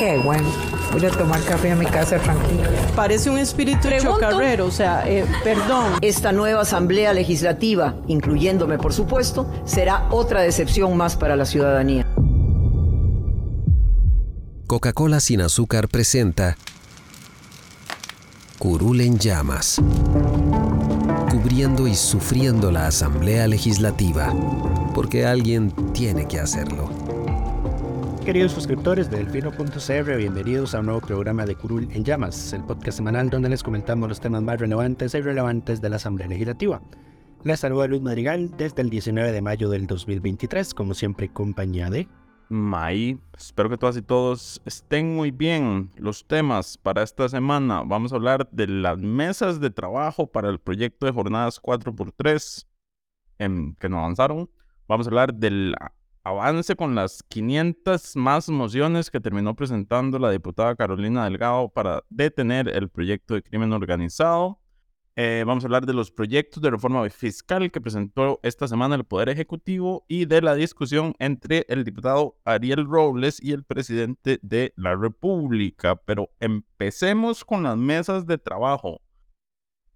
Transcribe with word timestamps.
Qué 0.00 0.16
bueno. 0.16 0.48
Voy 0.92 1.04
a 1.04 1.10
tomar 1.10 1.44
café 1.44 1.72
a 1.72 1.76
mi 1.76 1.84
casa 1.84 2.18
tranquilo. 2.18 2.70
Parece 2.96 3.28
un 3.28 3.36
espíritu 3.36 3.86
chocarrero, 4.00 4.64
o 4.64 4.70
sea, 4.70 5.06
eh, 5.06 5.26
perdón. 5.44 5.98
Esta 6.00 6.32
nueva 6.32 6.62
Asamblea 6.62 7.12
Legislativa, 7.12 7.96
incluyéndome 8.06 8.78
por 8.78 8.94
supuesto, 8.94 9.52
será 9.66 10.06
otra 10.10 10.40
decepción 10.40 10.96
más 10.96 11.16
para 11.16 11.36
la 11.36 11.44
ciudadanía. 11.44 12.06
Coca-Cola 14.66 15.20
sin 15.20 15.42
azúcar 15.42 15.86
presenta 15.88 16.56
Curul 18.58 19.02
en 19.02 19.18
llamas, 19.18 19.82
cubriendo 21.30 21.86
y 21.86 21.94
sufriendo 21.94 22.70
la 22.70 22.86
Asamblea 22.86 23.46
Legislativa, 23.46 24.32
porque 24.94 25.26
alguien 25.26 25.70
tiene 25.92 26.26
que 26.26 26.40
hacerlo. 26.40 27.09
Queridos 28.24 28.52
suscriptores 28.52 29.10
de 29.10 29.16
Delfino.cr, 29.16 30.16
bienvenidos 30.16 30.74
a 30.74 30.80
un 30.80 30.86
nuevo 30.86 31.00
programa 31.00 31.46
de 31.46 31.56
Curul 31.56 31.88
en 31.90 32.04
Llamas, 32.04 32.52
el 32.52 32.62
podcast 32.62 32.98
semanal 32.98 33.30
donde 33.30 33.48
les 33.48 33.62
comentamos 33.62 34.10
los 34.10 34.20
temas 34.20 34.42
más 34.42 34.60
relevantes 34.60 35.14
e 35.14 35.18
irrelevantes 35.18 35.80
de 35.80 35.88
la 35.88 35.96
Asamblea 35.96 36.28
Legislativa. 36.28 36.82
Les 37.44 37.58
saluda 37.58 37.86
Luis 37.86 38.02
Madrigal 38.02 38.54
desde 38.58 38.82
el 38.82 38.90
19 38.90 39.32
de 39.32 39.40
mayo 39.40 39.70
del 39.70 39.86
2023, 39.86 40.74
como 40.74 40.92
siempre, 40.92 41.32
compañía 41.32 41.88
de... 41.88 42.08
May, 42.50 43.18
espero 43.38 43.70
que 43.70 43.78
todas 43.78 43.96
y 43.96 44.02
todos 44.02 44.60
estén 44.66 45.16
muy 45.16 45.30
bien. 45.30 45.90
Los 45.96 46.26
temas 46.26 46.76
para 46.76 47.02
esta 47.02 47.26
semana, 47.28 47.82
vamos 47.86 48.12
a 48.12 48.16
hablar 48.16 48.50
de 48.50 48.66
las 48.66 48.98
mesas 48.98 49.60
de 49.60 49.70
trabajo 49.70 50.26
para 50.26 50.50
el 50.50 50.60
proyecto 50.60 51.06
de 51.06 51.12
jornadas 51.12 51.60
4x3 51.62 52.66
en, 53.38 53.74
que 53.76 53.88
no 53.88 54.00
avanzaron. 54.00 54.50
Vamos 54.86 55.06
a 55.06 55.10
hablar 55.10 55.32
del 55.34 55.74
avance 56.22 56.76
con 56.76 56.94
las 56.94 57.22
500 57.22 58.16
más 58.16 58.48
mociones 58.48 59.10
que 59.10 59.20
terminó 59.20 59.54
presentando 59.54 60.18
la 60.18 60.30
diputada 60.30 60.76
Carolina 60.76 61.24
Delgado 61.24 61.68
para 61.68 62.02
detener 62.10 62.68
el 62.68 62.88
proyecto 62.88 63.34
de 63.34 63.42
crimen 63.42 63.72
organizado. 63.72 64.60
Eh, 65.16 65.44
vamos 65.46 65.64
a 65.64 65.66
hablar 65.66 65.86
de 65.86 65.92
los 65.92 66.10
proyectos 66.10 66.62
de 66.62 66.70
reforma 66.70 67.08
fiscal 67.10 67.70
que 67.70 67.80
presentó 67.80 68.40
esta 68.42 68.68
semana 68.68 68.94
el 68.94 69.04
Poder 69.04 69.28
Ejecutivo 69.28 70.04
y 70.08 70.24
de 70.24 70.40
la 70.40 70.54
discusión 70.54 71.14
entre 71.18 71.66
el 71.68 71.84
diputado 71.84 72.38
Ariel 72.44 72.86
Robles 72.86 73.42
y 73.42 73.52
el 73.52 73.64
presidente 73.64 74.38
de 74.42 74.72
la 74.76 74.94
República. 74.94 75.96
Pero 75.96 76.30
empecemos 76.38 77.44
con 77.44 77.64
las 77.64 77.76
mesas 77.76 78.26
de 78.26 78.38
trabajo. 78.38 79.02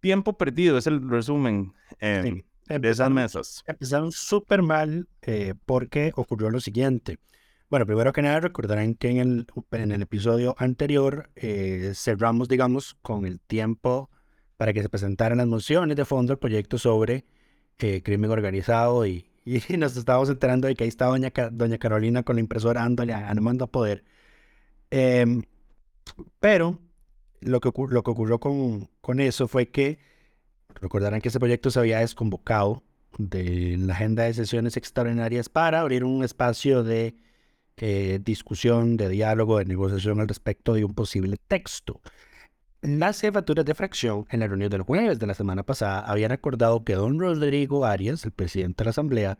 Tiempo 0.01 0.37
perdido 0.37 0.77
es 0.77 0.87
el 0.87 1.09
resumen. 1.09 1.73
Eh, 2.01 2.45
de 2.69 2.91
esas 2.91 3.11
mesas. 3.11 3.63
Empezaron 3.67 4.13
súper 4.13 4.63
mal 4.63 5.09
eh, 5.23 5.55
porque 5.67 6.13
ocurrió 6.17 6.51
lo 6.51 6.61
siguiente. 6.61 7.19
Bueno, 7.71 7.87
primero 7.87 8.13
que 8.13 8.23
nada 8.23 8.41
recordarán 8.41 8.95
que 8.95 9.11
en 9.11 9.19
el, 9.19 9.47
en 9.73 9.93
el 9.93 10.03
episodio 10.03 10.55
anterior 10.59 11.31
eh, 11.37 11.93
cerramos, 11.95 12.49
digamos, 12.49 12.95
con 13.03 13.27
el 13.27 13.41
tiempo 13.41 14.11
para 14.57 14.73
que 14.73 14.83
se 14.83 14.89
presentaran 14.89 15.39
las 15.39 15.47
mociones 15.47 15.97
de 15.97 16.05
fondo 16.05 16.33
del 16.33 16.39
proyecto 16.39 16.79
sobre 16.79 17.25
eh, 17.79 18.03
crimen 18.03 18.31
organizado 18.31 19.07
y, 19.07 19.27
y, 19.45 19.77
nos 19.77 19.97
estábamos 19.97 20.31
enterando 20.31 20.69
de 20.69 20.75
que 20.75 20.85
ahí 20.85 20.89
está 20.89 21.07
doña, 21.07 21.33
doña 21.53 21.79
Carolina 21.79 22.23
con 22.23 22.37
la 22.37 22.41
impresora 22.41 22.83
dándole 22.83 23.13
a, 23.13 23.35
mando 23.35 23.65
a 23.65 23.69
poder. 23.69 24.05
Em, 24.91 25.43
pero 26.41 26.79
lo 27.41 27.61
que, 27.61 27.71
lo 27.89 28.03
que 28.03 28.11
ocurrió 28.11 28.39
con, 28.39 28.89
con 29.01 29.21
eso 29.21 29.49
fue 29.49 29.71
que 29.71 29.99
Recordarán 30.81 31.21
que 31.21 31.29
ese 31.29 31.39
proyecto 31.39 31.71
se 31.71 31.79
había 31.79 32.01
desconvocado 32.01 32.83
de 33.19 33.77
la 33.79 33.95
agenda 33.95 34.25
de 34.25 34.35
sesiones 34.35 34.77
extraordinarias 34.77 35.49
para 35.49 35.81
abrir 35.81 36.05
un 36.05 36.25
espacio 36.25 36.83
de 36.83 37.15
eh, 37.77 38.21
discusión, 38.23 38.97
de 38.97 39.09
diálogo, 39.09 39.59
de 39.59 39.65
negociación 39.65 40.21
al 40.21 40.29
respecto 40.29 40.75
de 40.75 40.85
un 40.85 40.95
posible 40.95 41.37
texto. 41.49 42.01
Las 42.83 43.21
jefaturas 43.21 43.65
de 43.65 43.75
fracción 43.75 44.27
en 44.31 44.41
la 44.41 44.47
reunión 44.47 44.71
del 44.71 44.83
jueves 44.83 45.19
de 45.19 45.27
la 45.27 45.35
semana 45.35 45.63
pasada 45.63 46.01
habían 46.01 46.33
acordado 46.33 46.85
que 46.85 46.95
don 46.95 47.19
Rodrigo 47.19 47.87
Arias, 47.87 48.25
el 48.25 48.33
presidente 48.33 48.83
de 48.83 48.85
la 48.85 48.91
Asamblea, 48.91 49.39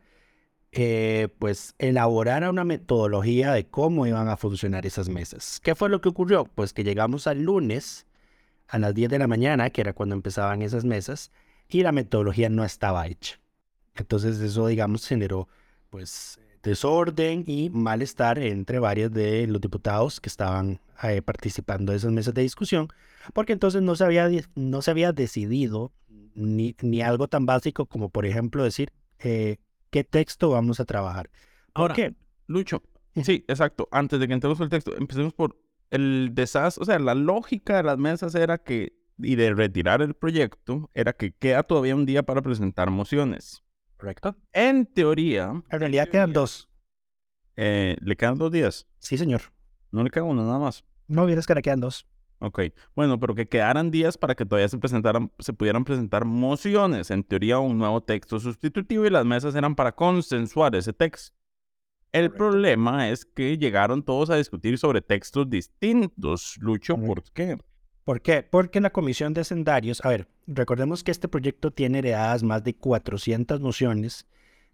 eh, 0.71 1.29
pues 1.39 1.75
elaborara 1.77 2.49
una 2.49 2.65
metodología 2.65 3.53
de 3.53 3.65
cómo 3.65 4.07
iban 4.07 4.27
a 4.27 4.35
funcionar 4.35 4.85
esas 4.85 5.07
mesas. 5.07 5.61
¿Qué 5.63 5.75
fue 5.75 5.89
lo 5.89 6.01
que 6.01 6.09
ocurrió? 6.09 6.45
Pues 6.45 6.73
que 6.73 6.83
llegamos 6.83 7.27
al 7.27 7.43
lunes 7.43 8.05
a 8.67 8.79
las 8.79 8.93
10 8.93 9.09
de 9.09 9.19
la 9.19 9.27
mañana, 9.27 9.69
que 9.69 9.81
era 9.81 9.93
cuando 9.93 10.15
empezaban 10.15 10.61
esas 10.61 10.85
mesas, 10.85 11.31
y 11.67 11.81
la 11.81 11.91
metodología 11.91 12.49
no 12.49 12.63
estaba 12.63 13.07
hecha. 13.07 13.39
Entonces 13.95 14.39
eso, 14.39 14.67
digamos, 14.67 15.07
generó 15.07 15.47
pues 15.89 16.39
desorden 16.61 17.43
y 17.47 17.69
malestar 17.69 18.39
entre 18.39 18.79
varios 18.79 19.11
de 19.11 19.47
los 19.47 19.61
diputados 19.61 20.19
que 20.19 20.29
estaban 20.29 20.81
eh, 21.03 21.21
participando 21.21 21.91
de 21.91 21.99
esas 21.99 22.11
mesas 22.11 22.33
de 22.33 22.41
discusión, 22.41 22.89
porque 23.33 23.53
entonces 23.53 23.81
no 23.81 23.95
se 23.95 24.03
había, 24.03 24.29
no 24.55 24.81
se 24.81 24.91
había 24.91 25.11
decidido 25.13 25.93
ni, 26.33 26.75
ni 26.81 27.01
algo 27.01 27.27
tan 27.27 27.45
básico 27.45 27.85
como, 27.85 28.09
por 28.09 28.25
ejemplo, 28.25 28.63
decir 28.63 28.91
eh, 29.19 29.57
qué 29.89 30.03
texto 30.03 30.49
vamos 30.49 30.79
a 30.79 30.85
trabajar. 30.85 31.29
¿Por 31.73 31.81
Ahora, 31.83 31.95
qué? 31.95 32.15
Lucho, 32.47 32.81
sí, 33.23 33.45
exacto. 33.47 33.87
Antes 33.91 34.19
de 34.19 34.27
que 34.27 34.33
entremos 34.33 34.59
el 34.59 34.69
texto, 34.69 34.95
empecemos 34.97 35.33
por 35.33 35.55
el 35.91 36.31
desastre, 36.33 36.81
o 36.81 36.85
sea, 36.85 36.99
la 36.99 37.15
lógica 37.15 37.77
de 37.77 37.83
las 37.83 37.97
mesas 37.97 38.35
era 38.35 38.57
que, 38.57 38.93
y 39.17 39.35
de 39.35 39.53
retirar 39.53 40.01
el 40.01 40.13
proyecto, 40.13 40.89
era 40.93 41.13
que 41.13 41.31
queda 41.33 41.63
todavía 41.63 41.95
un 41.95 42.05
día 42.05 42.23
para 42.23 42.41
presentar 42.41 42.89
mociones. 42.89 43.63
¿Correcto? 43.97 44.35
En 44.51 44.85
teoría. 44.85 45.63
En 45.69 45.79
realidad 45.79 46.09
quedan 46.09 46.33
dos. 46.33 46.69
Eh, 47.55 47.95
¿Le 48.01 48.15
quedan 48.15 48.37
dos 48.37 48.51
días? 48.51 48.87
Sí, 48.99 49.17
señor. 49.17 49.41
No 49.91 50.03
le 50.03 50.09
queda 50.09 50.23
uno 50.23 50.43
nada 50.43 50.59
más. 50.59 50.83
No, 51.07 51.25
vienes 51.25 51.47
que 51.47 51.55
le 51.55 51.61
quedan 51.61 51.79
dos. 51.79 52.05
Ok, 52.39 52.59
bueno, 52.95 53.19
pero 53.19 53.33
que 53.33 53.47
quedaran 53.47 53.91
días 53.91 54.17
para 54.17 54.35
que 54.35 54.45
todavía 54.45 54.67
se 54.67 54.77
presentaran, 54.77 55.31
se 55.39 55.53
pudieran 55.53 55.85
presentar 55.85 56.25
mociones, 56.25 57.09
en 57.09 57.23
teoría 57.23 57.59
un 57.59 57.77
nuevo 57.77 58.03
texto 58.03 58.39
sustitutivo 58.39 59.05
y 59.05 59.09
las 59.09 59.25
mesas 59.25 59.55
eran 59.55 59.73
para 59.73 59.93
consensuar 59.93 60.75
ese 60.75 60.91
texto. 60.91 61.35
El 62.15 62.31
problema 62.31 63.09
es 63.09 63.25
que 63.25 63.57
llegaron 63.57 64.01
todos 64.01 64.29
a 64.29 64.37
discutir 64.37 64.77
sobre 64.77 65.01
textos 65.01 65.49
distintos. 65.49 66.55
Lucho, 66.61 66.95
¿por 66.95 67.23
qué? 67.33 67.57
¿Por 68.05 68.21
qué? 68.21 68.41
Porque 68.41 68.79
la 68.79 68.91
Comisión 68.91 69.33
de 69.33 69.41
Hacendarios, 69.41 69.99
a 70.05 70.07
ver, 70.07 70.29
recordemos 70.47 71.03
que 71.03 71.11
este 71.11 71.27
proyecto 71.27 71.71
tiene 71.71 71.97
heredadas 71.97 72.41
más 72.41 72.63
de 72.63 72.73
400 72.73 73.59
mociones 73.59 74.27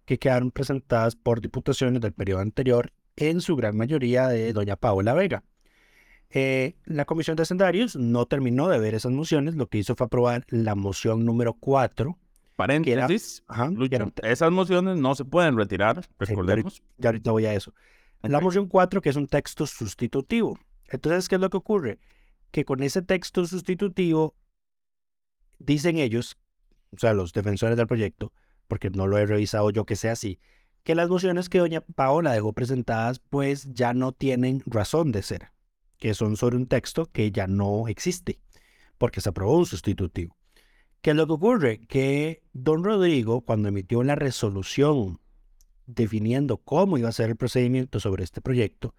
que 0.06 0.20
quedaron 0.20 0.52
presentadas 0.52 1.16
por 1.16 1.42
diputaciones 1.42 2.00
del 2.00 2.14
periodo 2.14 2.42
anterior, 2.42 2.94
en 3.16 3.42
su 3.42 3.56
gran 3.56 3.76
mayoría 3.76 4.28
de 4.28 4.54
doña 4.54 4.76
Paola 4.76 5.16
Vega. 5.16 5.44
Eh, 6.30 6.76
la 6.86 7.06
Comisión 7.06 7.38
de 7.38 7.42
Hacendarios 7.42 7.96
no 7.96 8.28
terminó 8.28 8.70
de 8.70 8.78
ver 8.78 8.94
esas 8.94 9.14
mociones, 9.14 9.56
lo 9.56 9.66
que 9.66 9.80
hizo 9.80 9.96
fue 9.96 10.06
aprobar 10.06 10.46
la 10.50 10.76
moción 10.76 11.26
número 11.26 11.56
4, 11.56 12.20
Paréntesis, 12.62 13.44
esas 14.22 14.52
mociones 14.52 14.96
no 14.98 15.16
se 15.16 15.26
pueden 15.26 15.58
retirar, 15.58 16.08
recordemos. 16.20 16.84
ya, 17.00 17.10
ahorita 17.10 17.32
voy 17.32 17.48
a 17.48 17.56
eso. 17.56 17.74
La 18.22 18.40
moción 18.40 18.68
4, 18.68 19.02
que 19.02 19.10
es 19.10 19.16
un 19.16 19.26
texto 19.26 19.66
sustitutivo. 19.66 20.60
Entonces, 20.88 21.28
¿qué 21.28 21.36
es 21.36 21.42
lo 21.42 21.50
que 21.50 21.58
ocurre? 21.58 22.00
Que 22.52 22.64
con 22.64 22.84
ese 22.84 23.02
texto 23.02 23.48
sustitutivo, 23.48 24.36
dicen 25.58 25.98
ellos, 25.98 26.38
o 26.92 27.00
sea, 27.00 27.14
los 27.14 27.34
defensores 27.34 27.78
del 27.78 27.88
proyecto, 27.88 28.32
porque 28.68 28.92
no 28.92 29.08
lo 29.08 29.18
he 29.18 29.26
revisado 29.26 29.72
yo 29.72 29.88
que 29.88 29.96
sea 29.96 30.12
así, 30.12 30.40
que 30.84 30.94
las 30.94 31.10
mociones 31.10 31.50
que 31.50 31.58
doña 31.58 31.82
Paola 31.82 32.32
dejó 32.32 32.54
presentadas, 32.54 33.18
pues 33.18 33.74
ya 33.74 33.96
no 33.96 34.12
tienen 34.12 34.62
razón 34.68 35.12
de 35.12 35.24
ser, 35.24 35.52
que 35.98 36.14
son 36.14 36.38
sobre 36.38 36.58
un 36.58 36.68
texto 36.68 37.08
que 37.08 37.32
ya 37.32 37.48
no 37.48 37.88
existe, 37.88 38.40
porque 39.00 39.20
se 39.20 39.30
aprobó 39.30 39.58
un 39.58 39.66
sustitutivo. 39.66 40.38
¿Qué 41.02 41.12
es 41.12 41.16
lo 41.16 41.26
que 41.28 41.34
ocurre? 41.34 41.80
Que 41.88 42.44
don 42.54 42.84
Rodrigo, 42.84 43.42
cuando 43.42 43.70
emitió 43.70 44.04
la 44.04 44.16
resolución 44.16 45.20
definiendo 45.88 46.58
cómo 46.58 46.98
iba 46.98 47.10
a 47.10 47.14
ser 47.14 47.30
el 47.30 47.36
procedimiento 47.36 48.00
sobre 48.00 48.24
este 48.24 48.42
proyecto, 48.42 48.94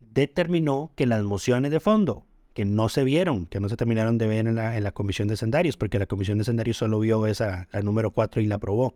determinó 0.00 0.92
que 0.96 1.06
las 1.06 1.22
mociones 1.22 1.70
de 1.70 1.80
fondo, 1.80 2.26
que 2.54 2.64
no 2.64 2.88
se 2.88 3.04
vieron, 3.04 3.46
que 3.46 3.60
no 3.60 3.68
se 3.68 3.76
terminaron 3.76 4.18
de 4.18 4.26
ver 4.26 4.46
en 4.46 4.54
la, 4.54 4.92
comisión 4.92 5.28
de 5.28 5.36
sendarios, 5.36 5.76
porque 5.76 5.98
la 5.98 6.06
comisión 6.06 6.38
de 6.38 6.44
sendarios 6.44 6.76
solo 6.76 7.00
vio 7.00 7.26
esa, 7.26 7.68
la 7.72 7.82
número 7.82 8.10
4 8.10 8.42
y 8.42 8.46
la 8.46 8.56
aprobó, 8.56 8.94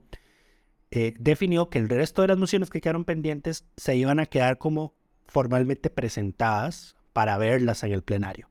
eh, 0.90 1.14
definió 1.19 1.69
que 1.69 1.78
el 1.78 1.88
resto 1.88 2.22
de 2.22 2.28
las 2.28 2.38
mociones 2.38 2.70
que 2.70 2.81
quedaron 2.81 3.04
pendientes 3.04 3.64
se 3.76 3.96
iban 3.96 4.20
a 4.20 4.26
quedar 4.26 4.58
como 4.58 4.94
formalmente 5.26 5.90
presentadas 5.90 6.96
para 7.12 7.37
verlas 7.37 7.82
en 7.82 7.93
el 7.93 8.02
plenario. 8.02 8.49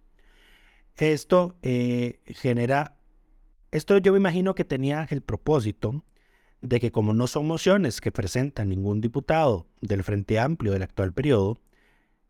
Esto 0.97 1.55
eh, 1.61 2.19
genera, 2.25 2.96
esto 3.71 3.97
yo 3.97 4.11
me 4.11 4.17
imagino 4.19 4.55
que 4.55 4.65
tenía 4.65 5.07
el 5.09 5.21
propósito 5.21 6.03
de 6.61 6.79
que 6.79 6.91
como 6.91 7.13
no 7.13 7.27
son 7.27 7.47
mociones 7.47 8.01
que 8.01 8.11
presenta 8.11 8.65
ningún 8.65 9.01
diputado 9.01 9.67
del 9.81 10.03
Frente 10.03 10.39
Amplio 10.39 10.71
del 10.71 10.83
actual 10.83 11.13
periodo, 11.13 11.59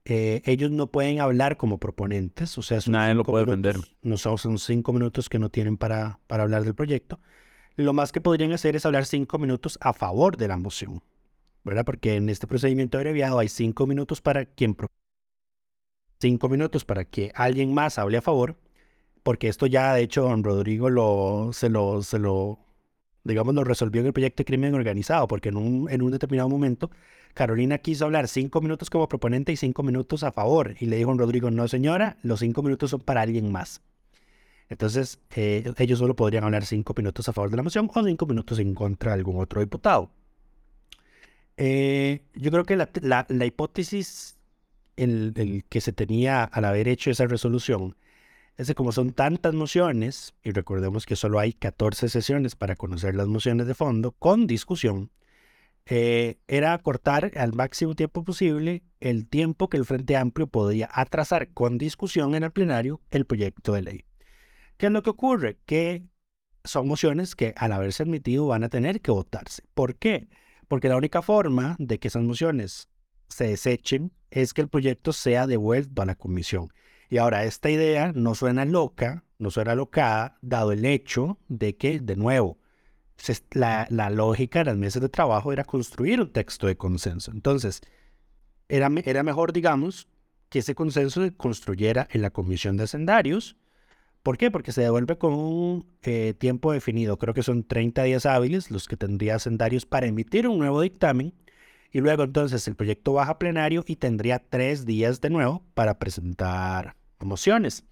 eh, 0.05 0.41
ellos 0.45 0.71
no 0.71 0.87
pueden 0.87 1.19
hablar 1.19 1.57
como 1.57 1.79
proponentes, 1.79 2.57
o 2.57 2.61
sea, 2.61 2.79
nadie 2.87 3.13
lo 3.13 3.23
puede 3.23 3.45
defender. 3.45 3.75
No 4.01 4.17
son, 4.17 4.37
son, 4.37 4.57
cinco 4.57 4.93
minutos 4.93 5.27
que 5.27 5.39
no 5.39 5.49
tienen 5.49 5.77
para, 5.77 6.19
para 6.27 6.43
hablar 6.43 6.63
del 6.63 6.75
proyecto. 6.75 7.19
Lo 7.75 7.93
más 7.93 8.11
que 8.11 8.21
podrían 8.21 8.53
hacer 8.53 8.75
es 8.75 8.85
hablar 8.85 9.05
cinco 9.05 9.37
minutos 9.37 9.77
a 9.81 9.93
favor 9.93 10.37
de 10.37 10.47
la 10.47 10.57
moción, 10.57 11.03
¿verdad? 11.63 11.85
Porque 11.85 12.15
en 12.15 12.29
este 12.29 12.47
procedimiento 12.47 12.97
abreviado 12.97 13.37
hay 13.37 13.49
cinco 13.49 13.85
minutos 13.85 14.21
para 14.21 14.45
quien 14.45 14.75
cinco 16.19 16.49
minutos 16.49 16.85
para 16.85 17.05
que 17.05 17.31
alguien 17.35 17.73
más 17.73 17.99
hable 17.99 18.17
a 18.17 18.21
favor, 18.21 18.57
porque 19.27 19.49
esto 19.49 19.65
ya 19.65 19.93
de 19.93 20.03
hecho 20.03 20.21
don 20.21 20.41
Rodrigo 20.41 20.89
lo, 20.89 21.49
se 21.51 21.67
lo, 21.67 22.01
se 22.01 22.17
lo, 22.17 22.59
digamos, 23.25 23.53
lo 23.53 23.65
resolvió 23.65 23.99
en 23.99 24.07
el 24.07 24.13
proyecto 24.13 24.39
de 24.39 24.45
crimen 24.45 24.73
organizado, 24.73 25.27
porque 25.27 25.49
en 25.49 25.57
un, 25.57 25.91
en 25.91 26.01
un 26.01 26.11
determinado 26.11 26.47
momento 26.47 26.91
Carolina 27.33 27.77
quiso 27.79 28.05
hablar 28.05 28.29
cinco 28.29 28.61
minutos 28.61 28.89
como 28.89 29.09
proponente 29.09 29.51
y 29.51 29.57
cinco 29.57 29.83
minutos 29.83 30.23
a 30.23 30.31
favor. 30.31 30.75
Y 30.79 30.85
le 30.85 30.95
dijo 30.95 31.11
a 31.11 31.17
Rodrigo, 31.17 31.51
no 31.51 31.67
señora, 31.67 32.15
los 32.23 32.39
cinco 32.39 32.63
minutos 32.63 32.91
son 32.91 33.01
para 33.01 33.19
alguien 33.19 33.51
más. 33.51 33.81
Entonces, 34.69 35.19
eh, 35.35 35.73
ellos 35.77 35.99
solo 35.99 36.15
podrían 36.15 36.45
hablar 36.45 36.63
cinco 36.63 36.93
minutos 36.95 37.27
a 37.27 37.33
favor 37.33 37.51
de 37.51 37.57
la 37.57 37.63
moción 37.63 37.91
o 37.93 38.03
cinco 38.05 38.27
minutos 38.27 38.59
en 38.59 38.73
contra 38.73 39.11
de 39.11 39.15
algún 39.15 39.41
otro 39.41 39.59
diputado. 39.59 40.09
Eh, 41.57 42.21
yo 42.33 42.49
creo 42.49 42.63
que 42.63 42.77
la, 42.77 43.45
hipótesis 43.45 44.37
el, 44.95 45.65
que 45.67 45.81
se 45.81 45.91
tenía 45.91 46.45
al 46.45 46.63
haber 46.63 46.87
hecho 46.87 47.11
esa 47.11 47.27
resolución 47.27 47.97
es 48.57 48.67
que 48.67 48.75
como 48.75 48.91
son 48.91 49.13
tantas 49.13 49.53
mociones, 49.53 50.33
y 50.43 50.51
recordemos 50.51 51.05
que 51.05 51.15
solo 51.15 51.39
hay 51.39 51.53
14 51.53 52.09
sesiones 52.09 52.55
para 52.55 52.75
conocer 52.75 53.15
las 53.15 53.27
mociones 53.27 53.67
de 53.67 53.75
fondo 53.75 54.13
con 54.13 54.47
discusión, 54.47 55.11
eh, 55.85 56.39
era 56.47 56.73
acortar 56.73 57.31
al 57.35 57.53
máximo 57.53 57.95
tiempo 57.95 58.23
posible 58.23 58.83
el 58.99 59.27
tiempo 59.27 59.69
que 59.69 59.77
el 59.77 59.85
Frente 59.85 60.17
Amplio 60.17 60.47
podía 60.47 60.89
atrasar 60.91 61.53
con 61.53 61.77
discusión 61.77 62.35
en 62.35 62.43
el 62.43 62.51
plenario 62.51 62.99
el 63.11 63.25
proyecto 63.25 63.73
de 63.73 63.83
ley. 63.83 64.05
¿Qué 64.77 64.87
es 64.87 64.91
lo 64.91 65.01
que 65.01 65.11
ocurre? 65.11 65.59
Que 65.65 66.03
son 66.65 66.87
mociones 66.87 67.35
que 67.35 67.53
al 67.55 67.71
haberse 67.71 68.03
admitido 68.03 68.47
van 68.47 68.63
a 68.63 68.69
tener 68.69 69.01
que 69.01 69.11
votarse. 69.11 69.63
¿Por 69.73 69.95
qué? 69.95 70.27
Porque 70.67 70.89
la 70.89 70.97
única 70.97 71.21
forma 71.21 71.75
de 71.79 71.99
que 71.99 72.09
esas 72.09 72.23
mociones 72.23 72.89
se 73.29 73.45
desechen 73.45 74.11
es 74.29 74.53
que 74.53 74.61
el 74.61 74.67
proyecto 74.67 75.13
sea 75.13 75.47
devuelto 75.47 76.01
a 76.01 76.05
la 76.05 76.15
comisión. 76.15 76.69
Y 77.09 77.17
ahora, 77.17 77.45
esta 77.45 77.69
idea 77.69 78.11
no 78.13 78.35
suena 78.35 78.65
loca, 78.65 79.23
no 79.39 79.51
suena 79.51 79.75
locada, 79.75 80.37
dado 80.41 80.71
el 80.71 80.85
hecho 80.85 81.37
de 81.47 81.77
que, 81.77 81.99
de 81.99 82.15
nuevo, 82.15 82.57
la, 83.51 84.09
lógica 84.09 84.59
de 84.59 84.65
las 84.65 84.77
mesas 84.77 85.01
de 85.01 85.09
trabajo 85.09 85.51
era 85.51 85.63
construir 85.63 86.21
un 86.21 86.31
texto 86.31 86.67
de 86.67 86.77
consenso. 86.77 87.31
Entonces, 87.31 87.81
era, 88.69 88.89
mejor, 88.89 89.53
digamos, 89.53 90.07
que 90.49 90.59
ese 90.59 90.75
consenso 90.75 91.23
se 91.23 91.33
construyera 91.33 92.07
en 92.11 92.21
la 92.21 92.31
comisión 92.31 92.77
de 92.77 92.83
hacendarios. 92.83 93.57
¿Por 94.23 94.37
qué? 94.37 94.51
Porque 94.51 94.71
se 94.71 94.81
devuelve 94.81 95.17
con 95.17 95.33
un 95.33 95.85
eh, 96.03 96.33
tiempo 96.37 96.71
definido. 96.73 97.17
Creo 97.17 97.33
que 97.33 97.43
son 97.43 97.63
30 97.63 98.03
días 98.03 98.25
hábiles 98.25 98.71
los 98.71 98.87
que 98.87 98.97
tendría 98.97 99.35
hacendarios 99.35 99.85
para 99.85 100.07
emitir 100.07 100.47
un 100.47 100.59
nuevo 100.59 100.81
dictamen. 100.81 101.33
Y 101.91 102.01
luego 102.01 102.23
entonces 102.23 102.67
el 102.67 102.75
proyecto 102.75 103.13
baja 103.13 103.33
a 103.33 103.39
plenario 103.39 103.83
y 103.87 103.95
tendría 103.95 104.39
tres 104.39 104.85
días 104.85 105.21
de 105.21 105.29
nuevo 105.29 105.63
para 105.73 105.99
presentar 105.99 106.95
mociones. 107.19 107.85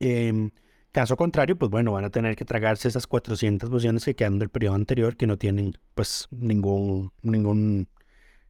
Eh, 0.00 0.50
Caso 0.94 1.16
contrario, 1.16 1.58
pues 1.58 1.72
bueno, 1.72 1.90
van 1.90 2.04
a 2.04 2.10
tener 2.10 2.36
que 2.36 2.44
tragarse 2.44 2.86
esas 2.86 3.08
400 3.08 3.68
mociones 3.68 4.04
que 4.04 4.14
quedan 4.14 4.38
del 4.38 4.48
periodo 4.48 4.76
anterior 4.76 5.16
que 5.16 5.26
no 5.26 5.36
tienen 5.36 5.76
pues 5.96 6.28
ningún, 6.30 7.10
ningún, 7.20 7.88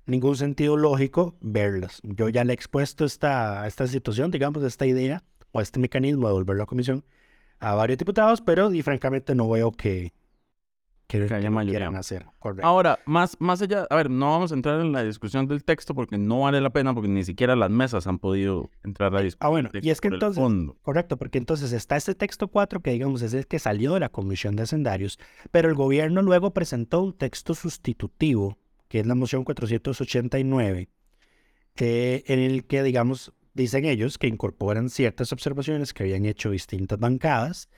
ningún 0.04 0.36
sentido 0.36 0.76
lógico 0.76 1.38
verlas. 1.40 2.02
Yo 2.02 2.28
ya 2.28 2.44
le 2.44 2.52
he 2.52 2.54
expuesto 2.54 3.06
esta, 3.06 3.66
esta 3.66 3.86
situación, 3.86 4.30
digamos, 4.30 4.62
esta 4.62 4.84
idea 4.84 5.24
o 5.52 5.62
este 5.62 5.80
mecanismo 5.80 6.26
de 6.26 6.34
volver 6.34 6.58
la 6.58 6.66
comisión 6.66 7.02
a 7.60 7.76
varios 7.76 7.96
diputados, 7.96 8.42
pero 8.42 8.70
y 8.74 8.82
francamente 8.82 9.34
no 9.34 9.48
veo 9.48 9.72
que, 9.72 10.12
que, 11.20 11.26
que 11.26 11.34
haya 11.34 11.50
mayoría. 11.50 11.88
hacer. 11.88 12.26
Ahora, 12.62 12.98
más, 13.06 13.36
más 13.40 13.62
allá, 13.62 13.86
a 13.88 13.96
ver, 13.96 14.10
no 14.10 14.30
vamos 14.30 14.52
a 14.52 14.54
entrar 14.54 14.80
en 14.80 14.92
la 14.92 15.04
discusión 15.04 15.46
del 15.46 15.64
texto 15.64 15.94
porque 15.94 16.18
no 16.18 16.40
vale 16.40 16.60
la 16.60 16.70
pena, 16.70 16.94
porque 16.94 17.08
ni 17.08 17.24
siquiera 17.24 17.56
las 17.56 17.70
mesas 17.70 18.06
han 18.06 18.18
podido 18.18 18.70
entrar 18.82 19.12
a 19.12 19.16
la 19.16 19.22
discusión. 19.22 19.46
Ah, 19.46 19.50
bueno, 19.50 19.70
y 19.72 19.90
es 19.90 20.00
que 20.00 20.08
entonces, 20.08 20.42
correcto, 20.82 21.16
porque 21.16 21.38
entonces 21.38 21.72
está 21.72 21.96
este 21.96 22.14
texto 22.14 22.48
4 22.48 22.80
que 22.80 22.90
digamos 22.90 23.22
es 23.22 23.34
el 23.34 23.46
que 23.46 23.58
salió 23.58 23.94
de 23.94 24.00
la 24.00 24.08
Comisión 24.08 24.56
de 24.56 24.64
Hacendarios, 24.64 25.18
pero 25.50 25.68
el 25.68 25.74
gobierno 25.74 26.22
luego 26.22 26.52
presentó 26.52 27.02
un 27.02 27.12
texto 27.12 27.54
sustitutivo, 27.54 28.58
que 28.88 29.00
es 29.00 29.06
la 29.06 29.14
moción 29.14 29.44
489, 29.44 30.88
que, 31.74 32.24
en 32.26 32.38
el 32.38 32.64
que, 32.64 32.82
digamos, 32.82 33.32
dicen 33.54 33.84
ellos 33.84 34.18
que 34.18 34.26
incorporan 34.26 34.90
ciertas 34.90 35.32
observaciones 35.32 35.92
que 35.92 36.02
habían 36.02 36.26
hecho 36.26 36.50
distintas 36.50 36.98
bancadas 36.98 37.68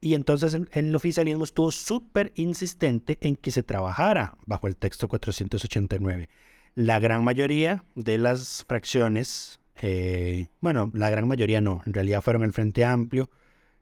y 0.00 0.14
entonces 0.14 0.56
el, 0.72 0.94
oficialismo 0.94 1.44
estuvo 1.44 1.70
súper 1.70 2.32
insistente 2.36 3.18
en 3.20 3.36
que 3.36 3.50
se 3.50 3.62
trabajara 3.62 4.36
bajo 4.46 4.66
el 4.66 4.76
texto 4.76 5.08
489. 5.08 6.28
La 6.74 6.98
gran 6.98 7.24
mayoría 7.24 7.84
de 7.94 8.18
las 8.18 8.64
fracciones, 8.68 9.60
eh, 9.80 10.48
bueno, 10.60 10.90
la 10.94 11.10
gran 11.10 11.26
mayoría 11.26 11.60
no, 11.60 11.82
en 11.86 11.94
realidad 11.94 12.22
fueron 12.22 12.42
el 12.42 12.52
Frente 12.52 12.84
Amplio, 12.84 13.30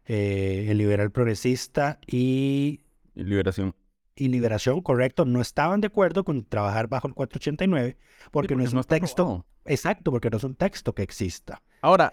eh, 0.06 0.66
el 0.68 0.78
Liberal 0.78 1.10
Progresista 1.10 1.98
y... 2.06 2.80
Liberación. 3.14 3.74
Y 4.16 4.28
Liberación, 4.28 4.80
correcto, 4.80 5.24
no 5.24 5.40
estaban 5.40 5.80
de 5.80 5.88
acuerdo 5.88 6.24
con 6.24 6.44
trabajar 6.44 6.86
bajo 6.86 7.08
el 7.08 7.14
489 7.14 7.96
porque, 8.30 8.54
no 8.54 8.62
es 8.62 8.72
un 8.72 8.84
texto... 8.84 9.44
Exacto, 9.66 10.10
porque 10.10 10.30
no 10.30 10.36
es 10.36 10.44
un 10.44 10.54
texto 10.54 10.94
que 10.94 11.02
exista. 11.02 11.62
Ahora, 11.80 12.12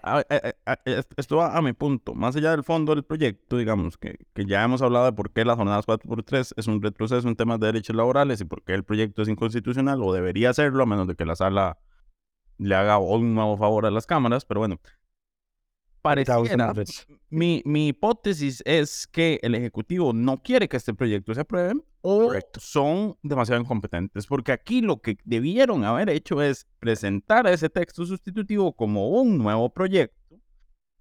esto 1.16 1.36
va 1.36 1.56
a 1.56 1.62
mi 1.62 1.72
punto. 1.72 2.14
Más 2.14 2.36
allá 2.36 2.50
del 2.50 2.62
fondo 2.62 2.94
del 2.94 3.04
proyecto, 3.04 3.56
digamos, 3.56 3.96
que, 3.96 4.18
que 4.34 4.44
ya 4.44 4.62
hemos 4.62 4.82
hablado 4.82 5.06
de 5.06 5.12
por 5.12 5.30
qué 5.30 5.44
las 5.44 5.56
jornadas 5.56 5.86
4x3 5.86 6.52
es 6.56 6.66
un 6.66 6.82
retroceso 6.82 7.26
en 7.26 7.36
temas 7.36 7.58
de 7.58 7.66
derechos 7.66 7.96
laborales 7.96 8.40
y 8.40 8.44
por 8.44 8.62
qué 8.62 8.74
el 8.74 8.84
proyecto 8.84 9.22
es 9.22 9.28
inconstitucional 9.28 10.02
o 10.02 10.12
debería 10.12 10.52
serlo, 10.52 10.82
a 10.82 10.86
menos 10.86 11.08
de 11.08 11.14
que 11.14 11.24
la 11.24 11.36
sala 11.36 11.78
le 12.58 12.74
haga 12.74 12.98
un 12.98 13.34
nuevo 13.34 13.56
favor 13.56 13.86
a 13.86 13.90
las 13.90 14.06
cámaras. 14.06 14.44
Pero 14.44 14.60
bueno, 14.60 14.78
pareciera, 16.02 16.74
mi, 17.30 17.62
mi 17.64 17.88
hipótesis 17.88 18.62
es 18.66 19.06
que 19.06 19.38
el 19.42 19.54
Ejecutivo 19.54 20.12
no 20.12 20.42
quiere 20.42 20.68
que 20.68 20.76
este 20.76 20.92
proyecto 20.92 21.32
se 21.34 21.40
apruebe 21.40 21.80
o 22.02 22.32
son 22.58 23.16
demasiado 23.22 23.60
incompetentes, 23.60 24.26
porque 24.26 24.52
aquí 24.52 24.82
lo 24.82 25.00
que 25.00 25.16
debieron 25.24 25.84
haber 25.84 26.10
hecho 26.10 26.42
es 26.42 26.66
presentar 26.80 27.46
ese 27.46 27.70
texto 27.70 28.04
sustitutivo 28.04 28.74
como 28.74 29.08
un 29.08 29.38
nuevo 29.38 29.72
proyecto 29.72 30.20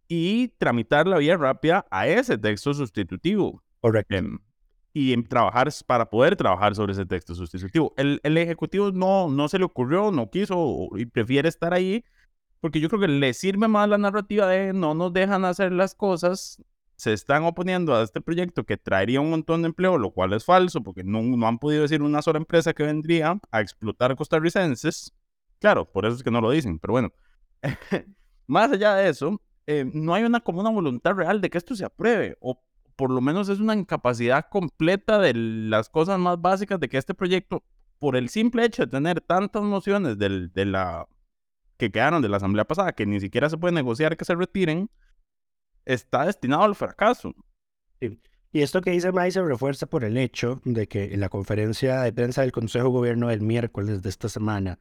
y 0.08 0.50
tramitar 0.60 1.08
la 1.08 1.18
vía 1.18 1.38
rápida 1.38 1.86
a 1.90 2.08
ese 2.08 2.38
texto 2.38 2.74
sustitutivo. 2.74 3.64
Correcto. 3.80 4.16
Em, 4.16 4.40
y 4.94 5.16
trabajar 5.24 5.70
para 5.88 6.10
poder 6.10 6.36
trabajar 6.36 6.76
sobre 6.76 6.92
ese 6.92 7.06
texto 7.06 7.34
sustitutivo. 7.34 7.94
El, 7.98 8.20
el 8.24 8.38
Ejecutivo 8.38 8.92
no, 8.92 9.30
no 9.30 9.48
se 9.48 9.58
le 9.58 9.64
ocurrió, 9.64 10.12
no 10.12 10.30
quiso 10.30 10.90
y 10.98 11.06
prefiere 11.06 11.48
estar 11.48 11.74
ahí 11.74 12.04
porque 12.62 12.80
yo 12.80 12.88
creo 12.88 13.02
que 13.02 13.08
le 13.08 13.34
sirve 13.34 13.68
más 13.68 13.90
la 13.90 13.98
narrativa 13.98 14.48
de 14.48 14.72
no 14.72 14.94
nos 14.94 15.12
dejan 15.12 15.44
hacer 15.44 15.72
las 15.72 15.96
cosas, 15.96 16.64
se 16.96 17.14
están 17.14 17.44
oponiendo 17.44 17.96
a 17.96 18.04
este 18.04 18.22
proyecto 18.22 18.64
que 18.64 18.78
traería 18.78 19.20
un 19.20 19.32
montón 19.32 19.64
de 19.64 19.70
empleo, 19.70 19.98
lo 19.98 20.12
cual 20.12 20.34
es 20.34 20.46
falso, 20.46 20.84
porque 20.84 21.04
no, 21.04 21.24
no 21.24 21.48
han 21.48 21.58
podido 21.58 21.82
decir 21.82 22.04
una 22.04 22.22
sola 22.22 22.38
empresa 22.38 22.74
que 22.74 22.84
vendría 22.84 23.40
a 23.50 23.62
explotar 23.62 24.16
costarricenses. 24.16 25.12
Claro, 25.60 25.92
por 25.92 26.06
eso 26.06 26.18
es 26.18 26.24
que 26.24 26.30
no 26.30 26.42
lo 26.42 26.52
dicen, 26.52 26.78
pero 26.78 26.92
bueno. 26.92 27.12
más 28.46 28.72
allá 28.72 28.94
de 28.94 29.10
eso, 29.10 29.42
eh, 29.66 29.90
no 29.92 30.14
hay 30.14 30.24
una 30.24 30.42
como 30.42 30.62
una 30.62 30.70
voluntad 30.70 31.16
real 31.16 31.42
de 31.42 31.50
que 31.50 31.58
esto 31.58 31.76
se 31.76 31.86
apruebe, 31.86 32.38
o 32.40 32.62
por 32.96 33.10
lo 33.10 33.20
menos 33.20 33.50
es 33.50 33.60
una 33.60 33.74
incapacidad 33.74 34.46
completa 34.48 35.18
de 35.18 35.34
las 35.34 35.90
cosas 35.90 36.20
más 36.20 36.40
básicas 36.40 36.80
de 36.80 36.88
que 36.88 37.00
este 37.00 37.16
proyecto, 37.16 37.64
por 37.98 38.16
el 38.16 38.30
simple 38.30 38.64
hecho 38.64 38.86
de 38.86 38.92
tener 38.92 39.22
tantas 39.22 39.64
mociones 39.64 40.20
del, 40.20 40.54
de 40.54 40.66
la 40.66 41.08
que 41.82 41.92
quedaron 41.92 42.22
de 42.22 42.30
la 42.30 42.38
asamblea 42.38 42.66
pasada, 42.66 42.94
que 42.94 43.08
ni 43.08 43.20
siquiera 43.20 43.50
se 43.50 43.58
puede 43.58 43.74
negociar 43.74 44.16
que 44.16 44.24
se 44.24 44.36
retiren, 44.36 44.92
está 45.84 46.28
destinado 46.28 46.62
al 46.62 46.76
fracaso. 46.76 47.34
Y 48.00 48.62
esto 48.62 48.82
que 48.82 48.92
dice 48.92 49.12
May 49.12 49.32
se 49.32 49.42
refuerza 49.42 49.88
por 49.88 50.04
el 50.04 50.16
hecho 50.18 50.62
de 50.64 50.88
que 50.88 51.06
en 51.06 51.20
la 51.22 51.30
conferencia 51.30 52.02
de 52.02 52.14
prensa 52.14 52.42
del 52.42 52.52
Consejo 52.52 52.86
de 52.86 52.92
Gobierno 52.92 53.30
del 53.30 53.42
miércoles 53.42 54.04
de 54.04 54.10
esta 54.10 54.30
semana, 54.30 54.78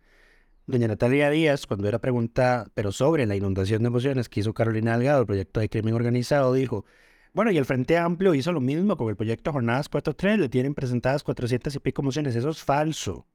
doña 0.66 0.88
Natalia 0.88 1.30
Díaz, 1.30 1.66
cuando 1.66 1.88
era 1.88 2.00
preguntada, 2.00 2.66
pero 2.75 2.92
sobre 2.92 3.25
la 3.25 3.35
inundación 3.35 3.83
de 3.83 3.87
emociones 3.87 4.28
que 4.28 4.40
hizo 4.40 4.52
Carolina 4.52 4.99
Delgado, 4.99 5.21
el 5.21 5.26
proyecto 5.26 5.61
de 5.61 5.71
crimen 5.71 5.95
organizado, 5.95 6.52
dijo, 6.52 6.85
Bueno, 7.33 7.50
y 7.50 7.57
el 7.57 7.64
Frente 7.64 7.97
Amplio 7.97 8.35
hizo 8.35 8.52
lo 8.52 8.61
mismo 8.61 8.99
con 8.99 9.09
el 9.09 9.16
proyecto 9.16 9.52
Jornadas 9.52 9.90
4.3, 9.90 10.37
le 10.37 10.50
tienen 10.50 10.75
presentadas 10.75 11.23
400 11.23 11.75
y 11.75 11.78
pico 11.78 12.02
mociones, 12.02 12.37
eso 12.37 12.50
es 12.50 12.62
falso. 12.62 13.26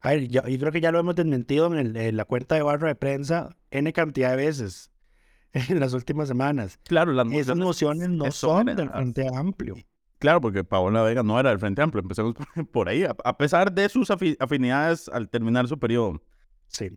A 0.00 0.10
ver, 0.10 0.28
yo, 0.28 0.46
yo 0.46 0.58
creo 0.58 0.72
que 0.72 0.80
ya 0.80 0.92
lo 0.92 0.98
hemos 0.98 1.14
desmentido 1.14 1.66
en, 1.66 1.74
el- 1.78 1.96
en 1.96 2.16
la 2.16 2.24
cuenta 2.24 2.54
de 2.54 2.62
barra 2.62 2.88
de 2.88 2.94
prensa 2.94 3.56
N 3.70 3.92
cantidad 3.92 4.30
de 4.30 4.36
veces 4.36 4.90
en 5.52 5.78
las 5.80 5.92
últimas 5.92 6.28
semanas. 6.28 6.78
Claro, 6.84 7.12
las 7.12 7.26
Esas 7.32 7.56
mociones 7.56 8.08
no 8.08 8.30
son 8.30 8.66
del 8.66 8.88
Frente 8.90 9.26
Amplio. 9.32 9.76
Claro, 10.18 10.40
porque 10.40 10.64
Paola 10.64 11.02
Vega 11.02 11.22
no 11.22 11.38
era 11.40 11.50
del 11.50 11.58
Frente 11.58 11.80
Amplio, 11.82 12.02
empecemos 12.02 12.34
por- 12.72 12.88
ahí, 12.88 13.04
a, 13.04 13.14
a 13.24 13.36
pesar 13.36 13.72
de 13.72 13.88
sus 13.88 14.10
afi- 14.10 14.36
afinidades 14.38 15.08
al 15.08 15.28
terminar 15.28 15.66
su 15.68 15.78
periodo. 15.78 16.22
Sí. 16.68 16.88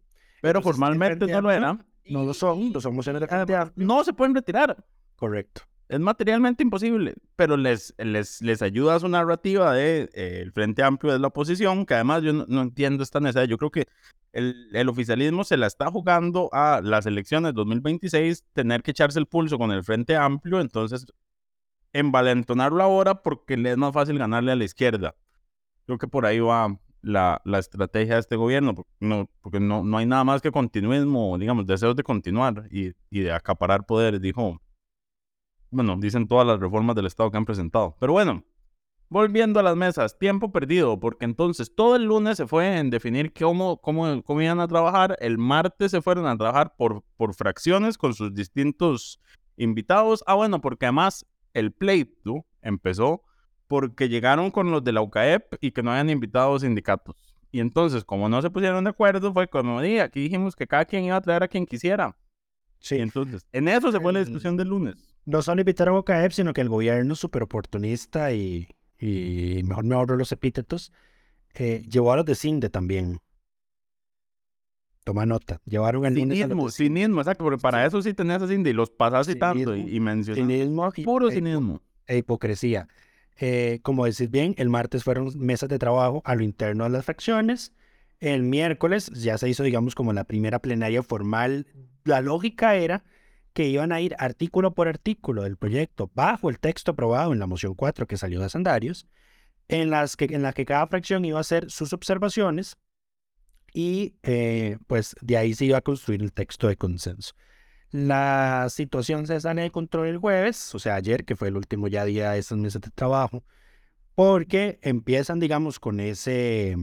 Pero 0.41 0.59
Entonces, 0.59 0.63
formalmente 0.63 1.27
no 1.27 1.41
lo 1.41 1.51
era. 1.51 1.85
No 2.05 2.23
lo 2.25 2.33
son, 2.33 2.73
no 2.73 2.81
son 2.81 2.95
mociones 2.95 3.21
del 3.21 3.29
Frente 3.29 3.55
Amplio. 3.55 3.87
No 3.87 4.03
se 4.03 4.11
pueden 4.13 4.35
retirar. 4.35 4.83
Correcto. 5.15 5.61
Es 5.89 5.99
materialmente 5.99 6.63
imposible, 6.63 7.13
pero 7.35 7.57
les, 7.57 7.93
les, 7.97 8.41
les 8.41 8.61
ayuda 8.61 8.95
a 8.95 8.99
su 8.99 9.09
narrativa 9.09 9.73
de 9.73 10.09
eh, 10.13 10.39
el 10.41 10.51
Frente 10.51 10.81
Amplio 10.81 11.13
es 11.13 11.19
la 11.19 11.27
oposición, 11.27 11.85
que 11.85 11.93
además 11.93 12.23
yo 12.23 12.33
no, 12.33 12.45
no 12.47 12.61
entiendo 12.61 13.03
esta 13.03 13.19
necesidad. 13.19 13.45
Yo 13.45 13.57
creo 13.57 13.69
que 13.69 13.87
el, 14.31 14.69
el 14.73 14.89
oficialismo 14.89 15.43
se 15.43 15.57
la 15.57 15.67
está 15.67 15.91
jugando 15.91 16.49
a 16.53 16.81
las 16.83 17.05
elecciones 17.05 17.53
2026, 17.53 18.43
tener 18.53 18.81
que 18.81 18.91
echarse 18.91 19.19
el 19.19 19.27
pulso 19.27 19.57
con 19.57 19.71
el 19.71 19.83
Frente 19.83 20.15
Amplio, 20.15 20.59
entonces 20.61 21.05
envalentonarlo 21.93 22.81
ahora 22.83 23.21
porque 23.21 23.55
le 23.57 23.71
es 23.71 23.77
más 23.77 23.93
fácil 23.93 24.17
ganarle 24.17 24.51
a 24.51 24.55
la 24.55 24.63
izquierda. 24.63 25.15
Creo 25.85 25.97
que 25.97 26.07
por 26.07 26.25
ahí 26.25 26.39
va 26.39 26.79
la, 27.01 27.41
la 27.45 27.59
estrategia 27.59 28.15
de 28.15 28.21
este 28.21 28.35
gobierno, 28.35 28.73
porque 28.73 28.91
no, 28.99 29.29
porque 29.41 29.59
no, 29.59 29.83
no 29.83 29.97
hay 29.97 30.05
nada 30.05 30.23
más 30.23 30.41
que 30.41 30.51
continuismo, 30.51 31.37
digamos, 31.37 31.67
deseos 31.67 31.95
de 31.95 32.03
continuar 32.03 32.67
y, 32.71 32.93
y 33.09 33.19
de 33.21 33.31
acaparar 33.31 33.85
poderes, 33.85 34.21
dijo 34.21 34.59
bueno, 35.73 35.97
dicen 35.99 36.27
todas 36.27 36.45
las 36.45 36.59
reformas 36.59 36.95
del 36.95 37.07
Estado 37.07 37.31
que 37.31 37.37
han 37.37 37.45
presentado. 37.45 37.97
Pero 37.99 38.13
bueno, 38.13 38.43
volviendo 39.09 39.59
a 39.59 39.63
las 39.63 39.75
mesas, 39.75 40.17
tiempo 40.17 40.51
perdido, 40.51 40.99
porque 40.99 41.25
entonces 41.25 41.75
todo 41.75 41.95
el 41.95 42.05
lunes 42.05 42.37
se 42.37 42.47
fue 42.47 42.77
en 42.77 42.89
definir 42.89 43.33
cómo, 43.33 43.81
cómo, 43.81 44.23
cómo 44.23 44.41
iban 44.41 44.59
a 44.59 44.67
trabajar, 44.67 45.17
el 45.19 45.37
martes 45.37 45.91
se 45.91 46.01
fueron 46.01 46.25
a 46.27 46.37
trabajar 46.37 46.75
por, 46.77 47.03
por 47.17 47.33
fracciones 47.33 47.97
con 47.97 48.13
sus 48.13 48.33
distintos 48.33 49.19
invitados. 49.57 50.23
Ah, 50.27 50.35
bueno, 50.35 50.61
porque 50.61 50.85
además 50.85 51.25
el 51.53 51.71
pleito 51.71 52.45
empezó 52.61 53.23
porque 53.67 54.09
llegaron 54.09 54.51
con 54.51 54.71
los 54.71 54.83
de 54.83 54.91
la 54.91 55.01
UCAEP 55.01 55.55
y 55.61 55.71
que 55.71 55.83
no 55.83 55.91
habían 55.91 56.09
invitado 56.09 56.57
sindicatos. 56.59 57.15
Y 57.51 57.59
entonces, 57.59 58.03
como 58.03 58.29
no 58.29 58.41
se 58.41 58.49
pusieron 58.49 58.83
de 58.83 58.89
acuerdo, 58.89 59.31
fue 59.31 59.47
como 59.47 59.81
dije, 59.81 60.01
aquí 60.01 60.21
dijimos 60.21 60.55
que 60.55 60.67
cada 60.67 60.85
quien 60.85 61.03
iba 61.03 61.15
a 61.15 61.21
traer 61.21 61.43
a 61.43 61.47
quien 61.47 61.65
quisiera. 61.65 62.15
Sí. 62.83 62.97
Entonces, 62.97 63.47
en 63.53 63.67
eso 63.69 63.91
se 63.91 63.99
fue 64.01 64.11
la 64.13 64.19
El- 64.19 64.25
discusión 64.25 64.57
del 64.57 64.67
lunes. 64.67 64.95
No 65.25 65.41
solo 65.41 65.61
invitaron 65.61 65.95
a 65.95 65.99
OCAEP, 65.99 66.33
sino 66.33 66.53
que 66.53 66.59
el 66.61 66.67
gobierno 66.67 67.15
súper 67.15 67.43
oportunista 67.43 68.33
y, 68.33 68.67
y 68.99 69.61
mejor 69.63 69.85
me 69.85 69.95
ahorro 69.95 70.17
los 70.17 70.33
epítetos, 70.33 70.91
eh, 71.53 71.85
llevó 71.89 72.11
a 72.11 72.17
los 72.17 72.25
de 72.25 72.35
CINDE 72.35 72.69
también. 72.69 73.19
Toma 75.05 75.25
nota. 75.25 75.61
Llevaron 75.65 76.05
el 76.05 76.13
lunes 76.15 76.37
a 76.43 76.47
los 76.47 76.49
Cinismo, 76.49 76.65
de 76.65 76.71
CINDE. 76.71 76.99
cinismo, 77.01 77.21
exacto, 77.21 77.43
porque 77.43 77.61
para 77.61 77.85
eso 77.85 78.01
sí 78.01 78.13
tenías 78.13 78.41
a 78.41 78.47
Cindy, 78.47 78.69
y 78.69 78.73
los 78.73 78.89
pasás 78.89 79.27
citando 79.27 79.75
y, 79.75 79.95
y 79.95 79.99
mencionas. 79.99 80.41
Cinismo 80.47 80.89
Puro 81.03 81.29
e- 81.29 81.33
cinismo. 81.33 81.81
e 82.07 82.17
hipocresía. 82.17 82.87
Eh, 83.39 83.79
como 83.81 84.05
decís 84.05 84.29
bien, 84.29 84.55
el 84.57 84.69
martes 84.69 85.03
fueron 85.03 85.31
mesas 85.37 85.67
de 85.69 85.79
trabajo 85.79 86.21
a 86.25 86.35
lo 86.35 86.43
interno 86.43 86.83
de 86.85 86.89
las 86.91 87.03
fracciones. 87.05 87.73
El 88.19 88.43
miércoles 88.43 89.07
ya 89.13 89.37
se 89.37 89.49
hizo, 89.49 89.63
digamos, 89.63 89.95
como 89.95 90.13
la 90.13 90.23
primera 90.23 90.59
plenaria 90.59 91.01
formal. 91.03 91.65
La 92.03 92.21
lógica 92.21 92.75
era 92.75 93.03
que 93.53 93.67
iban 93.67 93.91
a 93.91 94.01
ir 94.01 94.15
artículo 94.17 94.73
por 94.73 94.87
artículo 94.87 95.43
del 95.43 95.57
proyecto 95.57 96.09
bajo 96.13 96.49
el 96.49 96.59
texto 96.59 96.91
aprobado 96.91 97.33
en 97.33 97.39
la 97.39 97.47
moción 97.47 97.75
4 97.75 98.07
que 98.07 98.17
salió 98.17 98.41
de 98.41 98.49
Sandarios, 98.49 99.07
en, 99.67 99.89
las 99.89 100.15
que, 100.17 100.25
en 100.25 100.41
la 100.41 100.53
que 100.53 100.65
cada 100.65 100.87
fracción 100.87 101.23
iba 101.23 101.37
a 101.37 101.41
hacer 101.41 101.69
sus 101.69 101.93
observaciones 101.93 102.77
y 103.73 104.15
eh, 104.23 104.77
pues 104.87 105.15
de 105.21 105.37
ahí 105.37 105.53
se 105.53 105.65
iba 105.65 105.77
a 105.77 105.81
construir 105.81 106.21
el 106.21 106.33
texto 106.33 106.67
de 106.67 106.77
consenso. 106.77 107.33
La 107.91 108.67
situación 108.69 109.27
se 109.27 109.39
sale 109.39 109.61
de 109.61 109.71
control 109.71 110.07
el 110.07 110.17
jueves, 110.17 110.73
o 110.73 110.79
sea, 110.79 110.95
ayer, 110.95 111.25
que 111.25 111.35
fue 111.35 111.49
el 111.49 111.57
último 111.57 111.87
día 111.89 112.05
de 112.05 112.39
esas 112.39 112.57
mesas 112.57 112.81
de 112.81 112.89
trabajo, 112.89 113.43
porque 114.15 114.79
empiezan, 114.81 115.39
digamos, 115.39 115.79
con 115.79 115.99
ese, 115.99 116.75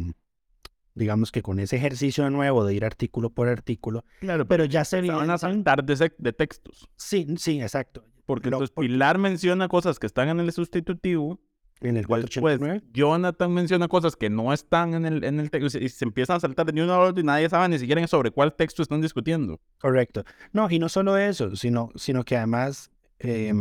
digamos 0.95 1.31
que 1.33 1.43
con 1.43 1.59
ese 1.61 1.77
ejercicio 1.77 2.25
de 2.25 2.31
nuevo 2.31 2.65
de 2.65 2.75
ir 2.75 2.85
artículo 2.85 3.31
por 3.31 3.49
artículo, 3.49 4.05
Claro, 4.21 4.47
pero 4.47 4.65
ya 4.65 4.85
se 4.85 5.01
van 5.03 5.31
a 5.31 5.39
saltar 5.39 5.85
de, 5.85 6.33
textos. 6.33 6.89
Sí, 6.97 7.27
sí, 7.39 7.61
exacto. 7.61 8.05
Porque 8.27 8.51
Lo- 8.51 8.59
entonces 8.59 8.75
Pilar 8.77 9.19
menciona 9.19 9.69
cosas 9.69 9.99
que 9.99 10.07
están 10.07 10.29
en 10.29 10.41
el 10.41 10.53
sustitutivo. 10.53 11.41
en 11.81 11.97
el 11.97 12.03
Después 12.03 12.27
489, 12.27 12.83
Jonathan 12.93 13.53
menciona 13.53 13.89
cosas 13.89 14.15
que 14.15 14.29
no 14.31 14.53
están 14.53 14.95
en 14.95 15.07
el, 15.07 15.25
en 15.25 15.41
el 15.41 15.51
texto 15.51 15.79
y 15.79 15.89
se 15.89 16.05
empiezan 16.05 16.37
a 16.37 16.41
saltar 16.41 16.73
de 16.73 16.83
uno 16.83 16.93
a 16.93 17.01
otro 17.01 17.21
y 17.21 17.25
nadie 17.25 17.49
sabe 17.49 17.69
ni 17.69 17.79
siquiera 17.79 18.07
sobre 18.07 18.31
cuál 18.31 18.55
texto 18.55 18.83
están 18.83 19.01
discutiendo. 19.01 19.59
correcto. 19.81 20.25
No, 20.53 20.71
y 20.71 20.79
no 20.79 20.89
solo 20.89 21.17
eso, 21.17 21.57
sino, 21.57 21.91
sino 21.97 22.23
que 22.25 22.37
además, 22.37 22.91
eh, 23.19 23.53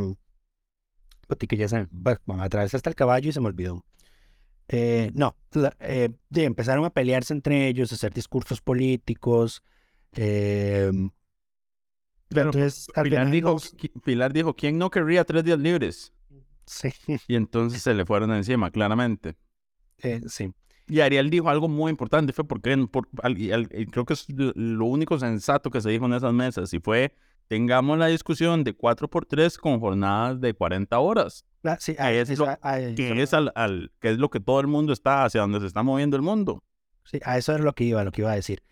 que 1.47 1.57
ya 1.57 1.67
se, 1.67 1.87
bueno, 2.25 2.43
atravesé 2.43 2.75
hasta 2.77 2.89
el 2.89 2.95
caballo 2.95 3.29
y 3.29 3.31
se 3.31 3.39
me 3.39 3.47
olvidó. 3.47 3.83
Eh, 4.71 5.11
no, 5.15 5.35
eh, 5.79 6.09
empezaron 6.35 6.85
a 6.85 6.91
pelearse 6.91 7.33
entre 7.33 7.67
ellos, 7.67 7.91
a 7.91 7.95
hacer 7.95 8.13
discursos 8.13 8.61
políticos. 8.61 9.63
eh, 10.13 10.91
Pero 12.29 12.41
entonces, 12.43 12.87
Pilar 13.01 13.29
dijo, 13.31 13.57
Pilar 14.03 14.33
dijo, 14.33 14.55
¿quién 14.55 14.77
no 14.77 14.89
querría 14.89 15.23
tres 15.25 15.43
días 15.43 15.59
libres? 15.59 16.13
sí, 16.65 16.89
Y 17.27 17.35
entonces 17.35 17.81
se 17.81 17.93
le 17.93 18.05
fueron 18.05 18.31
encima, 18.33 18.71
claramente. 18.71 19.37
eh, 20.03 20.21
sí, 20.27 20.53
Y 20.87 21.01
Ariel 21.01 21.29
dijo 21.29 21.49
algo 21.49 21.67
muy 21.67 21.91
importante, 21.91 22.33
fue 22.33 22.45
porque 22.47 22.75
por, 22.91 23.07
al- 23.21 23.37
y 23.37 23.51
al- 23.51 23.69
y 23.71 23.85
creo 23.85 24.05
que 24.05 24.13
es 24.13 24.25
lo 24.29 24.85
único 24.85 25.19
sensato 25.19 25.69
que 25.69 25.81
se 25.81 25.89
dijo 25.91 26.05
en 26.05 26.13
esas 26.13 26.33
mesas, 26.33 26.73
y 26.73 26.79
fue, 26.79 27.13
tengamos 27.49 27.97
la 27.97 28.07
discusión 28.07 28.63
de 28.63 28.73
4x3 28.73 29.57
con 29.57 29.79
jornadas 29.81 30.39
de 30.39 30.53
40 30.53 30.99
horas, 30.99 31.45
Ah, 31.65 31.75
sí, 31.77 31.93
Ah, 31.99 32.13
es 32.13 32.29
eso- 32.29 32.45
lo 32.45 32.55
que 32.95 33.21
es, 33.21 33.33
al, 33.33 33.51
al- 33.55 33.91
que 33.99 34.11
es 34.11 34.17
lo 34.17 34.29
que 34.29 34.39
todo 34.39 34.61
el 34.61 34.67
mundo 34.67 34.93
está, 34.93 35.25
hacia 35.25 35.41
donde 35.41 35.59
se 35.59 35.65
está 35.65 35.83
moviendo 35.83 36.15
el 36.15 36.21
mundo. 36.21 36.63
Sí, 37.03 37.19
a 37.25 37.37
eso 37.37 37.53
es 37.53 37.59
lo 37.59 37.73
que 37.73 37.83
iba, 37.83 38.01
lo 38.05 38.13
que 38.13 38.21
iba 38.21 38.31
a 38.31 38.35
decir. 38.35 38.63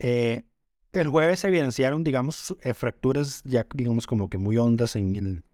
Eh, 0.00 0.42
el 0.92 1.06
jueves 1.08 1.38
se 1.40 1.48
evidenciaron, 1.48 2.02
digamos, 2.02 2.56
eh, 2.62 2.74
fracturas 2.74 3.42
ya, 3.44 3.64
digamos, 3.74 4.08
como 4.08 4.28
que 4.28 4.38
muy 4.38 4.56
hondas 4.58 4.96
en 4.96 5.14
el, 5.14 5.44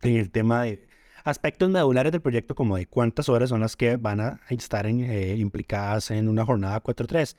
en 0.00 0.16
el 0.16 0.30
tema 0.30 0.62
de 0.62 0.88
aspectos 1.24 1.68
medulares 1.68 2.12
del 2.12 2.22
proyecto, 2.22 2.54
como 2.54 2.76
de 2.76 2.86
cuántas 2.86 3.28
horas 3.28 3.50
son 3.50 3.60
las 3.60 3.76
que 3.76 3.96
van 3.96 4.20
a 4.20 4.40
estar 4.48 4.86
en, 4.86 5.00
eh, 5.00 5.36
implicadas 5.36 6.10
en 6.10 6.28
una 6.28 6.44
jornada 6.46 6.80
4-3. 6.80 7.36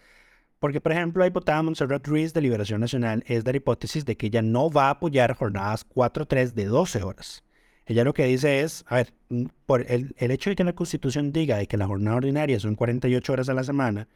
Porque, 0.59 0.81
por 0.81 0.91
ejemplo, 0.91 1.21
la 1.21 1.25
diputada 1.25 1.63
Montserrat 1.63 2.05
Ruiz 2.05 2.33
de 2.33 2.41
Liberación 2.41 2.81
Nacional 2.81 3.23
es 3.27 3.43
de 3.43 3.53
la 3.53 3.57
hipótesis 3.57 4.03
de 4.05 4.17
que 4.17 4.27
ella 4.27 4.41
no 4.41 4.69
va 4.69 4.87
a 4.87 4.91
apoyar 4.91 5.33
jornadas 5.35 5.87
4-3 5.87 6.51
de 6.53 6.65
12 6.65 7.03
horas. 7.03 7.43
Ella 7.85 8.03
lo 8.03 8.13
que 8.13 8.25
dice 8.25 8.59
es, 8.61 8.83
a 8.87 8.95
ver, 8.97 9.13
mm, 9.29 9.45
por 9.65 9.89
el, 9.89 10.13
el 10.17 10.31
hecho 10.31 10.49
de 10.49 10.55
que 10.55 10.63
la 10.63 10.73
Constitución 10.73 11.31
diga 11.31 11.57
de 11.57 11.67
que 11.67 11.77
la 11.77 11.87
jornada 11.87 12.17
ordinaria 12.17 12.59
son 12.59 12.75
48 12.75 13.33
horas 13.33 13.49
a 13.49 13.53
la 13.53 13.63
semana, 13.63 14.07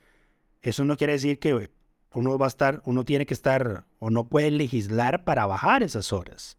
eso 0.61 0.83
no 0.85 0.97
quiere 0.97 1.13
decir 1.13 1.39
que 1.39 1.69
uno 2.13 2.37
va 2.37 2.45
a 2.45 2.49
estar, 2.49 2.81
uno 2.85 3.03
tiene 3.05 3.25
que 3.25 3.33
estar 3.33 3.85
o 3.99 4.09
no 4.09 4.27
puede 4.27 4.51
legislar 4.51 5.23
para 5.23 5.45
bajar 5.45 5.81
esas 5.81 6.11
horas. 6.13 6.57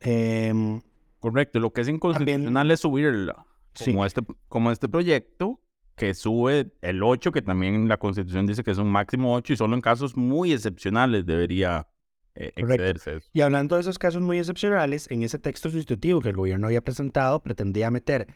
Em, 0.00 0.80
Correcto, 1.18 1.58
lo 1.58 1.72
que 1.72 1.80
es 1.82 1.88
inconstitucional 1.88 2.70
es 2.70 2.80
subirla, 2.80 3.44
Sí. 3.74 3.90
como, 3.92 4.06
este, 4.06 4.22
como 4.48 4.70
este 4.72 4.88
proyecto 4.88 5.60
que 6.00 6.14
sube 6.14 6.72
el 6.80 7.02
8, 7.02 7.30
que 7.30 7.42
también 7.42 7.86
la 7.86 7.98
Constitución 7.98 8.46
dice 8.46 8.64
que 8.64 8.70
es 8.70 8.78
un 8.78 8.90
máximo 8.90 9.34
8 9.34 9.52
y 9.52 9.56
solo 9.58 9.74
en 9.74 9.82
casos 9.82 10.16
muy 10.16 10.50
excepcionales 10.50 11.26
debería 11.26 11.88
eh, 12.34 12.52
excederse 12.56 13.16
eso. 13.16 13.28
Y 13.34 13.42
hablando 13.42 13.74
de 13.74 13.82
esos 13.82 13.98
casos 13.98 14.22
muy 14.22 14.38
excepcionales, 14.38 15.10
en 15.10 15.22
ese 15.24 15.38
texto 15.38 15.68
sustitutivo 15.68 16.22
que 16.22 16.30
el 16.30 16.36
gobierno 16.36 16.68
había 16.68 16.80
presentado, 16.80 17.42
pretendía 17.42 17.90
meter 17.90 18.28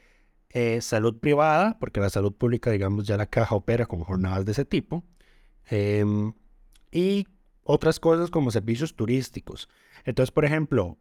eh, 0.51 0.83
salud 0.83 1.19
privada, 1.19 1.79
porque 1.79 2.01
la 2.01 2.11
salud 2.11 2.35
pública, 2.35 2.71
digamos, 2.71 3.07
ya 3.07 3.17
la 3.17 3.25
caja 3.25 3.55
opera 3.55 3.87
con 3.87 4.01
jornadas 4.01 4.45
de 4.45 4.53
ese 4.53 4.67
tipo, 4.67 5.03
em, 5.71 6.35
y 6.93 7.27
otras 7.63 7.99
cosas 7.99 8.31
como 8.31 8.51
servicios 8.51 8.95
turísticos. 8.95 9.71
Entonces, 10.05 10.31
por 10.31 10.45
ejemplo, 10.45 10.99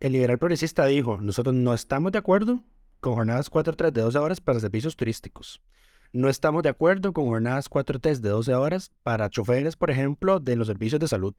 el 0.00 0.12
liberal 0.12 0.38
progresista 0.38 0.86
dijo, 0.86 1.18
nosotros 1.20 1.54
no 1.54 1.74
estamos 1.74 2.12
de 2.12 2.18
acuerdo 2.18 2.64
con 3.00 3.14
jornadas 3.14 3.50
4-3 3.50 3.92
de 3.92 4.00
12 4.00 4.16
horas 4.16 4.40
para 4.40 4.58
servicios 4.58 4.96
turísticos. 4.96 5.60
No 6.12 6.28
estamos 6.28 6.62
de 6.62 6.70
acuerdo 6.70 7.12
con 7.12 7.26
jornadas 7.26 7.68
4-3 7.68 8.20
de 8.20 8.30
12 8.30 8.54
horas 8.54 8.90
para 9.02 9.28
choferes, 9.28 9.76
por 9.76 9.90
ejemplo, 9.90 10.40
de 10.40 10.56
los 10.56 10.66
servicios 10.66 11.00
de 11.00 11.08
salud. 11.08 11.34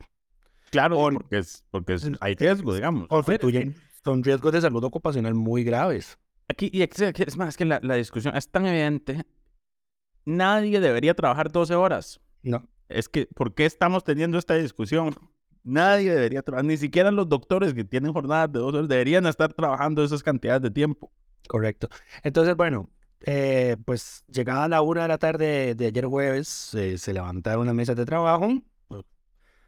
Claro, 0.69 0.95
Por- 0.97 1.13
porque, 1.13 1.38
es, 1.39 1.63
porque 1.71 1.93
es- 1.95 2.09
hay 2.19 2.35
riesgo, 2.35 2.73
digamos. 2.75 3.07
constituyen 3.07 3.75
son 4.03 4.23
riesgos 4.23 4.53
de 4.53 4.61
salud 4.61 4.83
ocupacional 4.83 5.33
muy 5.33 5.63
graves. 5.63 6.17
Aquí, 6.47 6.69
y 6.71 6.81
es, 6.83 6.99
es 7.01 7.38
más, 7.38 7.49
es 7.49 7.57
que 7.57 7.65
la, 7.65 7.79
la 7.83 7.95
discusión 7.95 8.35
es 8.35 8.49
tan 8.49 8.65
evidente. 8.65 9.23
Nadie 10.25 10.79
debería 10.79 11.13
trabajar 11.13 11.51
12 11.51 11.75
horas. 11.75 12.19
No. 12.43 12.63
Es 12.88 13.09
que, 13.09 13.27
¿por 13.27 13.53
qué 13.53 13.65
estamos 13.65 14.03
teniendo 14.03 14.38
esta 14.38 14.55
discusión? 14.55 15.15
Nadie 15.63 16.11
debería 16.13 16.41
trabajar, 16.41 16.65
ni 16.65 16.77
siquiera 16.77 17.11
los 17.11 17.27
doctores 17.27 17.73
que 17.73 17.83
tienen 17.83 18.13
jornadas 18.13 18.51
de 18.51 18.59
dos 18.59 18.73
horas 18.73 18.88
deberían 18.88 19.25
estar 19.27 19.53
trabajando 19.53 20.03
esas 20.03 20.23
cantidades 20.23 20.61
de 20.61 20.71
tiempo. 20.71 21.11
Correcto. 21.47 21.89
Entonces, 22.23 22.55
bueno, 22.55 22.89
eh, 23.21 23.77
pues 23.85 24.23
llegada 24.27 24.67
la 24.67 24.81
una 24.81 25.03
de 25.03 25.07
la 25.07 25.17
tarde 25.17 25.75
de 25.75 25.85
ayer 25.88 26.05
jueves, 26.05 26.73
eh, 26.73 26.97
se 26.97 27.13
levantaron 27.13 27.61
una 27.61 27.73
mesa 27.73 27.95
de 27.95 28.05
trabajo. 28.05 28.49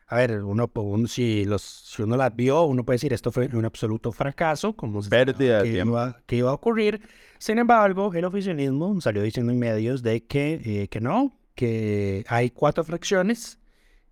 A 0.08 0.18
ver, 0.18 0.44
uno, 0.44 0.70
si, 1.08 1.46
los, 1.46 1.62
si 1.62 2.02
uno 2.02 2.18
las 2.18 2.36
vio, 2.36 2.64
uno 2.64 2.84
puede 2.84 2.96
decir 2.96 3.14
esto 3.14 3.32
fue 3.32 3.48
un 3.54 3.64
absoluto 3.64 4.12
fracaso, 4.12 4.74
como 4.76 5.02
Pérdida 5.04 5.64
que, 5.64 5.70
iba, 5.70 6.22
que 6.26 6.36
iba 6.36 6.50
a 6.50 6.54
ocurrir. 6.54 7.02
Sin 7.40 7.60
embargo, 7.60 8.14
el 8.14 8.26
oficialismo 8.26 9.00
salió 9.00 9.22
diciendo 9.22 9.54
en 9.54 9.60
medios 9.60 10.04
de 10.04 10.26
que, 10.26 10.62
eh, 10.66 10.88
que 10.90 11.00
no, 11.00 11.40
que 11.56 12.26
hay 12.28 12.50
cuatro 12.50 12.84
fracciones 12.84 13.58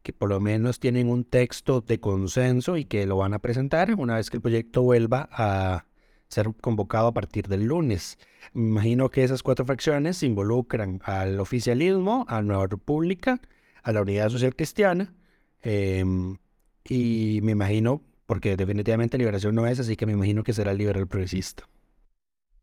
que 0.02 0.14
por 0.14 0.30
lo 0.30 0.40
menos 0.40 0.80
tienen 0.80 1.10
un 1.10 1.26
texto 1.26 1.82
de 1.82 2.00
consenso 2.00 2.78
y 2.78 2.86
que 2.86 3.06
lo 3.06 3.18
van 3.18 3.34
a 3.34 3.40
presentar 3.40 3.94
una 3.96 4.16
vez 4.16 4.30
que 4.30 4.38
el 4.38 4.42
proyecto 4.42 4.82
vuelva 4.82 5.28
a 5.32 5.86
ser 6.30 6.54
convocado 6.62 7.08
a 7.08 7.14
partir 7.14 7.48
del 7.48 7.66
lunes. 7.66 8.18
Me 8.54 8.70
imagino 8.70 9.10
que 9.10 9.24
esas 9.24 9.44
cuatro 9.44 9.66
fracciones 9.66 10.24
involucran 10.24 11.02
al 11.04 11.40
oficialismo, 11.40 12.26
a 12.28 12.42
Nueva 12.42 12.68
República, 12.68 13.42
a 13.84 13.92
la 13.92 14.02
Unidad 14.02 14.30
Social 14.30 14.56
Cristiana, 14.56 15.14
em, 15.62 16.38
y 16.84 17.40
me 17.44 17.52
imagino, 17.52 18.04
porque 18.26 18.56
definitivamente 18.56 19.18
Liberación 19.18 19.56
no 19.56 19.68
es, 19.68 19.80
así 19.80 19.96
que 19.96 20.06
me 20.06 20.14
imagino 20.14 20.44
que 20.44 20.54
será 20.54 20.72
el 20.72 20.78
liberal 20.78 21.08
progresista. 21.08 21.68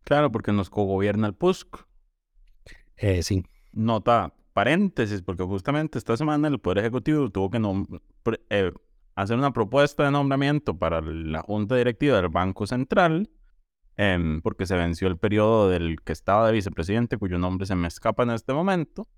Claro, 0.05 0.31
porque 0.31 0.53
nos 0.53 0.71
cogobierna 0.71 1.27
el 1.27 1.35
PUSC. 1.35 1.85
Eh, 2.97 3.23
sí. 3.23 3.45
Nota 3.73 4.33
paréntesis, 4.53 5.21
porque 5.21 5.43
justamente 5.43 5.99
esta 5.99 6.17
semana 6.17 6.49
el 6.49 6.61
Poder 6.61 6.79
Ejecutivo 6.79 7.29
tuvo 7.29 7.51
que 7.51 7.61
eh, 8.49 8.73
hacer 9.15 9.37
una 9.37 9.53
propuesta 9.53 10.05
de 10.05 10.13
nombramiento 10.13 10.79
para 10.79 11.01
la 11.03 11.43
Junta 11.43 11.77
Directiva 11.77 12.17
del 12.17 12.31
Banco 12.31 12.67
Central, 12.67 13.29
em, 13.97 14.41
porque 14.43 14.67
se 14.67 14.77
venció 14.77 15.09
el 15.09 15.19
periodo 15.19 15.69
del 15.69 16.01
que 16.03 16.13
estaba 16.13 16.47
de 16.47 16.53
vicepresidente, 16.53 17.17
cuyo 17.17 17.39
nombre 17.39 17.67
se 17.67 17.75
me 17.75 17.89
escapa 17.89 18.23
en 18.23 18.31
este 18.31 18.53
momento, 18.53 19.09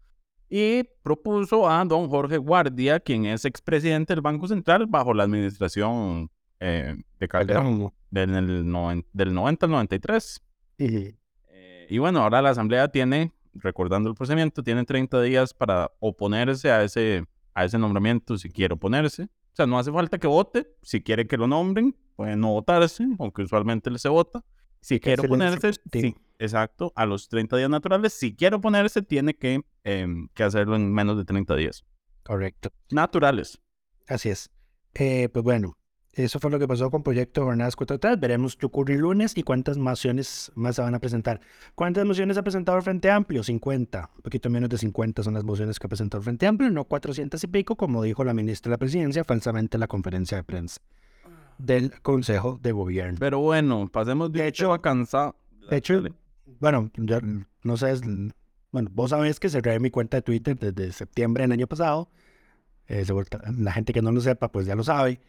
y 0.49 0.85
propuso 1.03 1.69
a 1.69 1.85
don 1.85 2.09
Jorge 2.09 2.39
Guardia, 2.39 3.01
quien 3.01 3.27
es 3.27 3.45
expresidente 3.45 4.15
del 4.15 4.23
Banco 4.23 4.49
Central 4.49 4.87
bajo 4.87 5.13
la 5.13 5.25
administración 5.25 6.31
eh, 6.61 6.97
de 7.19 7.29
Calderón 7.29 7.93
del, 8.11 8.31
del 9.13 9.35
90 9.35 9.67
al 9.67 9.73
93. 9.73 10.43
Eh, 11.49 11.87
y 11.91 11.99
bueno, 11.99 12.23
ahora 12.23 12.41
la 12.41 12.51
Asamblea 12.51 12.89
tiene 12.89 13.33
recordando 13.55 14.09
el 14.09 14.15
procedimiento, 14.15 14.63
tiene 14.63 14.85
30 14.85 15.21
días 15.23 15.55
para 15.55 15.91
oponerse 16.01 16.71
a 16.71 16.83
ese, 16.83 17.25
a 17.55 17.65
ese 17.65 17.79
nombramiento 17.79 18.39
si 18.39 18.51
quiere 18.51 18.75
oponerse. 18.75 19.25
O 19.25 19.57
sea, 19.59 19.67
no 19.67 19.79
hace 19.79 19.91
falta 19.91 20.19
que 20.19 20.27
vote. 20.27 20.69
Si 20.83 21.03
quiere 21.03 21.27
que 21.27 21.37
lo 21.37 21.47
nombren, 21.47 21.97
puede 22.17 22.37
no 22.37 22.53
votarse, 22.53 23.07
aunque 23.19 23.43
usualmente 23.43 23.91
le 23.91 23.99
se 23.99 24.09
vota. 24.09 24.45
Si 24.81 25.01
quiere 25.01 25.27
oponerse, 25.27 25.73
sí, 25.93 26.15
exacto, 26.39 26.93
a 26.95 27.07
los 27.07 27.29
30 27.29 27.57
días 27.57 27.71
naturales. 27.71 28.13
Si 28.13 28.35
quiere 28.35 28.57
oponerse, 28.57 29.03
tiene 29.03 29.35
que, 29.35 29.63
em, 29.85 30.29
que 30.35 30.43
hacerlo 30.43 30.77
en 30.77 30.93
menos 30.93 31.17
de 31.17 31.25
30 31.25 31.57
días. 31.57 31.85
Correcto. 32.23 32.71
Naturales. 32.91 33.61
Así 34.07 34.29
es. 34.29 34.51
Eh, 34.95 35.29
pues 35.33 35.45
bueno, 35.45 35.77
eso 36.13 36.41
fue 36.41 36.51
lo 36.51 36.59
que 36.59 36.67
pasó 36.67 36.91
con 36.91 37.03
Proyecto 37.03 37.45
Jornadas 37.45 37.77
4.3. 37.77 38.19
Veremos 38.19 38.57
qué 38.57 38.67
ocurre 38.67 38.95
el 38.95 39.01
lunes 39.01 39.37
y 39.37 39.43
cuántas 39.43 39.79
mociones 39.79 40.51
más 40.55 40.77
se 40.77 40.83
van 40.83 40.95
a 40.95 40.99
presentar. 40.99 41.41
¿Cuántas 41.75 42.05
mociones 42.05 42.37
ha 42.37 42.43
presentado 42.43 42.79
el 42.79 42.85
Frente 42.85 43.11
Amplio? 43.11 43.43
50. 43.43 44.11
Un 44.17 44.23
poquito 44.23 44.51
menos 44.51 44.69
de 44.69 44.79
50 44.79 45.23
son 45.23 45.35
las 45.35 45.45
mociones 45.45 45.79
que 45.79 45.87
ha 45.87 45.89
presentado 45.89 46.21
el 46.21 46.25
Frente 46.25 46.47
Amplio, 46.47 46.71
no 46.71 46.85
400 46.85 47.43
y 47.45 47.47
pico, 47.47 47.77
como 47.77 48.03
dijo 48.03 48.25
la 48.25 48.35
ministra 48.35 48.71
de 48.71 48.75
la 48.75 48.79
Presidencia 48.79 49.23
falsamente 49.25 49.77
en 49.77 49.81
la 49.81 49.87
conferencia 49.87 50.39
de 50.39 50.45
prensa 50.45 50.81
del 51.59 52.01
Consejo 52.01 52.59
de 52.63 52.73
Gobierno. 52.73 53.17
Pero 53.19 53.41
bueno, 53.41 53.89
pasemos 53.93 54.33
de, 54.33 54.47
hecho 54.47 54.73
a 54.73 54.81
cansado. 54.81 55.37
De 55.71 55.77
hecho, 55.77 56.03
bueno, 56.61 56.91
ya, 56.97 57.21
no 57.63 57.77
sé, 57.77 57.95
bueno, 58.71 58.91
vos 58.93 59.11
sabés 59.11 59.41
que 59.41 59.49
cerré 59.49 59.79
mi 59.81 59.91
cuenta 59.91 60.19
de 60.19 60.23
Twitter 60.23 60.59
desde 60.59 60.93
septiembre 60.93 61.43
del 61.43 61.53
año 61.53 61.67
pasado. 61.67 62.11
Eh, 62.87 63.05
la 63.59 63.73
gente 63.73 63.93
que 63.93 64.03
no 64.03 64.13
lo 64.13 64.21
sepa, 64.21 64.51
pues 64.51 64.67
ya 64.67 64.75
lo 64.75 64.85
sabe. 64.85 65.21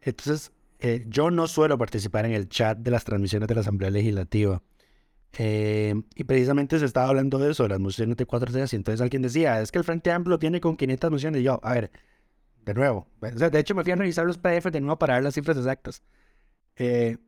Entonces, 0.00 0.52
eh, 0.80 1.04
yo 1.08 1.30
no 1.30 1.46
suelo 1.46 1.78
participar 1.78 2.26
en 2.26 2.32
el 2.32 2.48
chat 2.48 2.78
de 2.78 2.90
las 2.90 3.04
transmisiones 3.04 3.48
de 3.48 3.54
la 3.54 3.60
Asamblea 3.60 3.90
Legislativa. 3.90 4.62
Eh, 5.38 5.94
y 6.14 6.24
precisamente 6.24 6.78
se 6.78 6.84
estaba 6.84 7.08
hablando 7.08 7.38
de 7.38 7.52
eso, 7.52 7.62
de 7.62 7.70
las 7.70 7.80
mociones 7.80 8.16
de 8.16 8.26
cuatro 8.26 8.52
días, 8.52 8.72
y 8.72 8.76
entonces 8.76 9.00
alguien 9.00 9.22
decía, 9.22 9.60
es 9.62 9.72
que 9.72 9.78
el 9.78 9.84
Frente 9.84 10.10
Amplio 10.10 10.38
tiene 10.38 10.60
con 10.60 10.76
500 10.76 11.10
mociones. 11.10 11.40
Y 11.40 11.44
yo, 11.44 11.60
a 11.62 11.74
ver, 11.74 11.90
de 12.64 12.74
nuevo, 12.74 13.06
de 13.20 13.58
hecho 13.58 13.74
me 13.74 13.82
fui 13.82 13.92
a 13.92 13.96
revisar 13.96 14.26
los 14.26 14.38
PDF 14.38 14.66
de 14.70 14.80
nuevo 14.80 14.98
para 14.98 15.14
ver 15.14 15.24
las 15.24 15.34
cifras 15.34 15.56
exactas. 15.56 16.02
Eh, 16.76 17.18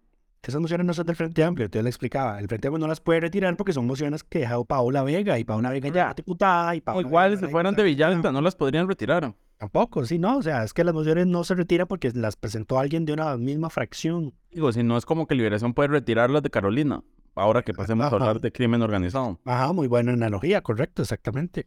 esas 0.42 0.60
mociones 0.60 0.86
no 0.86 0.92
son 0.92 1.06
del 1.06 1.16
Frente 1.16 1.42
Amplio, 1.42 1.64
entonces 1.64 1.84
le 1.84 1.88
explicaba, 1.90 2.38
el 2.38 2.48
Frente 2.48 2.68
Amplio 2.68 2.80
no 2.80 2.88
las 2.88 3.00
puede 3.00 3.20
retirar 3.20 3.56
porque 3.56 3.72
son 3.72 3.86
mociones 3.86 4.22
que 4.22 4.40
dejado 4.40 4.64
Paola 4.64 5.02
Vega, 5.02 5.38
y 5.38 5.44
Paola 5.44 5.70
Vega 5.70 5.88
ya 5.88 6.12
diputada, 6.12 6.74
y 6.74 6.80
Paola 6.80 7.06
igual, 7.06 7.38
si 7.38 7.46
fueran 7.46 7.74
de 7.74 7.82
Villalta, 7.82 8.30
no 8.30 8.40
las 8.40 8.54
podrían 8.54 8.86
retirar. 8.86 9.34
Tampoco, 9.56 10.04
sí, 10.04 10.18
no, 10.18 10.38
o 10.38 10.42
sea, 10.42 10.64
es 10.64 10.74
que 10.74 10.84
las 10.84 10.92
mociones 10.92 11.26
no 11.26 11.44
se 11.44 11.54
retiran 11.54 11.86
porque 11.86 12.10
las 12.12 12.36
presentó 12.36 12.78
alguien 12.78 13.06
de 13.06 13.14
una 13.14 13.36
misma 13.38 13.70
fracción. 13.70 14.34
Digo, 14.50 14.70
si 14.72 14.82
no 14.82 14.98
es 14.98 15.06
como 15.06 15.26
que 15.26 15.34
Liberación 15.34 15.72
puede 15.72 15.88
retirarlas 15.88 16.42
de 16.42 16.50
Carolina, 16.50 17.02
ahora 17.34 17.62
que 17.62 17.72
pasemos 17.72 18.04
a 18.04 18.08
hablar 18.08 18.40
de 18.40 18.52
crimen 18.52 18.82
organizado. 18.82 19.40
Ajá, 19.44 19.72
muy 19.72 19.88
buena 19.88 20.12
analogía, 20.12 20.60
correcto, 20.60 21.02
exactamente. 21.02 21.66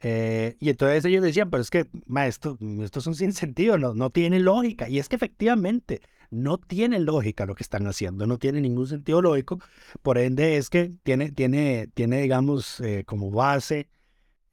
Eh, 0.00 0.56
y 0.60 0.70
entonces 0.70 1.04
ellos 1.04 1.22
decían, 1.22 1.50
pero 1.50 1.60
es 1.60 1.70
que, 1.70 1.86
maestro, 2.06 2.56
esto 2.82 3.00
es 3.00 3.06
un 3.06 3.14
sin 3.14 3.32
sentido, 3.32 3.78
no, 3.78 3.94
no 3.94 4.10
tiene 4.10 4.38
lógica. 4.38 4.88
Y 4.88 4.98
es 4.98 5.08
que 5.08 5.16
efectivamente 5.16 6.00
no 6.30 6.58
tiene 6.58 7.00
lógica 7.00 7.46
lo 7.46 7.54
que 7.54 7.62
están 7.62 7.86
haciendo, 7.86 8.26
no 8.26 8.38
tiene 8.38 8.60
ningún 8.60 8.86
sentido 8.86 9.22
lógico. 9.22 9.60
Por 10.02 10.18
ende, 10.18 10.56
es 10.56 10.70
que 10.70 10.92
tiene, 11.02 11.32
tiene, 11.32 11.88
tiene 11.94 12.22
digamos, 12.22 12.80
eh, 12.80 13.04
como 13.06 13.30
base 13.30 13.88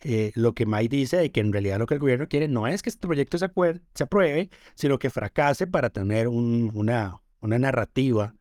eh, 0.01 0.31
lo 0.35 0.53
que 0.53 0.65
May 0.65 0.87
dice 0.87 1.17
de 1.17 1.31
que 1.31 1.39
en 1.39 1.51
realidad 1.51 1.79
lo 1.79 1.87
que 1.87 1.95
el 1.95 1.99
gobierno 1.99 2.27
quiere 2.27 2.47
no 2.47 2.67
es 2.67 2.81
que 2.81 2.89
este 2.89 3.07
proyecto 3.07 3.37
se, 3.37 3.49
se 3.93 4.03
apruebe, 4.03 4.49
sino 4.75 4.99
que 4.99 5.09
fracase 5.09 5.67
para 5.67 5.89
tener 5.89 6.27
una, 6.27 7.19
una 7.41 7.59
narrativa 7.59 8.35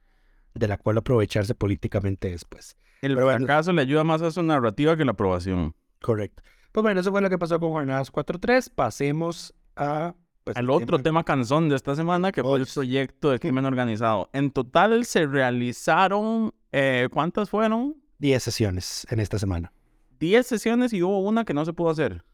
de 0.55 0.69
la 0.69 0.79
cual 0.79 0.99
aprovecharse 0.99 1.55
políticamente 1.55 2.31
después. 2.31 2.77
El 3.01 3.17
fracaso 3.17 3.73
le 3.73 3.83
ayuda 3.83 4.05
más 4.05 4.23
a 4.23 4.31
su 4.31 4.43
narrativa 4.43 4.97
que 4.97 5.05
la 5.05 5.13
aprobación. 5.13 5.75
Correcto. 6.01 6.43
Pues 6.75 6.83
bueno, 6.83 7.01
eso 7.01 7.13
fue 7.13 7.21
lo 7.21 7.31
que 7.31 7.39
pasó 7.39 7.61
con 7.61 7.71
Jornadas 7.71 8.13
4.3. 8.13 8.69
Pasemos 8.75 9.55
a... 9.77 10.13
Pues, 10.43 10.57
Al 10.57 10.69
otro 10.71 10.99
tema... 10.99 11.23
canzón 11.23 11.69
de 11.69 11.77
esta 11.77 11.95
semana, 11.95 12.33
que 12.33 12.43
fue 12.43 12.59
el 12.59 12.67
proyecto 12.67 13.31
de 13.31 13.39
crimen 13.39 13.65
organizado. 13.65 14.29
En 14.33 14.51
total 14.51 15.05
se 15.05 15.25
realizaron, 15.25 16.53
eh, 16.73 17.09
¿cuántas 17.13 17.49
fueron? 17.49 17.95
10 18.19 18.43
sesiones 18.43 19.07
en 19.09 19.21
esta 19.21 19.39
semana. 19.39 19.73
10 20.19 20.45
sesiones 20.45 20.93
y 20.93 21.01
hubo 21.05 21.21
una 21.21 21.45
que 21.45 21.55
no 21.55 21.65
se 21.65 21.73
pudo 21.73 21.91
hacer. 21.91 22.25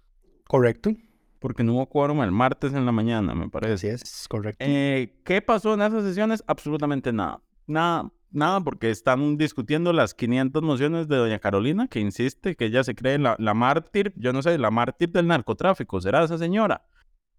Correcto. 0.48 0.90
Porque 1.38 1.62
no 1.62 1.74
hubo 1.74 1.87
quórum 1.90 2.22
el 2.22 2.33
martes 2.33 2.72
en 2.72 2.87
la 2.87 2.92
mañana, 2.92 3.35
me 3.35 3.50
parece. 3.50 3.74
Así 3.74 3.88
es, 3.88 4.26
correcto. 4.26 4.64
Eh, 4.66 5.20
¿Qué 5.22 5.42
pasó 5.42 5.74
en 5.74 5.83
esas 5.83 6.03
sesiones? 6.03 6.42
Absolutamente 6.46 7.12
nada. 7.12 7.42
Nada, 7.66 8.11
nada, 8.31 8.61
porque 8.61 8.90
están 8.90 9.37
discutiendo 9.37 9.93
las 9.93 10.14
500 10.14 10.62
mociones 10.62 11.09
de 11.09 11.16
doña 11.16 11.38
Carolina, 11.38 11.88
que 11.88 12.01
insiste 12.01 12.57
que 12.57 12.66
ella 12.66 12.85
se 12.85 12.95
cree 12.95 13.19
la, 13.19 13.37
la 13.38 13.55
mártir, 13.55 14.12
yo 14.16 14.33
no 14.33 14.43
sé, 14.43 14.59
la 14.59 14.71
mártir 14.71 15.11
del 15.11 15.27
narcotráfico, 15.27 16.01
¿será 16.01 16.25
esa 16.25 16.38
señora? 16.38 16.87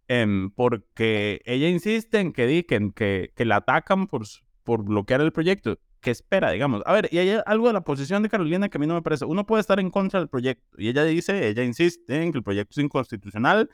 Em, 0.08 0.52
porque 0.52 1.42
ella 1.46 1.70
insiste 1.70 2.20
en 2.20 2.34
que, 2.34 2.66
que, 2.66 3.34
que 3.36 3.46
la 3.46 3.58
atacan 3.58 4.08
por, 4.08 4.24
por 4.64 4.84
bloquear 4.84 5.22
el 5.22 5.32
proyecto. 5.32 5.80
¿qué 6.02 6.12
espera, 6.12 6.52
digamos? 6.52 6.82
A 6.86 6.94
ver, 6.94 7.08
y 7.12 7.20
hay 7.20 7.40
algo 7.46 7.68
de 7.68 7.74
la 7.74 7.82
posición 7.82 8.24
de 8.24 8.30
Carolina 8.30 8.70
que 8.70 8.78
a 8.78 8.82
mí 8.82 8.88
no 8.88 8.96
me 8.96 9.02
parece. 9.02 9.26
Uno 9.26 9.46
puede 9.46 9.62
estar 9.62 9.80
en 9.80 9.92
contra 9.92 10.20
del 10.20 10.30
proyecto 10.30 10.76
y 10.78 10.90
ella 10.90 11.04
dice, 11.06 11.48
ella 11.48 11.64
insiste 11.64 12.22
en 12.22 12.32
que 12.32 12.40
el 12.40 12.44
proyecto 12.44 12.72
es 12.72 12.84
inconstitucional. 12.84 13.70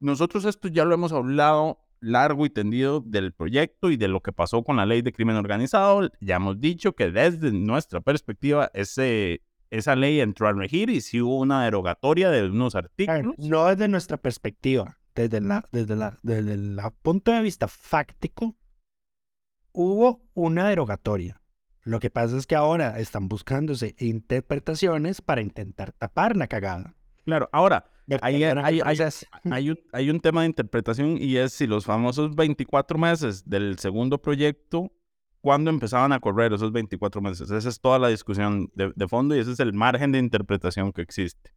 Nosotros 0.00 0.44
esto 0.44 0.68
ya 0.68 0.84
lo 0.84 0.94
hemos 0.94 1.12
hablado 1.12 1.78
largo 2.00 2.46
y 2.46 2.50
tendido 2.50 3.00
del 3.00 3.32
proyecto 3.32 3.90
y 3.90 3.96
de 3.96 4.08
lo 4.08 4.20
que 4.20 4.32
pasó 4.32 4.62
con 4.62 4.76
la 4.76 4.86
ley 4.86 5.02
de 5.02 5.12
crimen 5.12 5.36
organizado. 5.36 6.10
Ya 6.20 6.36
hemos 6.36 6.60
dicho 6.60 6.94
que 6.94 7.10
desde 7.10 7.52
nuestra 7.52 8.00
perspectiva 8.00 8.70
ese, 8.74 9.42
esa 9.70 9.96
ley 9.96 10.20
entró 10.20 10.48
a 10.48 10.52
regir 10.52 10.90
y 10.90 11.00
sí 11.00 11.20
hubo 11.20 11.38
una 11.38 11.64
derogatoria 11.64 12.30
de 12.30 12.46
unos 12.46 12.74
artículos. 12.74 13.34
No 13.38 13.66
desde 13.66 13.88
nuestra 13.88 14.16
perspectiva, 14.16 14.98
desde 15.14 15.40
la, 15.40 15.68
desde 15.72 15.96
la, 15.96 16.18
desde 16.22 16.54
el 16.54 16.78
punto 17.02 17.32
de 17.32 17.42
vista 17.42 17.68
fáctico, 17.68 18.56
hubo 19.72 20.22
una 20.34 20.68
derogatoria. 20.68 21.40
Lo 21.82 21.98
que 21.98 22.10
pasa 22.10 22.36
es 22.36 22.46
que 22.46 22.56
ahora 22.56 22.98
están 22.98 23.28
buscándose 23.28 23.94
interpretaciones 23.98 25.22
para 25.22 25.40
intentar 25.40 25.92
tapar 25.92 26.36
la 26.36 26.46
cagada. 26.46 26.94
Claro, 27.24 27.48
ahora, 27.52 27.90
hay, 28.22 28.42
hay, 28.42 29.70
un, 29.70 29.78
hay, 29.92 30.10
un, 30.10 30.20
tema 30.20 30.42
de 30.42 30.48
interpretación 30.48 31.16
y 31.20 31.36
es 31.36 31.52
si 31.52 31.66
los 31.66 31.84
famosos 31.84 32.34
24 32.34 32.98
meses 32.98 33.48
del 33.48 33.78
segundo 33.78 34.20
proyecto, 34.20 34.92
¿cuándo 35.40 35.70
empezaban 35.70 36.12
a 36.12 36.20
correr 36.20 36.52
esos 36.52 36.72
24 36.72 37.20
meses? 37.20 37.50
Esa 37.50 37.68
es 37.68 37.80
toda 37.80 37.98
la 37.98 38.08
discusión 38.08 38.70
de, 38.74 39.08
fondo 39.08 39.36
y 39.36 39.38
ese 39.38 39.52
es 39.52 39.60
el 39.60 39.72
margen 39.72 40.12
de 40.12 40.18
interpretación 40.18 40.92
que 40.92 41.02
existe. 41.02 41.52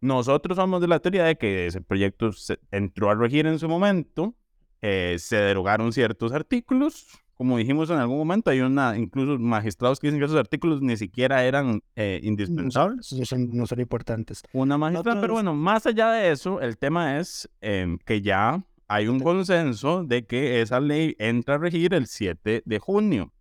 Nosotros 0.00 0.56
somos 0.56 0.80
de 0.80 0.88
la 0.88 1.00
teoría 1.00 1.24
de 1.24 1.36
que 1.36 1.66
ese 1.66 1.80
proyecto 1.80 2.30
entró 2.70 3.10
a 3.10 3.14
regir 3.14 3.46
en 3.46 3.58
su 3.58 3.68
momento 3.68 4.36
eh, 4.82 5.16
se 5.18 5.36
derogaron 5.36 5.92
ciertos 5.92 6.32
artículos. 6.32 7.06
Como 7.40 7.56
dijimos 7.56 7.88
en 7.88 7.96
algún 7.96 8.18
momento, 8.18 8.50
hay 8.50 8.60
una, 8.60 8.98
incluso 8.98 9.38
magistrados 9.38 9.98
que 9.98 10.08
dicen 10.08 10.20
que 10.20 10.26
esos 10.26 10.36
artículos 10.36 10.82
ni 10.82 10.98
siquiera 10.98 11.42
eran 11.42 11.82
eh, 11.96 12.20
indispensables. 12.22 13.14
No 13.14 13.24
son, 13.24 13.48
no 13.56 13.66
son 13.66 13.80
importantes. 13.80 14.42
Una 14.52 14.76
magistrada, 14.76 15.22
pero 15.22 15.32
bueno, 15.32 15.54
más 15.54 15.86
allá 15.86 16.12
de 16.12 16.32
eso, 16.32 16.60
el 16.60 16.76
tema 16.76 17.18
es 17.18 17.48
em, 17.62 17.96
que 18.04 18.20
ya 18.20 18.62
hay 18.88 19.08
un 19.08 19.20
consenso 19.20 20.04
de 20.04 20.26
que 20.26 20.60
esa 20.60 20.80
ley 20.80 21.16
entra 21.18 21.54
a 21.54 21.58
regir 21.58 21.94
el 21.94 22.08
7 22.08 22.62
de 22.62 22.78
junio. 22.78 23.32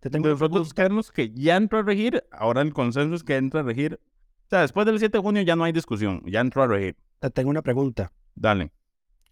Te 0.00 0.10
tengo 0.10 0.26
Nosotros 0.26 0.74
creemos 0.74 1.12
que 1.12 1.30
ya 1.32 1.54
entró 1.54 1.78
a 1.78 1.82
regir, 1.82 2.24
ahora 2.32 2.62
el 2.62 2.72
consenso 2.72 3.14
es 3.14 3.22
que 3.22 3.36
entra 3.36 3.60
a 3.60 3.62
regir. 3.62 4.00
O 4.46 4.48
sea, 4.50 4.62
después 4.62 4.86
del 4.86 4.98
7 4.98 5.18
de 5.18 5.22
junio 5.22 5.42
ya 5.42 5.54
no 5.54 5.62
hay 5.62 5.70
discusión, 5.70 6.20
ya 6.26 6.40
entró 6.40 6.64
a 6.64 6.66
regir. 6.66 6.96
te 7.20 7.30
tengo 7.30 7.50
una 7.50 7.62
pregunta. 7.62 8.10
Dale. 8.34 8.72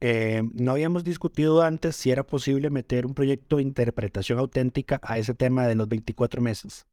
Eh, 0.00 0.42
no 0.54 0.72
habíamos 0.72 1.04
discutido 1.04 1.62
antes 1.62 1.96
si 1.96 2.10
era 2.10 2.24
posible 2.24 2.70
meter 2.70 3.06
un 3.06 3.14
proyecto 3.14 3.56
de 3.56 3.62
interpretación 3.62 4.38
auténtica 4.38 4.98
a 5.02 5.18
ese 5.18 5.34
tema 5.34 5.66
de 5.66 5.74
los 5.74 5.88
24 5.88 6.40
meses. 6.42 6.86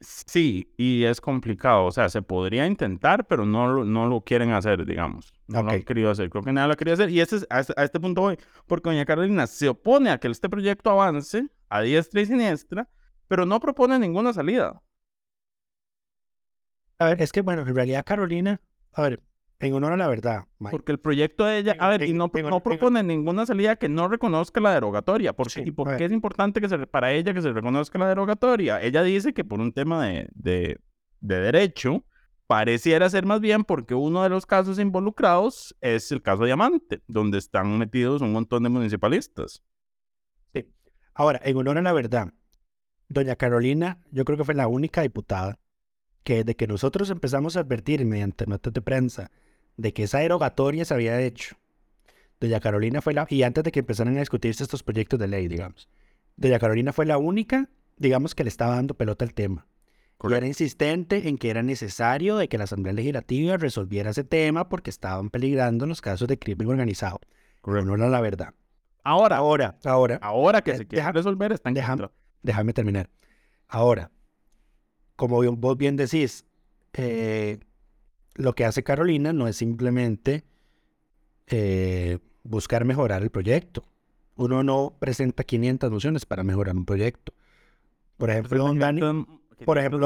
Sí, 0.00 0.72
y 0.76 1.04
es 1.04 1.20
complicado. 1.20 1.84
O 1.86 1.90
sea, 1.90 2.08
se 2.08 2.22
podría 2.22 2.66
intentar, 2.66 3.26
pero 3.26 3.44
no, 3.44 3.66
lo- 3.68 3.84
no 3.84 4.06
lo 4.06 4.20
quieren 4.20 4.52
hacer, 4.52 4.86
digamos. 4.86 5.32
No 5.48 5.62
lo 5.64 5.72
han 5.72 5.82
querido 5.82 6.10
hacer. 6.10 6.30
Creo 6.30 6.44
que 6.44 6.52
nadie 6.52 6.68
lo 6.68 6.76
quería 6.76 6.94
hacer. 6.94 7.10
Y 7.10 7.20
este 7.20 7.36
es, 7.36 7.46
a, 7.50 7.60
este, 7.60 7.72
a 7.76 7.82
este 7.84 7.98
punto 7.98 8.20
voy. 8.20 8.38
Porque 8.66 8.90
doña 8.90 9.04
Carolina 9.04 9.46
se 9.48 9.68
opone 9.68 10.10
a 10.10 10.18
que 10.18 10.28
este 10.28 10.48
proyecto 10.48 10.90
avance 10.90 11.48
a 11.68 11.80
diestra 11.82 12.20
y 12.20 12.26
siniestra, 12.26 12.88
pero 13.26 13.44
no 13.44 13.58
propone 13.58 13.98
ninguna 13.98 14.32
salida. 14.32 14.80
A 16.98 17.06
ver, 17.06 17.22
es 17.22 17.32
que 17.32 17.42
bueno, 17.42 17.62
en 17.62 17.74
realidad 17.74 18.04
Carolina, 18.04 18.60
a 18.92 19.02
ver, 19.02 19.22
en 19.60 19.74
honor 19.74 19.92
a 19.92 19.96
la 19.96 20.06
verdad, 20.08 20.44
Mike, 20.58 20.70
Porque 20.70 20.92
el 20.92 21.00
proyecto 21.00 21.44
de 21.44 21.58
ella, 21.58 21.76
a 21.80 21.88
ver, 21.88 22.02
y 22.02 22.12
no, 22.12 22.30
en- 22.32 22.42
no 22.48 22.56
en- 22.56 22.62
propone 22.62 23.02
ninguna 23.02 23.44
salida 23.44 23.76
que 23.76 23.88
no 23.88 24.06
reconozca 24.08 24.60
la 24.60 24.72
derogatoria. 24.74 25.32
¿Por 25.32 25.48
qué? 25.48 25.62
Sí, 25.64 25.68
¿Y 25.68 25.72
por 25.72 25.96
qué 25.96 26.04
es 26.04 26.12
importante 26.12 26.60
que 26.60 26.68
se, 26.68 26.78
para 26.86 27.12
ella 27.12 27.34
que 27.34 27.42
se 27.42 27.52
reconozca 27.52 27.98
la 27.98 28.08
derogatoria? 28.08 28.80
Ella 28.80 29.02
dice 29.02 29.32
que 29.34 29.44
por 29.44 29.60
un 29.60 29.72
tema 29.72 30.06
de, 30.06 30.28
de, 30.32 30.78
de 31.20 31.40
derecho, 31.40 32.04
pareciera 32.46 33.10
ser 33.10 33.26
más 33.26 33.40
bien 33.40 33.64
porque 33.64 33.94
uno 33.94 34.22
de 34.22 34.28
los 34.28 34.46
casos 34.46 34.78
involucrados 34.78 35.76
es 35.80 36.10
el 36.12 36.22
caso 36.22 36.44
Diamante, 36.44 37.02
donde 37.08 37.38
están 37.38 37.76
metidos 37.78 38.22
un 38.22 38.32
montón 38.32 38.62
de 38.62 38.68
municipalistas. 38.68 39.62
Ahora, 41.14 41.40
en 41.42 41.56
honor 41.56 41.78
a 41.78 41.82
la 41.82 41.92
verdad, 41.92 42.32
doña 43.08 43.34
Carolina, 43.34 43.98
yo 44.12 44.24
creo 44.24 44.38
que 44.38 44.44
fue 44.44 44.54
la 44.54 44.68
única 44.68 45.02
diputada 45.02 45.58
que 46.22 46.36
desde 46.36 46.54
que 46.54 46.68
nosotros 46.68 47.10
empezamos 47.10 47.56
a 47.56 47.60
advertir 47.60 48.04
mediante 48.04 48.46
notas 48.46 48.72
de 48.72 48.80
prensa 48.82 49.30
de 49.78 49.94
que 49.94 50.02
esa 50.02 50.18
derogatoria 50.18 50.84
se 50.84 50.92
había 50.92 51.18
hecho, 51.22 51.56
doña 52.40 52.60
Carolina 52.60 53.00
fue 53.00 53.14
la, 53.14 53.26
y 53.30 53.42
antes 53.44 53.64
de 53.64 53.72
que 53.72 53.80
empezaran 53.80 54.14
a 54.16 54.20
discutirse 54.20 54.62
estos 54.62 54.82
proyectos 54.82 55.18
de 55.18 55.28
ley, 55.28 55.48
digamos, 55.48 55.88
doña 56.36 56.58
Carolina 56.58 56.92
fue 56.92 57.06
la 57.06 57.16
única, 57.16 57.70
digamos, 57.96 58.34
que 58.34 58.44
le 58.44 58.48
estaba 58.48 58.74
dando 58.76 58.92
pelota 58.94 59.24
al 59.24 59.32
tema. 59.32 59.66
Y 60.22 60.32
era 60.34 60.46
insistente 60.48 61.28
en 61.28 61.38
que 61.38 61.48
era 61.48 61.62
necesario 61.62 62.36
de 62.36 62.48
que 62.48 62.58
la 62.58 62.64
Asamblea 62.64 62.92
Legislativa 62.92 63.56
resolviera 63.56 64.10
ese 64.10 64.24
tema 64.24 64.68
porque 64.68 64.90
estaban 64.90 65.30
peligrando 65.30 65.86
los 65.86 66.00
casos 66.00 66.26
de 66.26 66.38
crimen 66.40 66.66
organizado. 66.68 67.20
En 67.64 67.76
honor 67.76 68.02
a 68.02 68.08
la 68.08 68.20
verdad. 68.20 68.52
Ahora, 69.04 69.36
Ahora, 69.36 69.78
ahora, 69.84 70.18
ahora 70.20 70.62
que 70.62 70.72
Eh, 70.72 70.76
se 70.78 70.86
quiere 70.86 71.02
deja- 71.02 71.12
resolver, 71.12 71.52
está 71.52 71.68
en 71.70 71.74
deja- 71.76 72.10
déjame 72.42 72.72
terminar. 72.72 73.08
Ahora, 73.68 74.10
como 75.14 75.40
vos 75.56 75.76
bien 75.76 75.94
decís, 75.96 76.44
eh, 76.94 77.60
lo 78.38 78.54
que 78.54 78.64
hace 78.64 78.82
Carolina 78.82 79.32
no 79.34 79.48
es 79.48 79.56
simplemente 79.56 80.44
eh, 81.48 82.18
buscar 82.44 82.84
mejorar 82.84 83.22
el 83.22 83.30
proyecto. 83.30 83.84
Uno 84.36 84.62
no 84.62 84.94
presenta 84.98 85.42
500 85.44 85.90
mociones 85.90 86.24
para 86.24 86.44
mejorar 86.44 86.76
un 86.76 86.84
proyecto. 86.84 87.34
Por 88.16 88.30
ejemplo, 88.30 88.72
Dani, 88.74 89.00
por 89.64 89.78
ejemplo- 89.78 89.98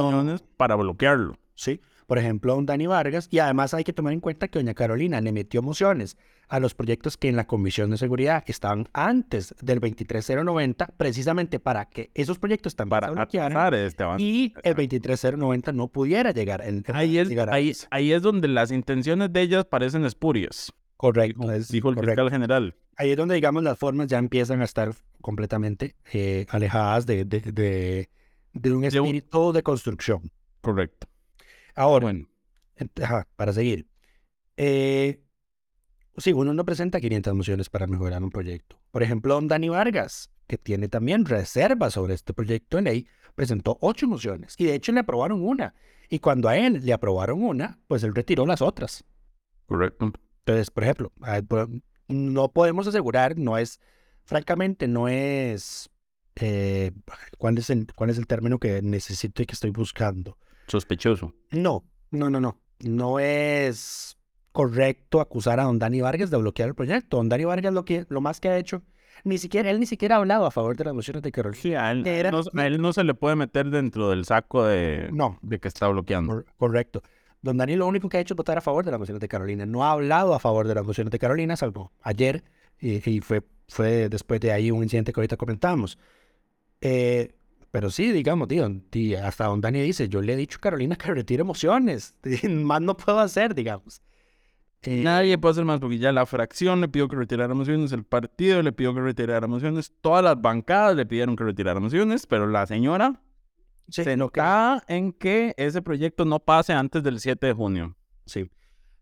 para 0.56 0.74
bloquearlo. 0.74 1.36
sí, 1.54 1.80
por 2.12 2.18
ejemplo, 2.18 2.54
don 2.54 2.66
Dani 2.66 2.86
Vargas, 2.86 3.26
y 3.30 3.38
además 3.38 3.72
hay 3.72 3.84
que 3.84 3.94
tomar 3.94 4.12
en 4.12 4.20
cuenta 4.20 4.46
que 4.48 4.58
doña 4.58 4.74
Carolina 4.74 5.18
le 5.22 5.32
metió 5.32 5.62
mociones 5.62 6.18
a 6.46 6.60
los 6.60 6.74
proyectos 6.74 7.16
que 7.16 7.30
en 7.30 7.36
la 7.36 7.46
Comisión 7.46 7.88
de 7.88 7.96
Seguridad 7.96 8.44
estaban 8.48 8.86
antes 8.92 9.54
del 9.62 9.78
23090, 9.80 10.88
precisamente 10.98 11.58
para 11.58 11.86
que 11.86 12.10
esos 12.12 12.38
proyectos 12.38 12.76
también 12.76 12.90
Para 13.00 13.08
se 13.08 13.14
bloquearan 13.14 13.72
este 13.72 14.04
y 14.18 14.52
el 14.62 14.74
23090 14.74 15.72
no 15.72 15.88
pudiera 15.88 16.32
llegar. 16.32 16.60
el- 16.60 16.84
Ahí 16.92 17.16
es, 17.16 17.30
llegar 17.30 17.48
a- 17.48 17.54
ahí, 17.54 17.72
ahí 17.90 18.12
es 18.12 18.20
donde 18.20 18.46
las 18.46 18.70
intenciones 18.72 19.32
de 19.32 19.40
ellas 19.40 19.64
parecen 19.64 20.04
espurias, 20.04 20.70
correcto, 20.98 21.40
dijo, 21.40 21.50
es 21.52 21.68
dijo 21.68 21.88
el 21.88 21.94
correcto. 21.94 22.24
fiscal 22.24 22.30
general. 22.30 22.74
Ahí 22.98 23.12
es 23.12 23.16
donde, 23.16 23.36
digamos, 23.36 23.62
las 23.62 23.78
formas 23.78 24.08
ya 24.08 24.18
empiezan 24.18 24.60
a 24.60 24.64
estar 24.64 24.92
completamente 25.22 25.96
eh, 26.12 26.44
alejadas 26.50 27.06
de, 27.06 27.24
de, 27.24 27.40
de- 27.40 28.08
de 28.52 28.70
un 28.70 28.76
un- 28.80 28.84
espíritu 28.84 29.54
de 29.54 29.62
construcción. 29.62 30.30
Correcto. 30.60 31.06
Ahora, 31.74 32.04
Bueno, 32.06 32.28
ajá, 33.02 33.26
para 33.36 33.52
seguir. 33.52 33.86
Eh, 34.56 35.22
sí, 36.16 36.32
uno 36.32 36.54
no 36.54 36.64
presenta 36.64 37.00
500 37.00 37.34
mociones 37.34 37.70
para 37.70 37.86
mejorar 37.86 38.22
un 38.22 38.30
proyecto. 38.30 38.80
Por 38.90 39.02
ejemplo, 39.02 39.34
don 39.34 39.48
Dani 39.48 39.68
Vargas, 39.68 40.30
que 40.46 40.58
tiene 40.58 40.88
también 40.88 41.24
reservas 41.24 41.94
sobre 41.94 42.14
este 42.14 42.34
proyecto 42.34 42.76
de 42.76 42.82
ley, 42.82 43.06
presentó 43.34 43.78
ocho 43.80 44.06
mociones 44.06 44.54
y 44.58 44.64
de 44.66 44.74
hecho 44.74 44.92
le 44.92 45.00
aprobaron 45.00 45.42
una. 45.42 45.74
Y 46.08 46.18
cuando 46.18 46.48
a 46.48 46.56
él 46.58 46.80
le 46.84 46.92
aprobaron 46.92 47.42
una, 47.42 47.78
pues 47.88 48.02
él 48.02 48.14
retiró 48.14 48.46
las 48.46 48.60
otras. 48.62 49.04
correcto. 49.66 50.12
Entonces, 50.40 50.70
por 50.70 50.84
ejemplo, 50.84 51.12
a- 51.22 51.40
por- 51.42 51.68
no 52.08 52.52
podemos 52.52 52.86
asegurar, 52.86 53.38
no 53.38 53.56
es, 53.58 53.80
francamente, 54.24 54.88
no 54.88 55.08
es, 55.08 55.88
eh, 56.36 56.92
¿cuál 57.38 57.58
es 57.58 57.70
el, 57.70 57.86
cuál 57.94 58.10
es 58.10 58.18
el 58.18 58.26
término 58.26 58.58
que 58.58 58.82
necesito 58.82 59.42
y 59.42 59.46
que 59.46 59.54
estoy 59.54 59.70
buscando? 59.70 60.36
Sospechoso. 60.72 61.34
No, 61.50 61.84
no, 62.10 62.30
no, 62.30 62.40
no. 62.40 62.58
No 62.80 63.18
es 63.20 64.16
correcto 64.52 65.20
acusar 65.20 65.60
a 65.60 65.64
don 65.64 65.78
Dani 65.78 66.00
Vargas 66.00 66.30
de 66.30 66.36
bloquear 66.38 66.70
el 66.70 66.74
proyecto. 66.74 67.18
Don 67.18 67.28
Dani 67.28 67.44
Vargas 67.44 67.72
lo 67.74 67.84
que, 67.84 68.06
lo 68.08 68.20
más 68.22 68.40
que 68.40 68.48
ha 68.48 68.56
hecho, 68.58 68.82
ni 69.24 69.36
siquiera, 69.38 69.70
él 69.70 69.78
ni 69.80 69.84
siquiera 69.86 70.16
ha 70.16 70.18
hablado 70.18 70.46
a 70.46 70.50
favor 70.50 70.74
de 70.76 70.84
las 70.84 70.94
mociones 70.94 71.22
de 71.22 71.30
Carol. 71.30 71.54
Sí, 71.54 71.74
a 71.74 71.90
él, 71.92 72.06
Era- 72.06 72.30
no, 72.30 72.40
a 72.54 72.66
él 72.66 72.80
no 72.80 72.92
se 72.94 73.04
le 73.04 73.12
puede 73.14 73.36
meter 73.36 73.68
dentro 73.70 74.08
del 74.10 74.24
saco 74.24 74.64
de, 74.64 75.10
No, 75.12 75.38
de 75.42 75.60
que 75.60 75.68
está 75.68 75.88
bloqueando. 75.88 76.32
Cor- 76.32 76.46
correcto. 76.56 77.02
Don 77.42 77.58
Dani 77.58 77.76
lo 77.76 77.86
único 77.86 78.08
que 78.08 78.16
ha 78.16 78.20
hecho 78.20 78.32
es 78.34 78.36
votar 78.36 78.56
a 78.56 78.62
favor 78.62 78.84
de 78.84 78.90
las 78.92 78.98
mociones 79.00 79.20
de 79.20 79.28
Carolina. 79.28 79.66
No 79.66 79.84
ha 79.84 79.92
hablado 79.92 80.32
a 80.34 80.38
favor 80.38 80.66
de 80.66 80.74
las 80.74 80.86
mociones 80.86 81.10
de 81.10 81.18
Carolina, 81.18 81.54
salvo 81.56 81.92
ayer, 82.00 82.44
y, 82.80 83.08
y 83.10 83.20
fue, 83.20 83.42
fue 83.68 84.08
después 84.08 84.40
de 84.40 84.52
ahí 84.52 84.70
un 84.70 84.82
incidente 84.82 85.12
que 85.12 85.20
ahorita 85.20 85.36
comentamos. 85.36 85.98
Eh, 86.80 87.34
pero 87.72 87.90
sí, 87.90 88.12
digamos, 88.12 88.46
tío, 88.46 88.70
tí- 88.90 89.16
hasta 89.16 89.46
don 89.46 89.60
Dani 89.60 89.80
dice, 89.82 90.08
yo 90.08 90.22
le 90.22 90.34
he 90.34 90.36
dicho 90.36 90.58
a 90.58 90.60
Carolina 90.60 90.94
que 90.94 91.12
retire 91.12 91.42
mociones. 91.42 92.14
Más 92.48 92.80
no 92.80 92.96
puedo 92.96 93.18
hacer, 93.18 93.54
digamos. 93.56 94.00
Eh, 94.82 95.02
Nadie 95.02 95.38
puede 95.38 95.52
hacer 95.52 95.64
más 95.64 95.78
porque 95.80 95.98
ya 95.98 96.10
la 96.12 96.26
fracción 96.26 96.80
le 96.80 96.88
pidió 96.88 97.08
que 97.08 97.14
retirara 97.16 97.54
mociones, 97.54 97.92
el 97.92 98.04
partido 98.04 98.62
le 98.62 98.72
pidió 98.72 98.92
que 98.94 99.00
retirara 99.00 99.46
mociones, 99.46 99.92
todas 100.00 100.24
las 100.24 100.40
bancadas 100.40 100.96
le 100.96 101.06
pidieron 101.06 101.34
que 101.36 101.44
retirara 101.44 101.78
mociones, 101.80 102.26
pero 102.26 102.46
la 102.48 102.66
señora 102.66 103.20
sí, 103.88 104.02
se 104.02 104.10
que- 104.10 104.16
nota 104.16 104.82
en 104.88 105.12
que 105.12 105.54
ese 105.56 105.82
proyecto 105.82 106.24
no 106.24 106.40
pase 106.40 106.72
antes 106.72 107.02
del 107.04 107.20
7 107.20 107.46
de 107.48 107.52
junio. 107.52 107.96
Sí. 108.26 108.50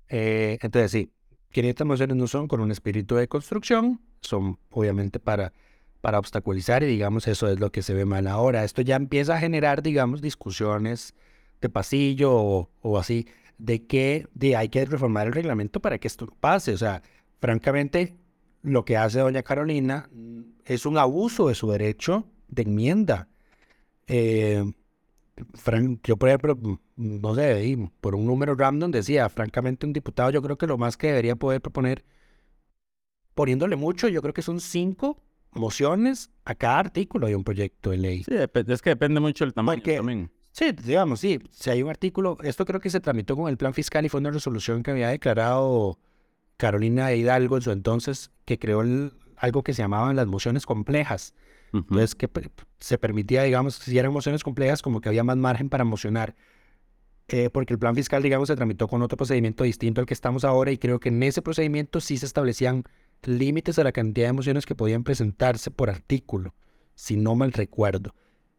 Eh, 0.09 0.59
entonces, 0.61 0.91
sí, 0.91 1.11
500 1.51 1.87
mociones 1.87 2.17
no 2.17 2.27
son 2.27 2.47
con 2.47 2.61
un 2.61 2.71
espíritu 2.71 3.15
de 3.17 3.27
construcción, 3.27 4.01
son 4.21 4.59
obviamente 4.69 5.19
para, 5.19 5.53
para 6.01 6.19
obstaculizar 6.19 6.83
y 6.83 6.87
digamos 6.87 7.29
eso 7.29 7.49
es 7.49 7.61
lo 7.61 7.71
que 7.73 7.83
se 7.83 7.95
ve 7.95 8.05
mal 8.05 8.27
ahora. 8.27 8.65
Esto 8.65 8.83
ya 8.83 8.97
empieza 8.97 9.35
a 9.35 9.39
generar, 9.39 9.83
digamos, 9.83 10.23
discusiones 10.23 11.15
de 11.61 11.69
pasillo 11.69 12.33
o, 12.33 12.99
así, 12.99 13.27
de 13.59 13.87
que 13.87 14.27
de, 14.35 14.57
hay 14.57 14.69
que 14.71 14.85
reformar 14.85 15.27
el 15.27 15.35
reglamento 15.35 15.81
para 15.81 15.99
que 15.99 16.09
esto 16.09 16.27
pase. 16.41 16.73
O 16.73 16.79
sea, 16.79 17.03
francamente, 17.41 18.17
lo 18.63 18.85
que 18.85 18.97
hace 18.97 19.21
doña 19.21 19.43
Carolina 19.43 20.09
mm, 20.13 20.41
es 20.65 20.87
un 20.87 20.99
abuso 20.99 21.49
de 21.49 21.55
su 21.55 21.71
derecho 21.71 22.27
de 22.49 22.63
enmienda. 22.63 23.29
Eh, 24.07 24.65
yo, 26.05 26.17
por 26.17 26.29
ejemplo, 26.29 26.57
mm, 26.57 26.77
no 27.21 27.35
sé, 27.35 27.79
por 28.01 28.15
un 28.15 28.27
número 28.27 28.55
random 28.55 28.91
decía, 28.91 29.29
francamente, 29.29 29.87
un 29.87 29.93
diputado, 29.93 30.31
yo 30.31 30.43
creo 30.43 30.57
que 30.59 30.67
lo 30.67 30.79
más 30.79 30.97
que 30.97 31.09
debería 31.09 31.37
poder 31.37 31.61
proponer, 31.61 32.05
poniéndole 33.35 33.77
mucho, 33.77 34.09
yo 34.09 34.23
creo 34.23 34.35
que 34.35 34.43
son 34.43 34.61
cinco 34.61 35.19
mociones 35.53 36.31
a 36.45 36.55
cada 36.55 36.79
artículo 36.79 37.27
de 37.27 37.37
un 37.37 37.45
proyecto 37.45 37.91
de 37.91 37.99
ley. 37.99 38.25
Sí, 38.25 38.35
es 38.35 38.83
que 38.83 38.91
depende 38.91 39.21
mucho 39.21 39.45
del 39.45 39.55
tamaño 39.55 39.79
Porque- 39.81 39.97
también. 39.97 40.31
Sí, 40.53 40.73
digamos, 40.73 41.21
sí, 41.21 41.39
si 41.53 41.71
hay 41.71 41.83
un 41.83 41.91
artículo, 41.91 42.37
esto 42.43 42.65
creo 42.67 42.81
que 42.81 42.91
se 42.91 42.99
tramitó 43.01 43.37
con 43.37 43.49
el 43.49 43.57
plan 43.57 43.73
fiscal 43.73 44.05
y 44.05 44.09
fue 44.09 44.19
una 44.21 44.33
resolución 44.33 44.83
que 44.83 44.91
había 44.91 45.09
declarado 45.09 45.99
Carolina 46.57 47.13
Hidalgo 47.15 47.57
en 47.57 47.63
su 47.63 47.71
entonces, 47.71 48.33
que 48.45 48.59
creó 48.59 48.83
el- 48.83 49.13
algo 49.37 49.63
que 49.63 49.73
se 49.75 49.83
llamaban 49.83 50.17
las 50.17 50.27
mociones 50.27 50.67
complejas. 50.67 51.35
Entonces, 51.73 52.17
que 52.17 52.29
se 52.81 52.99
permitía, 52.99 53.45
digamos, 53.45 53.77
si 53.77 53.97
eran 53.97 54.13
mociones 54.13 54.43
complejas, 54.43 54.83
como 54.83 55.01
que 55.01 55.09
había 55.09 55.23
más 55.23 55.37
margen 55.37 55.69
para 55.69 55.85
mocionar. 55.85 56.35
Eh, 57.29 57.49
porque 57.49 57.73
el 57.73 57.79
plan 57.79 57.95
fiscal, 57.95 58.21
digamos, 58.25 58.49
se 58.49 58.57
tramitó 58.57 58.89
con 58.89 59.03
otro 59.03 59.17
procedimiento 59.17 59.63
distinto 59.63 60.01
al 60.01 60.07
que 60.07 60.15
estamos 60.15 60.45
ahora 60.45 60.73
y 60.73 60.79
creo 60.79 60.99
que 60.99 61.11
en 61.11 61.23
ese 61.23 61.43
procedimiento 61.43 62.01
sí 62.01 62.19
se 62.19 62.27
establecían 62.27 62.83
límites 63.25 63.79
a 63.79 63.85
la 63.85 63.93
cantidad 63.93 64.29
de 64.29 64.33
mociones 64.33 64.67
que 64.67 64.75
podían 64.75 65.05
presentarse 65.05 65.71
por 65.71 65.91
artículo, 65.91 66.55
si 66.95 67.17
no 67.17 67.35
mal 67.35 67.53
recuerdo. 67.53 68.15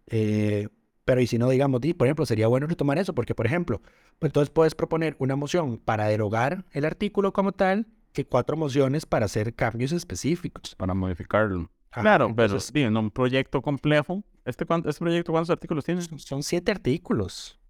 Eh, 0.08 0.68
pero 1.06 1.22
y 1.22 1.28
si 1.28 1.38
no, 1.38 1.50
digamos, 1.50 1.82
por 1.98 2.08
ejemplo, 2.08 2.26
sería 2.26 2.48
bueno 2.48 2.68
retomar 2.68 2.98
eso, 2.98 3.14
porque, 3.14 3.36
por 3.36 3.46
ejemplo, 3.46 3.82
pues 4.20 4.30
entonces 4.30 4.50
puedes 4.50 4.76
proponer 4.76 5.16
una 5.20 5.36
moción 5.36 5.78
para 5.78 6.06
derogar 6.06 6.66
el 6.72 6.86
artículo 6.86 7.34
como 7.34 7.52
tal 7.52 7.88
y 8.16 8.24
cuatro 8.24 8.58
mociones 8.58 9.06
para 9.06 9.26
hacer 9.26 9.54
cambios 9.54 9.92
específicos. 9.92 10.76
Para 10.76 10.94
modificarlo. 10.94 11.70
claro, 11.90 12.34
pero 12.36 12.60
sí, 12.60 12.82
en 12.82 12.98
un 12.98 13.10
proyecto 13.10 13.62
complejo, 13.62 14.24
¿este, 14.46 14.66
¿este 14.86 15.00
proyecto 15.00 15.32
cuántos 15.32 15.50
artículos 15.50 15.86
tiene? 15.86 16.02
Son 16.02 16.44
siete 16.44 16.72
artículos 16.72 17.61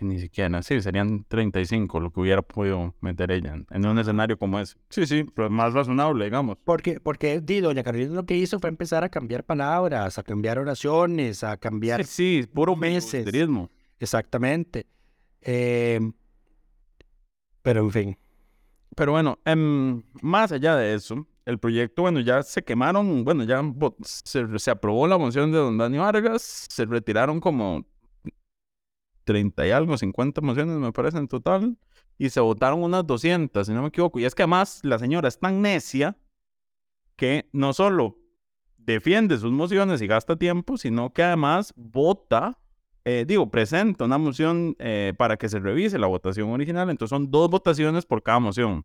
ni 0.00 0.18
siquiera, 0.18 0.62
sí, 0.62 0.80
serían 0.80 1.24
35 1.28 2.00
lo 2.00 2.10
que 2.10 2.20
hubiera 2.20 2.42
podido 2.42 2.94
meter 3.00 3.30
ella 3.30 3.56
en, 3.70 3.86
un 3.86 3.98
escenario 3.98 4.38
como 4.38 4.58
ese. 4.58 4.76
Sí, 4.88 5.06
sí, 5.06 5.24
pero 5.34 5.50
más 5.50 5.72
razonable, 5.72 6.24
digamos. 6.24 6.58
Porque, 6.64 7.00
porque 7.00 7.40
di, 7.40 7.60
doña 7.60 7.82
Carolina 7.82 8.14
lo 8.14 8.26
que 8.26 8.36
hizo 8.36 8.58
fue 8.58 8.70
empezar 8.70 9.04
a 9.04 9.08
cambiar 9.08 9.44
palabras, 9.44 10.18
a 10.18 10.22
cambiar 10.22 10.58
oraciones, 10.58 11.44
a 11.44 11.56
cambiar... 11.56 12.04
Sí, 12.04 12.44
puro 12.52 12.76
meses. 12.76 13.26
Exactamente. 13.98 14.86
Em, 15.40 16.12
pero 17.62 17.80
en 17.80 17.90
fin. 17.90 18.18
Pero 18.96 19.12
bueno, 19.12 19.38
em, 19.44 20.02
más 20.20 20.52
allá 20.52 20.76
de 20.76 20.94
eso, 20.94 21.26
el 21.46 21.58
proyecto, 21.58 22.02
bueno, 22.02 22.20
ya 22.20 22.42
se 22.42 22.62
quemaron, 22.62 23.24
bueno, 23.24 23.44
ya 23.44 23.62
se, 24.02 24.58
se 24.58 24.70
aprobó 24.70 25.06
la 25.06 25.18
moción 25.18 25.50
de 25.50 25.58
don 25.58 25.78
Dani 25.78 25.98
Vargas, 25.98 26.66
se 26.68 26.84
retiraron 26.84 27.40
como 27.40 27.86
30 29.24 29.66
y 29.66 29.70
algo, 29.70 29.96
50 29.96 30.40
mociones 30.40 30.76
me 30.76 30.92
parece 30.92 31.18
en 31.18 31.28
total, 31.28 31.76
y 32.18 32.30
se 32.30 32.40
votaron 32.40 32.82
unas 32.82 33.06
200, 33.06 33.66
si 33.66 33.72
no 33.72 33.82
me 33.82 33.88
equivoco. 33.88 34.18
Y 34.18 34.24
es 34.24 34.34
que 34.34 34.42
además 34.42 34.80
la 34.82 34.98
señora 34.98 35.28
es 35.28 35.38
tan 35.38 35.62
necia 35.62 36.16
que 37.16 37.48
no 37.52 37.72
solo 37.72 38.18
defiende 38.76 39.38
sus 39.38 39.52
mociones 39.52 40.02
y 40.02 40.06
gasta 40.06 40.36
tiempo, 40.36 40.76
sino 40.76 41.12
que 41.12 41.22
además 41.22 41.72
vota, 41.76 42.58
eh, 43.04 43.24
digo, 43.26 43.50
presenta 43.50 44.04
una 44.04 44.18
moción 44.18 44.76
eh, 44.78 45.14
para 45.16 45.36
que 45.36 45.48
se 45.48 45.58
revise 45.58 45.98
la 45.98 46.06
votación 46.06 46.50
original. 46.50 46.90
Entonces 46.90 47.10
son 47.10 47.30
dos 47.30 47.48
votaciones 47.50 48.06
por 48.06 48.22
cada 48.22 48.40
moción 48.40 48.84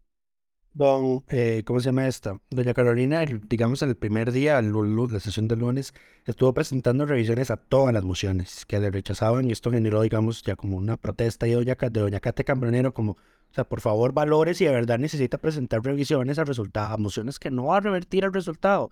don, 0.73 1.23
eh, 1.29 1.63
¿cómo 1.65 1.79
se 1.79 1.85
llama 1.85 2.07
esta? 2.07 2.39
Doña 2.49 2.73
Carolina, 2.73 3.23
digamos, 3.25 3.81
el 3.81 3.95
primer 3.95 4.31
día, 4.31 4.61
la 4.61 5.19
sesión 5.19 5.47
del 5.47 5.59
lunes, 5.59 5.93
estuvo 6.25 6.53
presentando 6.53 7.05
revisiones 7.05 7.51
a 7.51 7.57
todas 7.57 7.93
las 7.93 8.03
mociones 8.03 8.65
que 8.65 8.79
le 8.79 8.91
rechazaban 8.91 9.47
y 9.47 9.51
esto 9.51 9.71
generó, 9.71 10.01
digamos, 10.01 10.43
ya 10.43 10.55
como 10.55 10.77
una 10.77 10.97
protesta 10.97 11.47
doña, 11.47 11.75
de 11.75 11.99
doña 11.99 12.19
Cate 12.19 12.43
Cambronero, 12.43 12.93
como, 12.93 13.13
o 13.13 13.53
sea, 13.53 13.63
por 13.63 13.81
favor, 13.81 14.13
valores 14.13 14.61
y 14.61 14.65
de 14.65 14.71
verdad 14.71 14.99
necesita 14.99 15.37
presentar 15.37 15.83
revisiones 15.83 16.37
al 16.39 16.47
resultado, 16.47 16.93
a 16.93 16.97
mociones 16.97 17.39
que 17.39 17.51
no 17.51 17.65
va 17.65 17.77
a 17.77 17.81
revertir 17.81 18.23
el 18.23 18.33
resultado. 18.33 18.91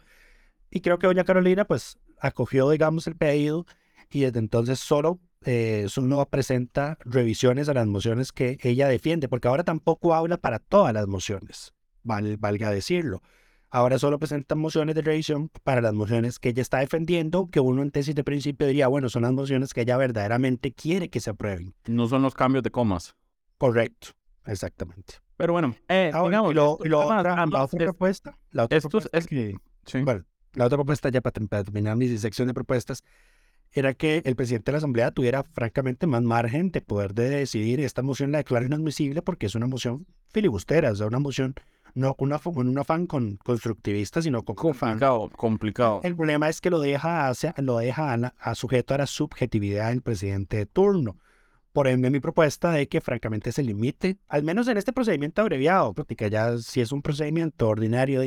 Y 0.71 0.81
creo 0.81 0.99
que 0.99 1.07
doña 1.07 1.23
Carolina, 1.23 1.65
pues, 1.65 1.97
acogió, 2.19 2.69
digamos, 2.69 3.07
el 3.07 3.15
pedido 3.15 3.65
y 4.09 4.21
desde 4.21 4.39
entonces 4.39 4.79
solo 4.79 5.19
eh, 5.45 5.85
solo 5.87 6.25
presenta 6.25 6.97
revisiones 7.05 7.69
a 7.69 7.73
las 7.73 7.87
mociones 7.87 8.31
que 8.31 8.57
ella 8.61 8.87
defiende, 8.87 9.29
porque 9.29 9.47
ahora 9.47 9.63
tampoco 9.63 10.13
habla 10.13 10.37
para 10.37 10.59
todas 10.59 10.93
las 10.93 11.07
mociones 11.07 11.75
valga 12.05 12.71
decirlo. 12.71 13.21
Ahora 13.71 13.99
solo 13.99 14.19
presentan 14.19 14.59
mociones 14.59 14.95
de 14.95 15.01
revisión 15.01 15.49
para 15.63 15.81
las 15.81 15.93
mociones 15.93 16.39
que 16.39 16.49
ella 16.49 16.61
está 16.61 16.79
defendiendo, 16.79 17.47
que 17.47 17.59
uno 17.59 17.81
en 17.81 17.91
tesis 17.91 18.15
de 18.15 18.23
principio 18.23 18.67
diría, 18.67 18.87
bueno, 18.87 19.09
son 19.09 19.23
las 19.23 19.33
mociones 19.33 19.73
que 19.73 19.81
ella 19.81 19.97
verdaderamente 19.97 20.71
quiere 20.71 21.09
que 21.09 21.19
se 21.19 21.31
aprueben. 21.31 21.73
No 21.85 22.07
son 22.07 22.21
los 22.21 22.33
cambios 22.35 22.63
de 22.63 22.71
comas. 22.71 23.15
Correcto, 23.57 24.09
exactamente. 24.45 25.15
Pero 25.35 25.51
bueno, 25.51 25.75
eh, 25.89 26.11
ah, 26.13 26.23
digamos, 26.23 26.51
y 26.51 26.55
lo, 26.55 26.71
otra, 26.71 27.45
la 27.45 27.63
otra 27.63 27.79
propuesta, 27.79 28.37
la 28.51 28.65
otra 28.65 28.79
propuesta 28.79 29.09
es 29.17 29.27
que, 29.27 29.57
bueno, 30.03 30.23
la 30.53 30.65
otra 30.65 30.77
propuesta 30.77 31.09
ya 31.09 31.19
para, 31.19 31.63
terminar 31.63 31.97
mi 31.97 32.17
sección 32.17 32.47
de 32.47 32.53
propuestas, 32.53 33.03
era 33.75 33.93
que 33.93 34.21
el 34.25 34.35
presidente 34.35 34.71
de 34.71 34.73
la 34.73 34.77
Asamblea 34.77 35.11
tuviera 35.11 35.43
francamente 35.43 36.07
más 36.07 36.23
margen 36.23 36.71
de 36.71 36.81
poder 36.81 37.13
de 37.13 37.29
decidir 37.29 37.81
esta 37.81 38.01
moción 38.01 38.31
la 38.31 38.39
declara 38.39 38.65
inadmisible 38.65 39.21
porque 39.21 39.45
es 39.45 39.55
una 39.55 39.67
moción 39.67 40.07
filibustera, 40.31 40.91
o 40.91 40.95
sea, 40.95 41.07
una 41.07 41.19
moción 41.19 41.55
no 41.93 42.15
con 42.15 42.67
un 42.67 42.77
afán 42.77 43.07
con, 43.07 43.37
constructivista, 43.37 44.21
sino 44.21 44.43
con 44.43 44.55
complicado, 44.55 45.29
complicado. 45.29 46.01
El 46.03 46.15
problema 46.15 46.49
es 46.49 46.59
que 46.61 46.69
lo 46.69 46.79
deja, 46.79 47.27
hacia, 47.27 47.53
lo 47.57 47.77
deja 47.77 48.13
a, 48.13 48.55
sujeto 48.55 48.93
a 48.93 48.99
la 48.99 49.07
subjetividad 49.07 49.89
del 49.89 50.01
presidente 50.01 50.57
de 50.57 50.65
turno. 50.65 51.17
Por 51.71 51.87
ende, 51.87 52.09
mi 52.09 52.21
propuesta 52.21 52.71
de 52.71 52.87
que 52.87 53.01
francamente 53.01 53.51
se 53.51 53.63
limite, 53.63 54.17
al 54.27 54.43
menos 54.43 54.67
en 54.67 54.77
este 54.77 54.93
procedimiento 54.93 55.41
abreviado, 55.41 55.93
porque 55.93 56.29
ya 56.29 56.57
si 56.57 56.79
es 56.81 56.91
un 56.91 57.01
procedimiento 57.01 57.67
ordinario, 57.67 58.21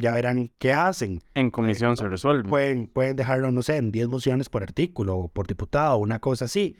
ya 0.00 0.12
verán 0.12 0.50
qué 0.58 0.72
hacen. 0.72 1.22
En 1.34 1.50
comisión 1.50 1.96
se 1.96 2.08
resuelve. 2.08 2.48
Pueden, 2.48 2.86
pueden 2.86 3.16
dejarlo, 3.16 3.50
no 3.50 3.62
sé, 3.62 3.76
en 3.76 3.92
10 3.92 4.08
mociones 4.08 4.48
por 4.48 4.62
artículo 4.62 5.16
o 5.16 5.28
por 5.28 5.46
diputado, 5.46 5.96
una 5.98 6.18
cosa 6.18 6.46
así. 6.46 6.76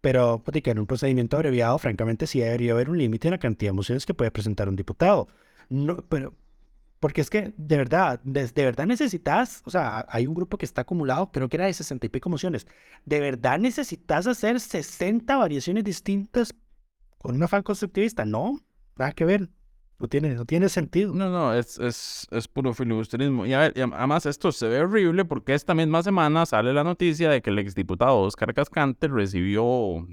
Pero 0.00 0.42
pues, 0.44 0.60
en 0.64 0.78
un 0.78 0.86
procedimiento 0.86 1.36
abreviado, 1.36 1.78
francamente, 1.78 2.26
sí 2.26 2.40
debería 2.40 2.72
haber 2.72 2.90
un 2.90 2.98
límite 2.98 3.28
en 3.28 3.32
la 3.32 3.38
cantidad 3.38 3.70
de 3.72 3.76
mociones 3.76 4.06
que 4.06 4.14
puede 4.14 4.30
presentar 4.30 4.68
un 4.68 4.76
diputado. 4.76 5.28
No, 5.68 5.96
pero, 6.08 6.34
porque 7.00 7.20
es 7.20 7.30
que, 7.30 7.52
de 7.56 7.76
verdad, 7.76 8.20
de, 8.24 8.50
verdad 8.54 8.86
necesitas, 8.86 9.62
o 9.64 9.70
sea, 9.70 10.06
hay 10.08 10.26
un 10.26 10.34
grupo 10.34 10.56
que 10.56 10.64
está 10.64 10.82
acumulado, 10.82 11.30
creo 11.30 11.48
que 11.48 11.56
era 11.56 11.66
de 11.66 11.72
60 11.72 12.06
y 12.06 12.08
pico 12.08 12.28
mociones. 12.30 12.66
¿De 13.04 13.20
verdad 13.20 13.58
necesitas 13.58 14.26
hacer 14.26 14.60
60 14.60 15.36
variaciones 15.36 15.84
distintas 15.84 16.54
con 17.18 17.36
un 17.36 17.42
afán 17.42 17.62
constructivista? 17.62 18.24
No, 18.24 18.60
nada 18.96 19.12
que 19.12 19.24
ver. 19.24 19.48
No 19.98 20.06
tiene, 20.08 20.34
no 20.34 20.44
tiene 20.44 20.68
sentido. 20.68 21.12
No, 21.12 21.28
no, 21.28 21.54
es, 21.54 21.78
es, 21.78 22.28
es 22.30 22.46
puro 22.46 22.72
filibusterismo. 22.72 23.46
Y, 23.46 23.52
además 23.52 24.26
esto 24.26 24.52
se 24.52 24.68
ve 24.68 24.80
horrible 24.80 25.24
porque 25.24 25.54
esta 25.54 25.74
misma 25.74 26.02
semana 26.02 26.46
sale 26.46 26.72
la 26.72 26.84
noticia 26.84 27.30
de 27.30 27.42
que 27.42 27.50
el 27.50 27.58
exdiputado 27.58 28.18
Oscar 28.18 28.54
Cascante 28.54 29.08
recibió 29.08 30.06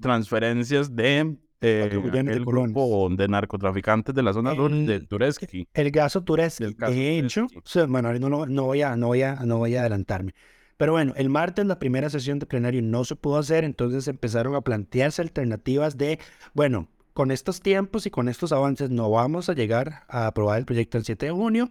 transferencias 0.00 0.96
de 0.96 1.36
eh, 1.60 1.90
el 1.92 2.44
grupo 2.44 3.08
de 3.10 3.28
narcotraficantes 3.28 4.14
de 4.14 4.22
la 4.22 4.32
zona 4.32 4.54
de 4.54 5.00
Tureski. 5.00 5.68
El 5.74 5.92
caso 5.92 6.24
Tureski, 6.24 6.74
de 6.74 7.18
hecho, 7.18 7.46
bueno, 7.86 8.12
no, 8.14 8.46
no, 8.46 8.64
voy 8.64 8.82
a, 8.82 8.96
no, 8.96 9.08
voy 9.08 9.22
a, 9.22 9.36
no 9.44 9.58
voy 9.58 9.76
a 9.76 9.80
adelantarme. 9.80 10.34
Pero 10.78 10.92
bueno, 10.92 11.12
el 11.16 11.28
martes 11.28 11.66
la 11.66 11.78
primera 11.78 12.08
sesión 12.08 12.38
de 12.38 12.46
plenario 12.46 12.80
no 12.80 13.04
se 13.04 13.14
pudo 13.14 13.36
hacer, 13.36 13.64
entonces 13.64 14.08
empezaron 14.08 14.54
a 14.54 14.62
plantearse 14.62 15.20
alternativas 15.20 15.98
de, 15.98 16.18
bueno, 16.54 16.88
con 17.20 17.30
estos 17.30 17.60
tiempos 17.60 18.06
y 18.06 18.10
con 18.10 18.30
estos 18.30 18.50
avances 18.50 18.88
no 18.88 19.10
vamos 19.10 19.50
a 19.50 19.52
llegar 19.52 20.04
a 20.08 20.26
aprobar 20.26 20.58
el 20.58 20.64
proyecto 20.64 20.96
el 20.96 21.04
7 21.04 21.26
de 21.26 21.32
junio. 21.32 21.70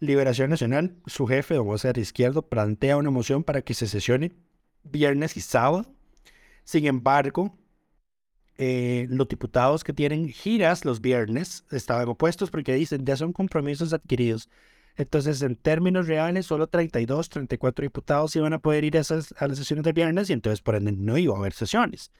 Liberación 0.00 0.50
Nacional, 0.50 0.96
su 1.06 1.28
jefe, 1.28 1.54
don 1.54 1.68
José 1.68 1.92
Izquierdo, 1.94 2.42
plantea 2.42 2.96
una 2.96 3.10
moción 3.12 3.44
para 3.44 3.62
que 3.62 3.72
se 3.72 3.86
sesione 3.86 4.32
viernes 4.82 5.36
y 5.36 5.42
sábado. 5.42 5.86
Sin 6.64 6.86
embargo, 6.86 7.56
eh, 8.58 9.06
los 9.10 9.28
diputados 9.28 9.84
que 9.84 9.92
tienen 9.92 10.28
giras 10.28 10.84
los 10.84 11.00
viernes 11.00 11.64
estaban 11.70 12.08
opuestos 12.08 12.50
porque 12.50 12.74
dicen 12.74 13.06
ya 13.06 13.16
son 13.16 13.32
compromisos 13.32 13.92
adquiridos. 13.92 14.50
Entonces, 14.96 15.40
en 15.42 15.54
términos 15.54 16.08
reales, 16.08 16.46
solo 16.46 16.66
32, 16.66 17.28
34 17.28 17.84
diputados 17.84 18.34
iban 18.34 18.54
a 18.54 18.58
poder 18.58 18.82
ir 18.82 18.96
a, 18.96 19.02
esas, 19.02 19.36
a 19.38 19.46
las 19.46 19.56
sesiones 19.58 19.84
de 19.84 19.92
viernes 19.92 20.30
y 20.30 20.32
entonces 20.32 20.60
por 20.60 20.74
ende 20.74 20.90
no 20.90 21.16
iba 21.16 21.36
a 21.36 21.38
haber 21.38 21.52
sesiones. 21.52 22.10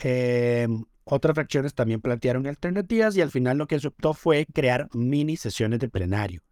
Eh, 0.00 0.66
otras 1.04 1.34
fracciones 1.34 1.74
también 1.74 2.00
plantearon 2.00 2.46
alternativas 2.46 3.16
y 3.16 3.20
al 3.20 3.30
final 3.30 3.58
lo 3.58 3.66
que 3.66 3.80
se 3.80 3.88
optó 3.88 4.14
fue 4.14 4.46
crear 4.46 4.88
mini 4.92 5.36
sesiones 5.36 5.80
de 5.80 5.88
plenario. 5.88 6.42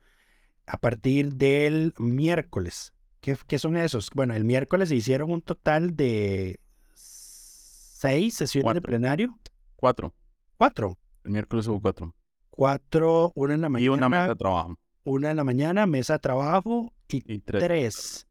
A 0.66 0.78
partir 0.78 1.34
del 1.34 1.94
miércoles. 1.98 2.92
¿Qué, 3.20 3.36
qué 3.46 3.58
son 3.58 3.76
esos? 3.76 4.10
Bueno, 4.14 4.34
el 4.34 4.44
miércoles 4.44 4.88
se 4.88 4.96
hicieron 4.96 5.30
un 5.30 5.42
total 5.42 5.94
de 5.94 6.58
seis 6.94 8.34
sesiones 8.34 8.74
de 8.74 8.80
plenario. 8.80 9.38
Cuatro. 9.76 10.14
Cuatro. 10.56 10.98
El 11.24 11.32
miércoles 11.32 11.66
hubo 11.66 11.80
cuatro. 11.80 12.14
Cuatro, 12.50 13.32
una 13.34 13.54
en 13.54 13.60
la 13.60 13.68
mañana. 13.68 13.84
Y 13.84 13.88
una 13.88 14.08
mesa 14.08 14.28
de 14.28 14.36
trabajo. 14.36 14.78
Una 15.04 15.30
en 15.30 15.36
la 15.36 15.44
mañana, 15.44 15.86
mesa 15.86 16.14
de 16.14 16.18
trabajo 16.18 16.92
y, 17.08 17.38
tres. 17.40 17.64
tres. 17.64 18.26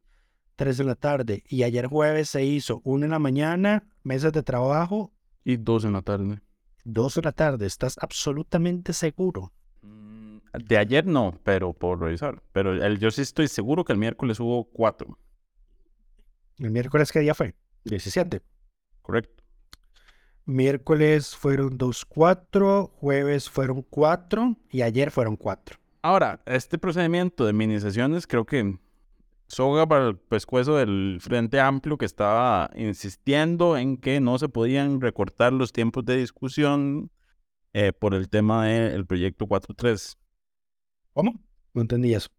Tres 0.56 0.80
en 0.80 0.86
la 0.86 0.94
tarde. 0.94 1.42
Y 1.48 1.62
ayer 1.62 1.86
jueves 1.86 2.28
se 2.28 2.44
hizo 2.44 2.80
una 2.84 3.06
en 3.06 3.12
la 3.12 3.18
mañana, 3.18 3.84
mesas 4.02 4.32
de 4.32 4.42
trabajo 4.42 5.12
y 5.44 5.56
dos 5.56 5.84
en 5.84 5.92
la 5.92 6.02
tarde. 6.02 6.40
Dos 6.84 7.16
en 7.16 7.24
la 7.24 7.32
tarde, 7.32 7.66
¿estás 7.66 7.96
absolutamente 8.00 8.92
seguro? 8.92 9.52
Mm, 9.82 10.38
de 10.66 10.78
ayer 10.78 11.06
no, 11.06 11.38
pero 11.44 11.72
por 11.72 12.00
revisar. 12.00 12.42
Pero 12.52 12.72
el, 12.72 12.98
yo 12.98 13.10
sí 13.10 13.22
estoy 13.22 13.48
seguro 13.48 13.84
que 13.84 13.92
el 13.92 13.98
miércoles 13.98 14.40
hubo 14.40 14.64
cuatro. 14.64 15.18
¿El 16.58 16.70
miércoles 16.70 17.12
qué 17.12 17.20
día 17.20 17.34
fue? 17.34 17.54
17. 17.84 18.42
Correcto. 19.02 19.42
Miércoles 20.44 21.36
fueron 21.36 21.78
dos, 21.78 22.04
cuatro, 22.04 22.90
jueves 22.96 23.48
fueron 23.48 23.82
cuatro 23.82 24.56
y 24.70 24.82
ayer 24.82 25.10
fueron 25.10 25.36
cuatro. 25.36 25.78
Ahora, 26.02 26.40
este 26.46 26.78
procedimiento 26.78 27.44
de 27.44 27.52
mini 27.52 27.78
sesiones 27.78 28.26
creo 28.26 28.44
que 28.46 28.78
soga 29.50 29.86
para 29.86 30.08
el 30.08 30.16
pescuezo 30.16 30.76
del 30.76 31.18
Frente 31.20 31.60
Amplio 31.60 31.98
que 31.98 32.04
estaba 32.04 32.70
insistiendo 32.76 33.76
en 33.76 33.96
que 33.96 34.20
no 34.20 34.38
se 34.38 34.48
podían 34.48 35.00
recortar 35.00 35.52
los 35.52 35.72
tiempos 35.72 36.04
de 36.04 36.16
discusión 36.16 37.10
eh, 37.72 37.92
por 37.92 38.14
el 38.14 38.28
tema 38.28 38.66
del 38.66 39.06
proyecto 39.06 39.46
4.3. 39.46 40.16
¿Cómo? 41.12 41.40
No 41.74 41.82
entendí 41.82 42.14
eso. 42.14 42.30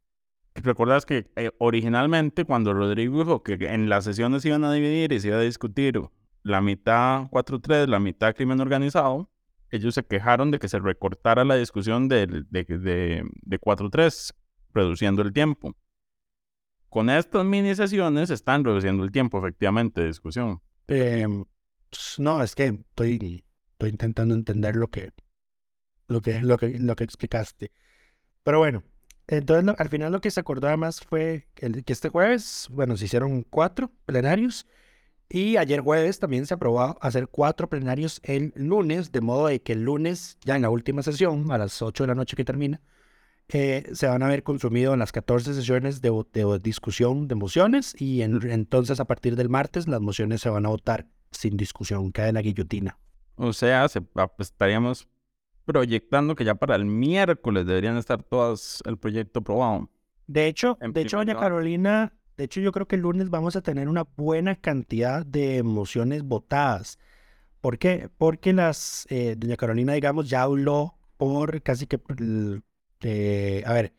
¿Recuerdas 0.55 1.05
que 1.05 1.29
eh, 1.35 1.51
originalmente 1.59 2.45
cuando 2.45 2.73
Rodrigo 2.73 3.19
dijo 3.19 3.43
que 3.43 3.53
en 3.53 3.89
las 3.89 4.05
sesiones 4.05 4.41
se 4.41 4.49
iban 4.49 4.63
a 4.63 4.73
dividir 4.73 5.11
y 5.11 5.19
se 5.19 5.29
iba 5.29 5.37
a 5.37 5.41
discutir 5.41 6.01
la 6.43 6.61
mitad 6.61 7.29
4-3, 7.29 7.87
la 7.87 7.99
mitad 7.99 8.33
crimen 8.35 8.59
organizado, 8.61 9.29
ellos 9.69 9.95
se 9.95 10.03
quejaron 10.03 10.51
de 10.51 10.59
que 10.59 10.67
se 10.67 10.79
recortara 10.79 11.45
la 11.45 11.55
discusión 11.55 12.07
de, 12.09 12.27
de, 12.27 12.63
de, 12.63 13.23
de 13.41 13.59
4-3, 13.59 14.33
reduciendo 14.73 15.21
el 15.21 15.31
tiempo. 15.33 15.75
Con 16.91 17.09
estas 17.09 17.45
mini 17.45 17.73
sesiones 17.73 18.29
están 18.31 18.65
reduciendo 18.65 19.05
el 19.05 19.13
tiempo, 19.13 19.39
efectivamente, 19.39 20.01
de 20.01 20.07
discusión. 20.07 20.59
Eh, 20.89 21.25
no, 22.17 22.43
es 22.43 22.53
que 22.53 22.65
estoy, 22.65 23.45
estoy 23.71 23.89
intentando 23.89 24.35
entender 24.35 24.75
lo 24.75 24.89
que, 24.89 25.13
lo 26.09 26.21
que, 26.21 26.41
lo 26.41 26.57
que, 26.57 26.77
lo 26.79 26.97
que 26.97 27.05
explicaste. 27.05 27.71
Pero 28.43 28.59
bueno, 28.59 28.83
entonces 29.27 29.73
al 29.77 29.87
final 29.87 30.11
lo 30.11 30.19
que 30.19 30.31
se 30.31 30.41
acordó 30.41 30.67
además 30.67 30.99
fue 30.99 31.47
el, 31.59 31.85
que 31.85 31.93
este 31.93 32.09
jueves, 32.09 32.67
bueno, 32.69 32.97
se 32.97 33.05
hicieron 33.05 33.43
cuatro 33.43 33.89
plenarios 34.05 34.67
y 35.29 35.55
ayer 35.55 35.79
jueves 35.79 36.19
también 36.19 36.45
se 36.45 36.55
aprobó 36.55 36.97
hacer 36.99 37.29
cuatro 37.29 37.69
plenarios 37.69 38.19
el 38.25 38.51
lunes, 38.57 39.13
de 39.13 39.21
modo 39.21 39.47
de 39.47 39.61
que 39.61 39.71
el 39.71 39.83
lunes, 39.83 40.37
ya 40.43 40.57
en 40.57 40.63
la 40.63 40.69
última 40.69 41.03
sesión, 41.03 41.53
a 41.53 41.57
las 41.57 41.81
8 41.81 42.03
de 42.03 42.07
la 42.09 42.15
noche 42.15 42.35
que 42.35 42.43
termina, 42.43 42.81
eh, 43.53 43.89
se 43.93 44.07
van 44.07 44.23
a 44.23 44.27
haber 44.27 44.43
consumido 44.43 44.93
en 44.93 44.99
las 44.99 45.11
14 45.11 45.53
sesiones 45.53 46.01
de, 46.01 46.11
de 46.31 46.59
discusión 46.59 47.27
de 47.27 47.35
mociones 47.35 47.93
y 47.99 48.21
entonces 48.21 48.99
a 48.99 49.05
partir 49.05 49.35
del 49.35 49.49
martes 49.49 49.87
las 49.87 49.99
mociones 49.99 50.41
se 50.41 50.49
van 50.49 50.65
a 50.65 50.69
votar 50.69 51.07
sin 51.31 51.57
discusión, 51.57 52.11
cae 52.11 52.29
en 52.29 52.35
la 52.35 52.41
guillotina. 52.41 52.97
O 53.35 53.51
sea, 53.53 53.87
se, 53.89 54.01
ah, 54.15 54.27
pues, 54.27 54.49
estaríamos 54.51 55.09
proyectando 55.65 56.35
que 56.35 56.45
ya 56.45 56.55
para 56.55 56.75
el 56.75 56.85
miércoles 56.85 57.65
deberían 57.65 57.97
estar 57.97 58.23
todas 58.23 58.81
el 58.85 58.97
proyecto 58.97 59.39
aprobado. 59.39 59.89
De 60.27 60.47
hecho, 60.47 60.77
de 60.79 61.01
hecho, 61.01 61.17
doña 61.17 61.35
Carolina, 61.35 62.13
de 62.37 62.45
hecho 62.45 62.61
yo 62.61 62.71
creo 62.71 62.87
que 62.87 62.95
el 62.95 63.01
lunes 63.01 63.29
vamos 63.29 63.55
a 63.57 63.61
tener 63.61 63.89
una 63.89 64.03
buena 64.15 64.55
cantidad 64.55 65.25
de 65.25 65.61
mociones 65.63 66.23
votadas. 66.23 66.99
¿Por 67.59 67.77
qué? 67.77 68.09
Porque 68.17 68.53
las, 68.53 69.05
eh, 69.09 69.35
doña 69.37 69.57
Carolina, 69.57 69.93
digamos, 69.93 70.29
ya 70.29 70.43
habló 70.43 70.95
por 71.17 71.61
casi 71.61 71.85
que, 71.85 71.99
eh, 73.01 73.63
a 73.65 73.73
ver, 73.73 73.93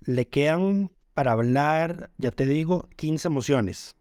le 0.00 0.28
quedan 0.28 0.90
para 1.14 1.32
hablar, 1.32 2.10
ya 2.18 2.30
te 2.30 2.46
digo, 2.46 2.88
15 2.96 3.28
mociones, 3.28 3.96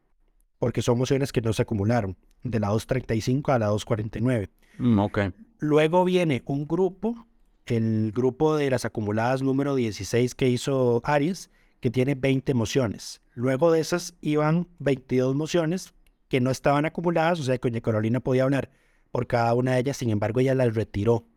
porque 0.60 0.82
son 0.82 0.98
mociones 0.98 1.32
que 1.32 1.42
no 1.42 1.54
se 1.54 1.62
acumularon, 1.62 2.18
de 2.44 2.60
la 2.60 2.70
235 2.70 3.52
a 3.52 3.60
la 3.60 3.68
249. 3.68 4.50
Mm, 4.80 5.00
ok. 5.00 5.20
Luego 5.60 6.04
viene 6.04 6.42
un 6.46 6.68
grupo, 6.68 7.28
el 7.66 8.12
grupo 8.14 8.58
de 8.58 8.70
las 8.70 8.86
acumuladas 8.86 9.42
número 9.42 9.76
16 9.76 10.36
que 10.36 10.50
hizo 10.50 11.02
Aries, 11.06 11.50
que 11.80 11.92
tiene 11.92 12.16
20 12.16 12.54
mociones. 12.54 13.22
Luego 13.34 13.72
de 13.72 13.80
esas 13.80 14.16
iban 14.22 14.68
22 14.80 15.36
mociones 15.36 15.94
que 16.30 16.42
no 16.42 16.50
estaban 16.50 16.86
acumuladas, 16.86 17.40
o 17.40 17.44
sea 17.44 17.58
que 17.58 17.70
doña 17.70 17.82
Carolina 17.82 18.20
podía 18.20 18.44
hablar 18.44 18.72
por 19.12 19.28
cada 19.28 19.54
una 19.54 19.74
de 19.74 19.82
ellas, 19.82 19.98
sin 19.98 20.10
embargo 20.10 20.40
ella 20.40 20.56
las 20.56 20.74
retiró. 20.74 21.28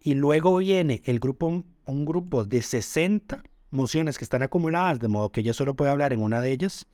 Y 0.00 0.14
luego 0.14 0.56
viene 0.58 1.00
el 1.06 1.18
grupo, 1.18 1.64
un 1.92 2.04
grupo 2.04 2.44
de 2.44 2.62
60 2.62 3.42
mociones 3.70 4.18
que 4.18 4.24
están 4.24 4.42
acumuladas, 4.42 4.98
de 5.00 5.08
modo 5.08 5.30
que 5.30 5.40
ella 5.40 5.52
solo 5.52 5.74
puede 5.74 5.90
hablar 5.90 6.12
en 6.12 6.22
una 6.22 6.40
de 6.40 6.52
ellas. 6.52 6.86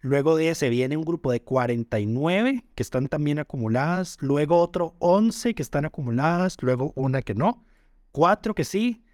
Luego 0.00 0.36
de 0.36 0.48
ese 0.48 0.68
viene 0.68 0.96
un 0.96 1.04
grupo 1.04 1.30
de 1.30 1.42
49 1.42 2.64
que 2.74 2.82
están 2.82 3.06
también 3.06 3.38
acumuladas. 3.38 4.18
Luego 4.20 4.58
otro 4.58 4.96
11 4.98 5.54
que 5.54 5.62
están 5.62 5.84
acumuladas. 5.84 6.56
Luego 6.60 6.92
una 6.96 7.22
que 7.22 7.34
no. 7.34 7.64
Cuatro 8.10 8.52
que 8.54 8.64
sí. 8.64 9.04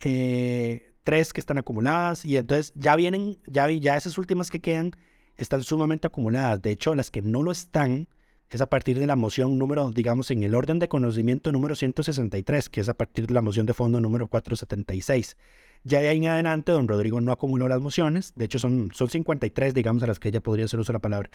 Eh, 0.00 0.92
tres 1.04 1.32
que 1.32 1.40
están 1.40 1.56
acumuladas. 1.56 2.26
Y 2.26 2.36
entonces 2.36 2.74
ya 2.76 2.96
vienen, 2.96 3.38
ya, 3.46 3.70
ya 3.70 3.96
esas 3.96 4.18
últimas 4.18 4.50
que 4.50 4.60
quedan 4.60 4.92
están 5.38 5.62
sumamente 5.62 6.06
acumuladas. 6.06 6.60
De 6.60 6.70
hecho, 6.70 6.94
las 6.94 7.10
que 7.10 7.22
no 7.22 7.42
lo 7.42 7.50
están 7.50 8.06
es 8.50 8.60
a 8.60 8.66
partir 8.66 8.98
de 8.98 9.06
la 9.06 9.16
moción 9.16 9.58
número, 9.58 9.90
digamos, 9.90 10.30
en 10.30 10.42
el 10.42 10.54
orden 10.54 10.78
de 10.78 10.88
conocimiento 10.88 11.50
número 11.52 11.74
163, 11.74 12.68
que 12.68 12.80
es 12.80 12.88
a 12.88 12.94
partir 12.94 13.26
de 13.26 13.34
la 13.34 13.42
moción 13.42 13.66
de 13.66 13.74
fondo 13.74 14.00
número 14.00 14.28
476. 14.28 15.36
Ya 15.84 16.00
de 16.00 16.08
ahí 16.08 16.18
en 16.18 16.28
adelante, 16.28 16.72
don 16.72 16.88
Rodrigo 16.88 17.20
no 17.20 17.32
acumuló 17.32 17.68
las 17.68 17.80
mociones. 17.80 18.32
De 18.34 18.44
hecho, 18.44 18.58
son, 18.58 18.90
son 18.92 19.08
53, 19.08 19.74
digamos, 19.74 20.02
a 20.02 20.06
las 20.06 20.18
que 20.18 20.28
ella 20.28 20.40
podría 20.40 20.64
hacer 20.64 20.80
uso 20.80 20.92
de 20.92 20.94
la 20.94 21.00
palabra. 21.00 21.30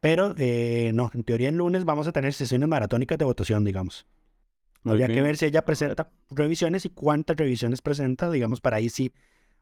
Pero 0.00 0.34
eh, 0.38 0.90
no, 0.94 1.10
en 1.14 1.22
teoría 1.24 1.48
el 1.48 1.56
lunes 1.56 1.84
vamos 1.84 2.06
a 2.06 2.12
tener 2.12 2.32
sesiones 2.32 2.68
maratónicas 2.68 3.18
de 3.18 3.24
votación, 3.24 3.64
digamos. 3.64 4.06
Habría 4.84 5.06
que 5.06 5.22
ver 5.22 5.36
si 5.36 5.46
ella 5.46 5.64
presenta 5.64 6.10
revisiones 6.30 6.84
y 6.84 6.90
cuántas 6.90 7.36
revisiones 7.36 7.82
presenta, 7.82 8.30
digamos, 8.30 8.60
para 8.60 8.78
ahí 8.78 8.88
sí 8.88 9.12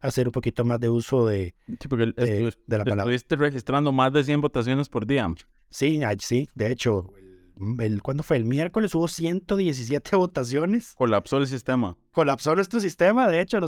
hacer 0.00 0.28
un 0.28 0.32
poquito 0.32 0.64
más 0.64 0.80
de 0.80 0.88
uso 0.88 1.26
de, 1.26 1.54
de, 1.66 2.54
la 2.68 2.84
palabra. 2.84 3.14
Estuviste 3.14 3.36
registrando 3.36 3.92
más 3.92 4.12
de 4.14 4.24
100 4.24 4.40
votaciones 4.40 4.88
por 4.88 5.06
día. 5.06 5.28
Sí, 5.70 6.00
sí, 6.18 6.48
de 6.54 6.72
hecho, 6.72 7.12
el, 7.78 8.02
¿cuándo 8.02 8.22
fue? 8.22 8.36
El 8.36 8.44
miércoles 8.44 8.94
hubo 8.94 9.08
117 9.08 10.16
votaciones. 10.16 10.94
Colapsó 10.96 11.38
el 11.38 11.46
sistema. 11.46 11.96
Colapsó 12.12 12.54
nuestro 12.54 12.80
sistema, 12.80 13.28
de 13.28 13.40
hecho, 13.40 13.58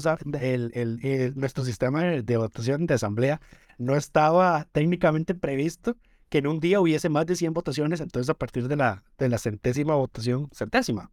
el, 0.41 0.71
el, 0.75 1.35
nuestro 1.37 1.65
sistema 1.65 2.03
de 2.03 2.37
votación 2.37 2.87
de 2.87 2.95
asamblea 2.95 3.41
no 3.79 3.97
estaba 3.97 4.67
técnicamente 4.73 5.35
previsto 5.35 5.97
que 6.29 6.39
en 6.39 6.47
un 6.47 6.61
día 6.61 6.81
hubiese 6.81 7.09
más 7.11 7.27
de 7.27 7.37
100 7.37 7.53
votaciones, 7.53 8.01
entonces 8.01 8.31
a 8.31 8.35
partir 8.35 8.67
de 8.67 8.77
la, 8.77 9.05
de 9.19 9.29
la 9.29 9.37
centésima 9.37 9.95
votación, 9.95 10.49
centésima. 10.53 11.11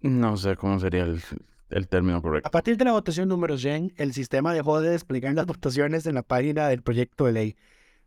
No 0.00 0.36
sé 0.36 0.56
cómo 0.56 0.80
sería 0.80 1.04
el, 1.04 1.22
el 1.70 1.88
término 1.88 2.20
correcto. 2.20 2.48
A 2.48 2.50
partir 2.50 2.76
de 2.76 2.84
la 2.84 2.92
votación 2.92 3.28
número 3.28 3.56
100, 3.56 3.94
el 3.96 4.12
sistema 4.12 4.52
dejó 4.52 4.80
de 4.80 4.90
desplegar 4.90 5.34
las 5.34 5.46
votaciones 5.46 6.06
en 6.06 6.16
la 6.16 6.22
página 6.22 6.68
del 6.68 6.82
proyecto 6.82 7.26
de 7.26 7.32
ley. 7.32 7.56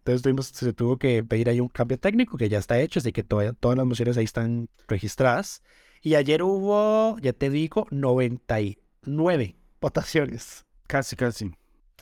Entonces 0.08 0.22
tuvimos, 0.22 0.48
se 0.48 0.72
tuvo 0.72 0.96
que 0.98 1.22
pedir 1.22 1.50
ahí 1.50 1.60
un 1.60 1.68
cambio 1.68 2.00
técnico 2.00 2.38
que 2.38 2.48
ya 2.48 2.60
está 2.60 2.80
hecho, 2.80 3.00
así 3.00 3.12
que 3.12 3.24
todas 3.24 3.54
las 3.62 3.86
mociones 3.86 4.16
ahí 4.16 4.24
están 4.24 4.70
registradas. 4.88 5.62
Y 6.02 6.16
ayer 6.16 6.44
hubo, 6.44 7.20
ya 7.20 7.34
te 7.34 7.50
digo, 7.50 7.88
99 7.92 9.58
votaciones. 9.82 10.66
Casi, 10.88 11.18
casi. 11.18 11.52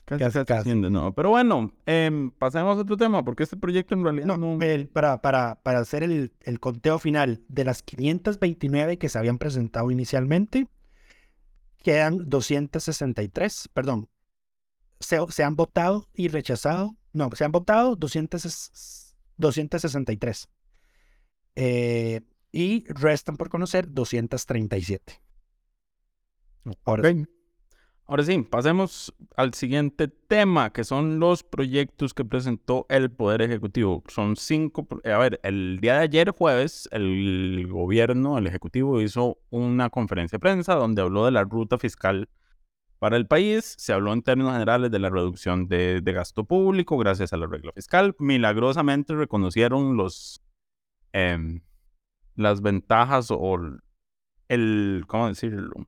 Casi, 0.06 0.46
casi. 0.46 0.76
No. 0.76 1.16
Pero 1.16 1.32
bueno, 1.32 1.74
eh, 1.88 2.30
pasemos 2.38 2.78
a 2.78 2.82
otro 2.82 2.96
tema, 2.96 3.26
porque 3.26 3.42
este 3.42 3.58
proyecto 3.58 3.96
en 3.96 4.04
realidad 4.04 4.38
no... 4.38 4.60
para, 4.94 5.20
para, 5.24 5.56
para 5.64 5.80
hacer 5.80 6.04
el, 6.04 6.32
el 6.44 6.60
conteo 6.60 7.00
final 7.00 7.42
de 7.48 7.64
las 7.64 7.82
529 7.82 9.00
que 9.00 9.10
se 9.10 9.18
habían 9.18 9.40
presentado 9.40 9.90
inicialmente, 9.90 10.68
quedan 11.82 12.30
263, 12.30 13.70
perdón, 13.74 14.10
se, 15.00 15.18
se 15.30 15.44
han 15.44 15.56
votado 15.56 16.08
y 16.14 16.28
rechazado 16.28 16.96
no, 17.16 17.30
se 17.34 17.46
han 17.46 17.52
votado 17.52 17.96
200, 17.96 19.16
263. 19.38 20.50
Eh, 21.56 22.22
y 22.52 22.84
restan 22.88 23.38
por 23.38 23.50
conocer 23.50 23.92
237. 23.92 25.22
Ahora, 26.84 27.10
sí. 27.10 27.26
Ahora 28.08 28.24
sí, 28.24 28.38
pasemos 28.42 29.14
al 29.36 29.54
siguiente 29.54 30.10
tema, 30.10 30.72
que 30.72 30.84
son 30.84 31.20
los 31.20 31.44
proyectos 31.44 32.14
que 32.14 32.26
presentó 32.26 32.86
el 32.90 33.10
Poder 33.10 33.42
Ejecutivo. 33.42 34.04
Son 34.08 34.36
cinco. 34.36 34.88
A 35.06 35.18
ver, 35.18 35.40
el 35.44 35.80
día 35.82 35.96
de 35.96 36.00
ayer, 36.02 36.32
jueves, 36.32 36.90
el 36.92 37.68
gobierno, 37.70 38.38
el 38.38 38.48
Ejecutivo, 38.48 39.02
hizo 39.02 39.38
una 39.50 39.90
conferencia 39.90 40.36
de 40.36 40.42
prensa 40.42 40.76
donde 40.76 41.02
habló 41.02 41.26
de 41.26 41.32
la 41.32 41.46
ruta 41.46 41.78
fiscal 41.78 42.30
para 43.06 43.18
el 43.18 43.28
país 43.28 43.76
se 43.78 43.94
habló 43.94 44.14
en 44.14 44.24
términos 44.24 44.54
generales 44.54 44.90
de 44.90 44.98
la 44.98 45.12
reducción 45.12 45.68
de, 45.68 46.02
gasto 46.04 46.44
público 46.44 46.98
gracias 46.98 47.34
a 47.34 47.38
la 47.38 47.46
regla 47.46 47.72
fiscal. 47.72 48.16
Milagrosamente 48.18 49.14
reconocieron 49.14 49.96
los, 49.96 50.42
em, 51.14 51.62
las 52.34 52.64
ventajas 52.64 53.28
o 53.30 53.60
el, 54.48 55.04
¿cómo 55.06 55.28
decirlo? 55.28 55.88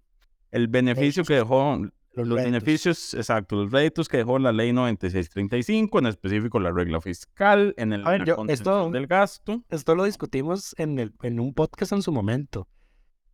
El 0.52 0.68
beneficio 0.68 1.24
que 1.24 1.34
dejó, 1.34 1.90
los, 2.14 2.36
beneficios, 2.36 3.16
exacto, 3.16 3.56
los 3.56 3.72
réditos 3.72 4.08
que 4.10 4.18
dejó 4.18 4.38
la 4.38 4.52
ley 4.52 4.72
9635, 4.72 5.98
en 5.98 6.06
específico 6.06 6.60
la 6.60 6.72
regla 6.72 7.02
fiscal, 7.02 7.74
en 7.78 7.94
el 7.94 8.06
a 8.06 8.16
esto, 8.48 8.92
del 8.92 9.08
gasto. 9.08 9.64
Esto 9.70 9.96
lo 9.96 10.04
discutimos 10.04 10.76
en, 10.78 11.00
el, 11.00 11.16
en 11.24 11.40
un 11.40 11.56
podcast 11.56 11.94
en 11.94 12.04
su 12.04 12.12
momento. 12.12 12.68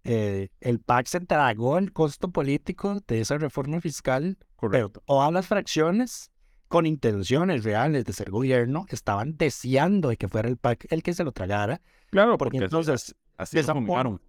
Eh, 0.03 0.49
el 0.59 0.79
PAC 0.79 1.07
se 1.07 1.19
tragó 1.21 1.77
el 1.77 1.93
costo 1.93 2.29
político 2.29 3.01
de 3.07 3.21
esa 3.21 3.37
reforma 3.37 3.79
fiscal. 3.79 4.37
Correcto. 4.55 5.01
O 5.05 5.31
las 5.31 5.47
fracciones 5.47 6.31
con 6.67 6.85
intenciones 6.85 7.63
reales 7.63 8.03
de 8.03 8.13
ser 8.13 8.31
gobierno 8.31 8.85
estaban 8.89 9.37
deseando 9.37 10.09
de 10.09 10.17
que 10.17 10.27
fuera 10.27 10.49
el 10.49 10.57
PAC 10.57 10.87
el 10.89 11.03
que 11.03 11.13
se 11.13 11.23
lo 11.23 11.31
tragara. 11.31 11.81
Claro, 12.09 12.37
porque, 12.37 12.57
entonces 12.57 13.15
así 13.37 13.59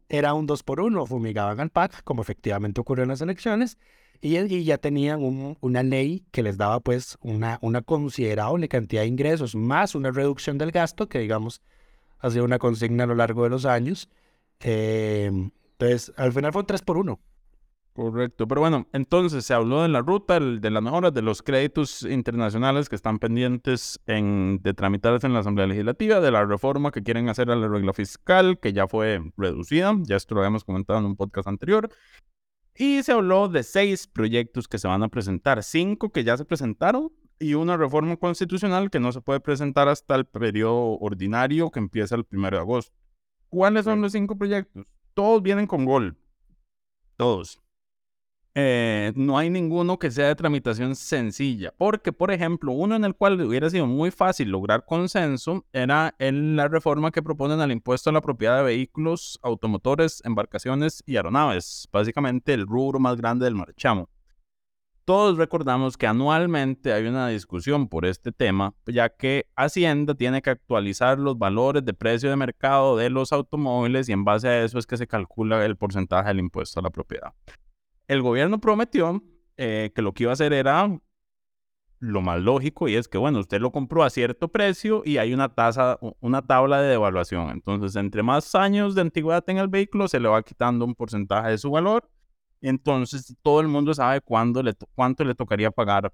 era 0.09 0.35
un 0.35 0.47
dos 0.47 0.62
por 0.62 0.81
uno, 0.81 1.07
fumigaban 1.07 1.61
al 1.61 1.70
PAC, 1.70 2.03
como 2.05 2.22
efectivamente 2.22 2.81
ocurrió 2.81 3.05
en 3.05 3.11
las 3.11 3.20
elecciones, 3.20 3.79
y, 4.20 4.39
y 4.39 4.64
ya 4.64 4.79
tenían 4.79 5.57
una 5.61 5.83
ley 5.83 6.25
que 6.31 6.43
les 6.43 6.57
daba 6.57 6.81
pues 6.81 7.16
una, 7.20 7.59
una 7.62 7.83
considerable 7.83 8.68
cantidad 8.68 9.03
de 9.03 9.09
ingresos, 9.09 9.55
más 9.55 9.95
una 9.95 10.11
reducción 10.11 10.57
del 10.59 10.70
gasto, 10.70 11.09
que 11.09 11.18
digamos 11.18 11.62
ha 12.18 12.31
sido 12.31 12.45
una 12.45 12.59
consigna 12.59 13.05
a 13.05 13.07
lo 13.07 13.14
largo 13.14 13.45
de 13.45 13.51
los 13.51 13.66
años. 13.66 14.09
Eh, 14.61 15.31
entonces, 15.79 16.12
al 16.16 16.33
final 16.33 16.53
fue 16.53 16.62
un 16.62 16.66
3 16.66 16.83
por 16.83 16.99
1. 16.99 17.20
Correcto, 17.95 18.49
pero 18.49 18.61
bueno, 18.61 18.89
entonces 18.93 19.47
se 19.47 19.55
habló 19.55 19.83
de 19.83 19.89
la 19.89 20.01
ruta, 20.01 20.41
de 20.41 20.70
las 20.70 20.83
mejoras 20.83 21.14
de 21.14 21.22
los 21.22 21.43
créditos 21.43 22.03
internacionales 22.03 22.89
que 22.89 22.97
están 22.97 23.20
pendientes 23.20 24.01
en, 24.07 24.59
de 24.62 24.75
tramitarse 24.75 25.29
en 25.29 25.33
la 25.33 25.39
Asamblea 25.39 25.68
Legislativa, 25.68 26.18
de 26.18 26.33
la 26.33 26.45
reforma 26.45 26.91
que 26.91 27.05
quieren 27.05 27.29
hacer 27.29 27.53
a 27.53 27.57
la 27.57 27.68
regla 27.68 27.93
fiscal, 27.93 28.59
que 28.59 28.72
ya 28.72 28.89
fue 28.89 29.22
reducida, 29.37 29.95
ya 30.03 30.16
esto 30.16 30.35
lo 30.35 30.41
habíamos 30.41 30.64
comentado 30.64 30.99
en 30.99 31.05
un 31.05 31.14
podcast 31.14 31.47
anterior, 31.47 31.89
y 32.75 33.05
se 33.05 33.12
habló 33.12 33.47
de 33.49 33.62
seis 33.62 34.09
proyectos 34.09 34.66
que 34.66 34.79
se 34.79 34.89
van 34.89 35.05
a 35.05 35.09
presentar, 35.09 35.62
cinco 35.62 36.11
que 36.11 36.25
ya 36.25 36.37
se 36.37 36.45
presentaron 36.45 37.12
y 37.39 37.55
una 37.55 37.77
reforma 37.77 38.16
constitucional 38.16 38.91
que 38.91 38.99
no 38.99 39.12
se 39.12 39.20
puede 39.20 39.39
presentar 39.39 39.87
hasta 39.87 40.16
el 40.16 40.25
periodo 40.25 40.99
ordinario 40.99 41.70
que 41.70 41.79
empieza 41.79 42.16
el 42.16 42.25
primero 42.25 42.57
de 42.57 42.62
agosto. 42.62 42.93
¿Cuáles 43.51 43.85
son 43.85 44.01
los 44.01 44.11
cinco 44.11 44.37
proyectos? 44.37 44.85
Todos 45.14 45.42
vienen 45.42 45.66
con 45.66 45.84
gol. 45.84 46.16
Todos. 47.16 47.60
Eh, 48.56 49.12
no 49.16 49.36
hay 49.36 49.50
ninguno 49.50 49.98
que 49.98 50.12
sea 50.12 50.28
de 50.28 50.36
tramitación 50.36 50.94
sencilla, 50.94 51.72
porque, 51.76 52.12
por 52.12 52.30
ejemplo, 52.30 52.70
uno 52.72 52.94
en 52.94 53.04
el 53.04 53.16
cual 53.16 53.40
hubiera 53.40 53.68
sido 53.68 53.86
muy 53.86 54.12
fácil 54.12 54.50
lograr 54.50 54.84
consenso 54.84 55.64
era 55.72 56.14
en 56.20 56.54
la 56.54 56.68
reforma 56.68 57.10
que 57.10 57.22
proponen 57.22 57.60
al 57.60 57.72
impuesto 57.72 58.10
a 58.10 58.12
la 58.12 58.20
propiedad 58.20 58.58
de 58.58 58.64
vehículos, 58.64 59.40
automotores, 59.42 60.22
embarcaciones 60.24 61.02
y 61.04 61.16
aeronaves, 61.16 61.88
básicamente 61.92 62.54
el 62.54 62.66
rubro 62.66 63.00
más 63.00 63.16
grande 63.16 63.44
del 63.44 63.56
marchamo. 63.56 64.08
Todos 65.05 65.36
recordamos 65.36 65.96
que 65.96 66.07
anualmente 66.07 66.92
hay 66.92 67.07
una 67.07 67.28
discusión 67.28 67.88
por 67.88 68.07
este 68.07 68.32
tema, 68.32 68.74
ya 68.86 69.11
que 69.11 69.46
Hacienda 69.55 70.14
tiene 70.14 70.40
que 70.40 70.50
actualizar 70.50 71.18
los 71.18 71.38
valores 71.38 71.84
de 71.84 71.92
precio 71.92 72.30
de 72.30 72.36
mercado 72.36 72.96
de 72.96 73.11
los 73.11 73.32
automóviles 73.32 74.09
y 74.09 74.12
en 74.12 74.24
base 74.24 74.48
a 74.48 74.64
eso 74.64 74.78
es 74.78 74.86
que 74.86 74.96
se 74.96 75.07
calcula 75.07 75.64
el 75.64 75.76
porcentaje 75.76 76.28
del 76.28 76.38
impuesto 76.38 76.80
a 76.80 76.82
la 76.82 76.90
propiedad 76.90 77.34
el 78.09 78.22
gobierno 78.22 78.61
prometió 78.61 79.22
eh, 79.57 79.92
que 79.94 80.02
lo 80.02 80.12
que 80.12 80.24
iba 80.24 80.32
a 80.32 80.34
hacer 80.34 80.52
era 80.52 80.98
lo 82.00 82.20
más 82.20 82.40
lógico 82.40 82.88
y 82.88 82.96
es 82.96 83.09
que, 83.09 83.16
bueno, 83.16 83.38
usted 83.38 83.61
lo 83.61 83.72
compró 83.72 84.02
a 84.02 84.11
cierto 84.11 84.48
precio 84.48 85.02
y 85.05 85.16
hay 85.16 85.32
una 85.32 85.55
tasa, 85.55 85.98
una 86.20 86.42
tabla 86.42 86.82
de 86.82 86.88
devaluación. 86.88 87.50
Entonces, 87.50 87.96
entre 87.96 88.22
más 88.22 88.55
años 88.55 88.94
de 88.94 89.00
antigüedad 89.00 89.42
tenga 89.42 89.62
el 89.62 89.68
vehículo, 89.68 90.07
se 90.09 90.20
le 90.20 90.28
va 90.28 90.42
quitando 90.42 90.84
un 90.84 90.94
porcentaje 90.94 91.50
de 91.50 91.59
su 91.59 91.70
valor. 91.70 92.09
Entonces, 92.66 93.36
todo 93.42 93.60
el 93.60 93.68
mundo 93.68 93.94
sabe 93.94 94.20
cuándo 94.20 94.62
cuánto 94.94 95.24
le 95.24 95.34
tocaría 95.34 95.70
pagar 95.70 96.12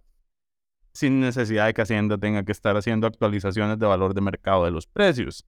sin 0.93 1.21
necesidad 1.21 1.67
de 1.67 1.75
que 1.75 1.83
Hacienda 1.83 2.19
tenga 2.19 2.45
que 2.45 2.53
estar 2.53 2.77
haciendo 2.77 3.07
actualizaciones 3.07 3.79
de 3.79 3.87
valor 3.87 4.15
de 4.15 4.21
mercado 4.21 4.65
de 4.65 4.73
los 4.73 4.87
precios 4.87 5.47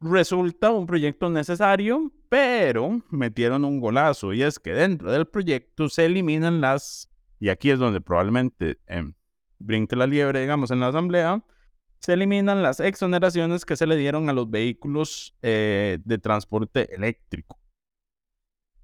resulta 0.00 0.70
un 0.70 0.86
proyecto 0.86 1.30
necesario, 1.30 2.12
pero 2.28 3.02
metieron 3.10 3.64
un 3.64 3.80
golazo 3.80 4.32
y 4.32 4.42
es 4.42 4.58
que 4.58 4.72
dentro 4.72 5.10
del 5.10 5.26
proyecto 5.26 5.88
se 5.88 6.06
eliminan 6.06 6.60
las, 6.60 7.10
y 7.40 7.48
aquí 7.48 7.70
es 7.70 7.78
donde 7.78 8.00
probablemente 8.00 8.78
eh, 8.86 9.12
brinque 9.58 9.96
la 9.96 10.06
liebre, 10.06 10.40
digamos, 10.40 10.70
en 10.70 10.80
la 10.80 10.88
asamblea, 10.88 11.44
se 11.98 12.12
eliminan 12.12 12.62
las 12.62 12.78
exoneraciones 12.80 13.64
que 13.64 13.76
se 13.76 13.86
le 13.86 13.96
dieron 13.96 14.28
a 14.28 14.32
los 14.32 14.48
vehículos 14.48 15.36
eh, 15.42 15.98
de 16.04 16.18
transporte 16.18 16.94
eléctrico. 16.94 17.57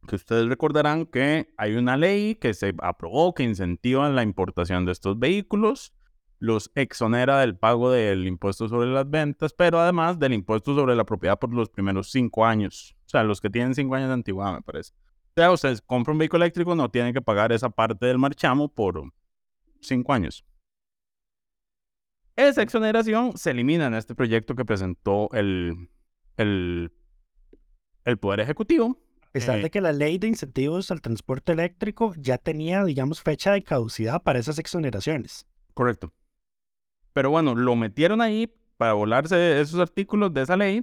Que 0.06 0.16
ustedes 0.16 0.46
recordarán 0.46 1.06
que 1.06 1.52
hay 1.56 1.74
una 1.74 1.96
ley 1.96 2.34
que 2.34 2.52
se 2.54 2.74
aprobó 2.78 3.34
que 3.34 3.42
incentiva 3.42 4.08
la 4.10 4.22
importación 4.22 4.84
de 4.84 4.92
estos 4.92 5.18
vehículos 5.18 5.94
los 6.38 6.70
exonera 6.74 7.40
del 7.40 7.56
pago 7.56 7.90
del 7.90 8.26
impuesto 8.26 8.68
sobre 8.68 8.88
las 8.88 9.08
ventas, 9.08 9.54
pero 9.54 9.80
además 9.80 10.18
del 10.18 10.34
impuesto 10.34 10.74
sobre 10.74 10.94
la 10.94 11.04
propiedad 11.04 11.38
por 11.38 11.54
los 11.54 11.70
primeros 11.70 12.10
cinco 12.10 12.44
años. 12.44 12.94
O 13.06 13.08
sea, 13.08 13.24
los 13.24 13.40
que 13.40 13.48
tienen 13.48 13.74
cinco 13.74 13.94
años 13.94 14.08
de 14.08 14.14
antigüedad, 14.14 14.52
me 14.52 14.60
parece. 14.60 14.92
O 14.92 15.32
sea, 15.36 15.52
ustedes 15.52 15.80
compran 15.80 16.14
un 16.14 16.18
vehículo 16.18 16.44
eléctrico, 16.44 16.74
no 16.74 16.90
tienen 16.90 17.14
que 17.14 17.22
pagar 17.22 17.50
esa 17.52 17.70
parte 17.70 18.04
del 18.06 18.18
marchamo 18.18 18.68
por 18.68 19.02
cinco 19.80 20.12
años. 20.12 20.44
Esa 22.36 22.62
exoneración 22.62 23.36
se 23.36 23.52
elimina 23.52 23.86
en 23.86 23.94
este 23.94 24.14
proyecto 24.14 24.54
que 24.54 24.64
presentó 24.64 25.30
el, 25.32 25.88
el, 26.36 26.92
el 28.04 28.18
Poder 28.18 28.40
Ejecutivo. 28.40 28.98
A 29.34 29.40
pesar 29.40 29.58
de 29.58 29.66
eh, 29.66 29.70
que 29.70 29.80
la 29.80 29.92
ley 29.92 30.18
de 30.18 30.28
incentivos 30.28 30.92
al 30.92 31.00
transporte 31.00 31.50
eléctrico 31.50 32.14
ya 32.16 32.38
tenía, 32.38 32.84
digamos, 32.84 33.20
fecha 33.20 33.50
de 33.50 33.64
caducidad 33.64 34.22
para 34.22 34.38
esas 34.38 34.60
exoneraciones. 34.60 35.44
Correcto. 35.74 36.12
Pero 37.12 37.30
bueno, 37.30 37.56
lo 37.56 37.74
metieron 37.74 38.20
ahí 38.20 38.48
para 38.76 38.92
volarse 38.92 39.60
esos 39.60 39.80
artículos 39.80 40.32
de 40.32 40.42
esa 40.42 40.56
ley. 40.56 40.82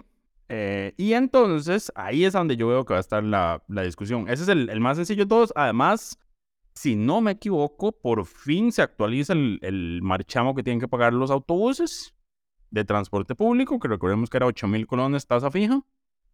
Eh, 0.49 0.93
y 0.97 1.13
entonces 1.13 1.93
ahí 1.95 2.25
es 2.25 2.33
donde 2.33 2.57
yo 2.57 2.67
veo 2.67 2.83
que 2.83 2.93
va 2.93 2.97
a 2.97 2.99
estar 2.99 3.23
la, 3.23 3.63
discusión. 3.69 4.27
Ese 4.27 4.43
es 4.43 4.49
el, 4.49 4.81
más 4.81 4.97
sencillo 4.97 5.23
de 5.23 5.29
todos. 5.29 5.53
Además, 5.55 6.19
si 6.75 6.97
no 6.97 7.21
me 7.21 7.31
equivoco, 7.31 7.93
por 7.93 8.25
fin 8.25 8.73
se 8.73 8.81
actualiza 8.81 9.31
el, 9.31 9.59
el 9.61 10.01
marchamo 10.03 10.55
que 10.55 10.63
tienen 10.63 10.81
que 10.81 10.89
pagar 10.89 11.13
los 11.13 11.31
autobuses 11.31 12.13
de 12.69 12.83
transporte 12.83 13.33
público, 13.33 13.79
que 13.79 13.87
recordemos 13.87 14.29
que 14.29 14.35
era 14.35 14.45
8 14.45 14.67
mil 14.67 14.87
colones 14.87 15.25
tasa 15.25 15.49
fija. 15.49 15.85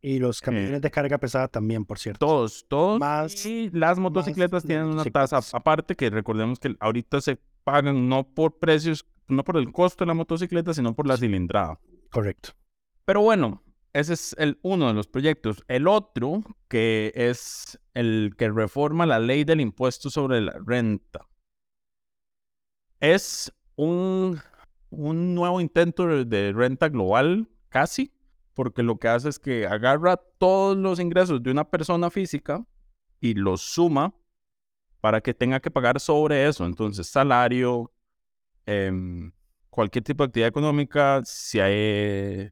Y 0.01 0.19
los 0.19 0.41
camiones 0.41 0.73
eh, 0.73 0.79
de 0.79 0.91
carga 0.91 1.17
pesada 1.17 1.47
también, 1.47 1.83
por 1.85 1.99
cierto. 1.99 2.25
Todos, 2.25 2.65
todos. 2.67 2.99
Más, 2.99 3.45
y 3.45 3.69
las 3.71 3.97
motocicletas 3.97 4.63
tienen 4.63 4.85
una 4.85 5.03
tasa 5.05 5.39
aparte 5.53 5.95
que 5.95 6.09
recordemos 6.09 6.59
que 6.59 6.75
ahorita 6.79 7.19
se 7.21 7.39
pagan 7.63 8.07
no 8.07 8.23
por 8.23 8.59
precios 8.59 9.05
no 9.27 9.43
por 9.43 9.57
el 9.57 9.71
costo 9.71 10.03
de 10.03 10.07
la 10.07 10.13
motocicleta, 10.13 10.73
sino 10.73 10.95
por 10.95 11.07
la 11.07 11.17
cilindrada. 11.17 11.79
Correcto. 12.11 12.51
Pero 13.05 13.21
bueno, 13.21 13.63
ese 13.93 14.13
es 14.13 14.35
el 14.37 14.59
uno 14.61 14.87
de 14.87 14.93
los 14.93 15.07
proyectos. 15.07 15.63
El 15.67 15.87
otro, 15.87 16.43
que 16.67 17.11
es 17.15 17.79
el 17.93 18.35
que 18.37 18.49
reforma 18.49 19.05
la 19.05 19.19
ley 19.19 19.43
del 19.43 19.61
impuesto 19.61 20.09
sobre 20.09 20.41
la 20.41 20.59
renta, 20.65 21.27
es 22.99 23.53
un, 23.75 24.39
un 24.89 25.35
nuevo 25.35 25.61
intento 25.61 26.25
de 26.25 26.53
renta 26.53 26.89
global, 26.89 27.47
casi, 27.69 28.11
porque 28.57 28.83
lo 28.83 28.97
que 28.97 29.07
hace 29.07 29.29
es 29.29 29.39
que 29.39 29.65
agarra 29.67 30.17
todos 30.17 30.75
los 30.75 30.99
ingresos 30.99 31.41
de 31.41 31.51
una 31.51 31.69
persona 31.69 32.09
física 32.09 32.65
y 33.21 33.35
los 33.35 33.61
suma 33.61 34.13
para 34.99 35.21
que 35.21 35.33
tenga 35.33 35.61
que 35.61 35.71
pagar 35.71 35.99
sobre 35.99 36.47
eso. 36.47 36.65
Entonces, 36.65 37.07
salario, 37.07 37.93
Em, 38.67 39.31
cualquier 39.69 40.03
tipo 40.03 40.23
de 40.23 40.27
actividad 40.27 40.49
económica, 40.49 41.21
si 41.23 41.59
hay... 41.59 42.51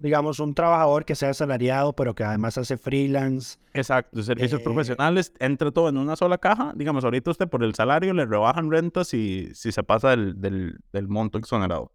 Digamos, 0.00 0.40
un 0.40 0.54
trabajador 0.54 1.04
que 1.04 1.14
sea 1.14 1.30
asalariado, 1.30 1.92
pero 1.94 2.14
que 2.14 2.24
además 2.24 2.58
hace 2.58 2.76
freelance. 2.76 3.58
Exacto, 3.72 4.22
servicios 4.22 4.60
eh, 4.60 4.64
profesionales, 4.64 5.32
entra 5.38 5.70
todo 5.70 5.88
en 5.88 5.96
una 5.96 6.14
sola 6.16 6.38
caja. 6.38 6.72
Digamos, 6.76 7.04
ahorita 7.04 7.30
usted 7.30 7.48
por 7.48 7.64
el 7.64 7.74
salario 7.74 8.12
le 8.14 8.26
rebajan 8.26 8.70
rentas 8.70 9.08
si, 9.08 9.48
si 9.54 9.72
se 9.72 9.82
pasa 9.82 10.10
del, 10.10 10.40
del, 10.40 10.78
del 10.92 11.08
monto 11.08 11.38
exonerado. 11.38 11.92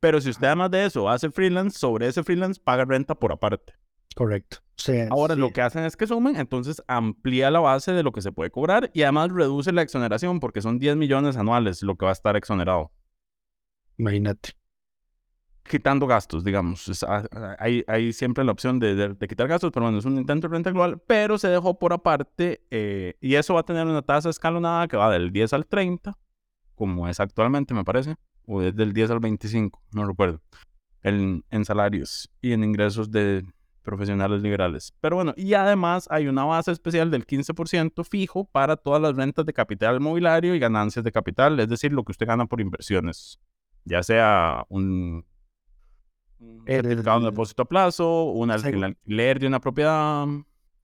Pero 0.00 0.20
si 0.20 0.30
usted 0.30 0.46
además 0.46 0.70
de 0.70 0.86
eso 0.86 1.08
hace 1.08 1.30
freelance, 1.30 1.78
sobre 1.78 2.08
ese 2.08 2.24
freelance 2.24 2.60
paga 2.62 2.84
renta 2.84 3.14
por 3.14 3.32
aparte. 3.32 3.74
Correcto. 4.16 4.58
Ahora 5.10 5.34
lo 5.36 5.50
que 5.50 5.60
hacen 5.60 5.84
es 5.84 5.96
que 5.96 6.06
sumen, 6.06 6.36
entonces 6.36 6.82
amplía 6.88 7.50
la 7.50 7.60
base 7.60 7.92
de 7.92 8.02
lo 8.02 8.12
que 8.12 8.22
se 8.22 8.32
puede 8.32 8.50
cobrar 8.50 8.90
y 8.94 9.02
además 9.02 9.30
reduce 9.30 9.72
la 9.72 9.82
exoneración 9.82 10.40
porque 10.40 10.62
son 10.62 10.78
10 10.78 10.96
millones 10.96 11.36
anuales 11.36 11.82
lo 11.82 11.96
que 11.96 12.06
va 12.06 12.10
a 12.10 12.14
estar 12.14 12.36
exonerado. 12.36 12.90
Imagínate. 13.98 14.50
Quitando 15.62 16.06
gastos, 16.06 16.42
digamos. 16.42 17.04
Ah, 17.06 17.24
ah, 17.30 17.56
hay, 17.58 17.84
hay, 17.86 18.12
siempre 18.12 18.42
la 18.42 18.52
opción 18.52 18.80
de, 18.80 19.14
quitar 19.28 19.46
gastos, 19.46 19.70
pero 19.70 19.84
bueno, 19.84 19.98
es 19.98 20.04
un 20.04 20.16
intento 20.16 20.48
de 20.48 20.54
renta 20.54 20.70
global, 20.70 21.00
pero 21.06 21.36
se 21.36 21.48
dejó 21.48 21.78
por 21.78 21.92
aparte 21.92 22.64
eh, 22.70 23.16
y 23.20 23.34
eso 23.34 23.54
va 23.54 23.60
a 23.60 23.64
tener 23.64 23.86
una 23.86 24.02
tasa 24.02 24.30
escalonada 24.30 24.88
que 24.88 24.96
va 24.96 25.10
del 25.10 25.30
10 25.30 25.52
al 25.52 25.66
30, 25.66 26.18
como 26.74 27.06
es 27.06 27.20
actualmente, 27.20 27.74
me 27.74 27.84
parece, 27.84 28.16
o 28.50 28.62
es 28.62 28.74
del 28.74 28.92
10 28.92 29.10
al 29.12 29.20
25, 29.20 29.80
no 29.92 30.06
recuerdo, 30.06 30.40
en 31.02 31.64
salarios 31.64 32.30
y 32.42 32.52
en 32.52 32.64
ingresos 32.64 33.10
de, 33.10 33.44
profesionales 33.82 34.42
liberales. 34.42 34.94
Pero 35.00 35.16
bueno, 35.16 35.34
y 35.36 35.54
además 35.54 36.06
hay 36.10 36.28
una 36.28 36.44
base 36.44 36.72
especial 36.72 37.10
del 37.10 37.26
15% 37.26 38.04
fijo 38.04 38.44
para 38.44 38.76
todas 38.76 39.00
las 39.00 39.16
rentas 39.16 39.46
de 39.46 39.52
capital 39.52 40.00
mobiliario 40.00 40.54
y 40.54 40.58
ganancias 40.58 41.04
de 41.04 41.12
capital, 41.12 41.58
es 41.60 41.68
decir, 41.68 41.92
lo 41.92 42.04
que 42.04 42.12
usted 42.12 42.26
gana 42.26 42.46
por 42.46 42.60
inversiones, 42.60 43.40
ya 43.84 44.02
sea 44.02 44.64
un, 44.68 45.24
certificado 46.66 47.20
de 47.20 47.26
depósito 47.26 47.62
a 47.62 47.68
plazo, 47.68 48.24
un 48.24 48.50
alquiler 48.50 49.38
de 49.38 49.46
una 49.46 49.60
propiedad. 49.60 50.26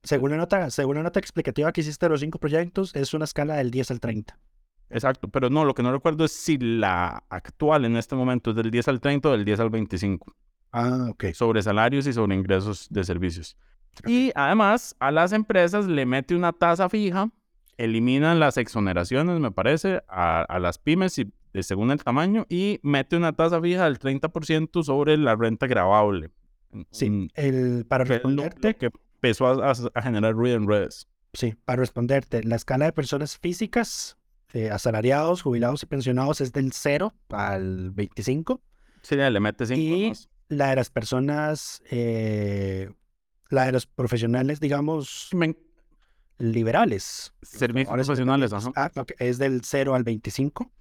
Según 0.03 0.31
la, 0.31 0.37
nota, 0.37 0.69
según 0.69 0.95
la 0.95 1.03
nota 1.03 1.19
explicativa 1.19 1.71
que 1.71 1.81
hiciste 1.81 2.05
de 2.05 2.09
los 2.09 2.21
cinco 2.21 2.39
proyectos, 2.39 2.95
es 2.95 3.13
una 3.13 3.25
escala 3.25 3.55
del 3.55 3.71
10 3.71 3.91
al 3.91 3.99
30. 3.99 4.39
Exacto, 4.89 5.27
pero 5.27 5.49
no, 5.49 5.65
lo 5.65 5.73
que 5.73 5.83
no 5.83 5.91
recuerdo 5.91 6.25
es 6.25 6.31
si 6.31 6.57
la 6.57 7.23
actual 7.29 7.85
en 7.85 7.97
este 7.97 8.15
momento 8.15 8.51
es 8.51 8.55
del 8.55 8.71
10 8.71 8.87
al 8.87 9.01
30 9.01 9.29
o 9.29 9.31
del 9.33 9.45
10 9.45 9.59
al 9.59 9.69
25. 9.69 10.33
Ah, 10.71 11.07
ok. 11.09 11.25
Sobre 11.33 11.61
salarios 11.61 12.07
y 12.07 12.13
sobre 12.13 12.35
ingresos 12.35 12.87
de 12.89 13.03
servicios. 13.03 13.57
Y 14.05 14.31
además 14.35 14.95
a 14.99 15.11
las 15.11 15.33
empresas 15.33 15.87
le 15.87 16.05
mete 16.05 16.35
una 16.35 16.53
tasa 16.53 16.87
fija, 16.89 17.29
eliminan 17.77 18.39
las 18.39 18.57
exoneraciones, 18.57 19.39
me 19.39 19.51
parece, 19.51 20.03
a, 20.07 20.59
las 20.59 20.77
pymes 20.77 21.17
y, 21.19 21.31
según 21.61 21.91
el 21.91 22.03
tamaño, 22.03 22.45
y 22.49 22.79
mete 22.83 23.15
una 23.15 23.33
tasa 23.33 23.61
fija 23.61 23.85
del 23.85 23.99
30% 23.99 24.83
sobre 24.83 25.17
la 25.17 25.35
renta 25.35 25.67
grabable. 25.67 26.29
Sí, 26.91 27.29
el, 27.33 27.85
para 27.87 28.03
responderte... 28.03 28.75
Que 28.75 28.91
empezó 29.15 29.47
a, 29.47 30.01
generar 30.01 30.33
ruido 30.33 30.57
en 30.57 30.67
redes. 30.67 31.07
sí, 31.33 31.55
para 31.65 31.79
responderte, 31.79 32.43
la 32.43 32.55
escala 32.55 32.85
de 32.85 32.93
personas 32.93 33.37
físicas, 33.37 34.16
eh, 34.53 34.69
asalariados, 34.69 35.41
jubilados 35.41 35.83
y 35.83 35.85
pensionados 35.85 36.41
es 36.41 36.53
del 36.53 36.71
0 36.71 37.13
al 37.29 37.91
25. 37.91 38.61
Sí, 39.01 39.15
le 39.15 39.39
mete 39.39 39.65
5 39.65 39.79
Y 39.79 40.13
la 40.49 40.69
de 40.69 40.75
las 40.77 40.89
personas, 40.89 41.81
eh, 41.89 42.89
la 43.49 43.65
de 43.65 43.71
los 43.73 43.85
profesionales, 43.85 44.59
digamos, 44.59 45.29
liberales. 46.37 47.33
Servicios 47.41 47.93
profesionales, 47.93 48.53
ajá. 48.53 48.71
Ah, 48.75 48.91
ok, 48.95 49.11
es 49.19 49.37
del 49.37 49.61
0 49.63 49.95
al 49.95 50.03
25. 50.03 50.71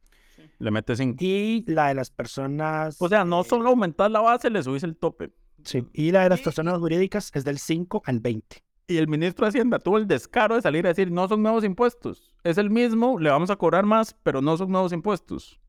Le 0.59 0.71
mete 0.71 0.97
5. 0.97 1.17
Y 1.21 1.65
la 1.67 1.89
de 1.89 1.95
las 1.95 2.11
personas... 2.11 2.97
O 3.01 3.09
sea, 3.09 3.25
no 3.25 3.45
solo 3.45 3.71
aumentar 3.71 4.11
la 4.11 4.21
base, 4.21 4.49
le 4.49 4.63
subís 4.63 4.85
el 4.85 4.97
tope. 4.97 5.33
Sí, 5.65 5.85
y 5.93 6.13
la 6.13 6.23
de 6.23 6.29
las 6.29 6.41
personas 6.41 6.79
jurídicas 6.79 7.31
es 7.35 7.45
del 7.45 7.59
5 7.59 8.03
al 8.07 8.21
20. 8.21 8.63
Y 8.89 8.99
el 8.99 9.09
ministro 9.09 9.45
de 9.45 9.49
Hacienda 9.49 9.81
tuvo 9.81 9.99
el 9.99 10.07
descaro 10.07 10.55
de 10.55 10.63
salir 10.63 10.87
a 10.87 10.91
decir, 10.91 11.11
no 11.11 11.27
son 11.27 11.43
nuevos 11.43 11.65
impuestos. 11.65 12.33
Es 12.47 12.59
el 12.59 12.71
mismo, 12.71 13.19
le 13.19 13.29
vamos 13.29 13.51
a 13.51 13.57
cobrar 13.57 13.85
más, 13.85 14.15
pero 14.23 14.41
no 14.41 14.57
son 14.57 14.71
nuevos 14.71 14.93
impuestos. 14.93 15.61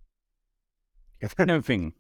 en 1.40 1.64
fin. 1.64 1.96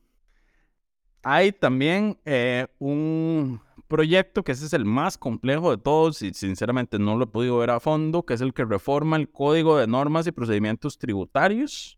Hay 1.23 1.51
también 1.51 2.19
eh, 2.25 2.67
un 2.78 3.59
proyecto 3.88 4.43
que 4.43 4.51
ese 4.51 4.67
es 4.67 4.73
el 4.73 4.86
más 4.86 5.17
complejo 5.17 5.71
de 5.71 5.82
todos 5.82 6.21
y 6.21 6.32
sinceramente 6.36 6.99
no 6.99 7.17
lo 7.17 7.23
he 7.23 7.28
podido 7.28 7.57
ver 7.57 7.71
a 7.71 7.80
fondo, 7.80 8.23
que 8.23 8.36
es 8.36 8.41
el 8.41 8.53
que 8.53 8.65
reforma 8.65 9.17
el 9.17 9.32
Código 9.32 9.80
de 9.80 9.88
Normas 9.88 10.28
y 10.28 10.32
Procedimientos 10.32 10.99
Tributarios, 10.99 11.97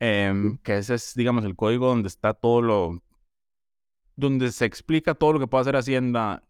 em, 0.00 0.56
que 0.62 0.78
ese 0.78 0.94
es, 0.94 1.12
digamos, 1.14 1.44
el 1.44 1.56
código 1.56 1.88
donde 1.88 2.08
está 2.08 2.32
todo 2.32 2.62
lo, 2.62 3.02
donde 4.16 4.50
se 4.50 4.64
explica 4.64 5.14
todo 5.14 5.34
lo 5.34 5.40
que 5.40 5.46
puede 5.46 5.60
hacer 5.60 5.76
Hacienda 5.76 6.42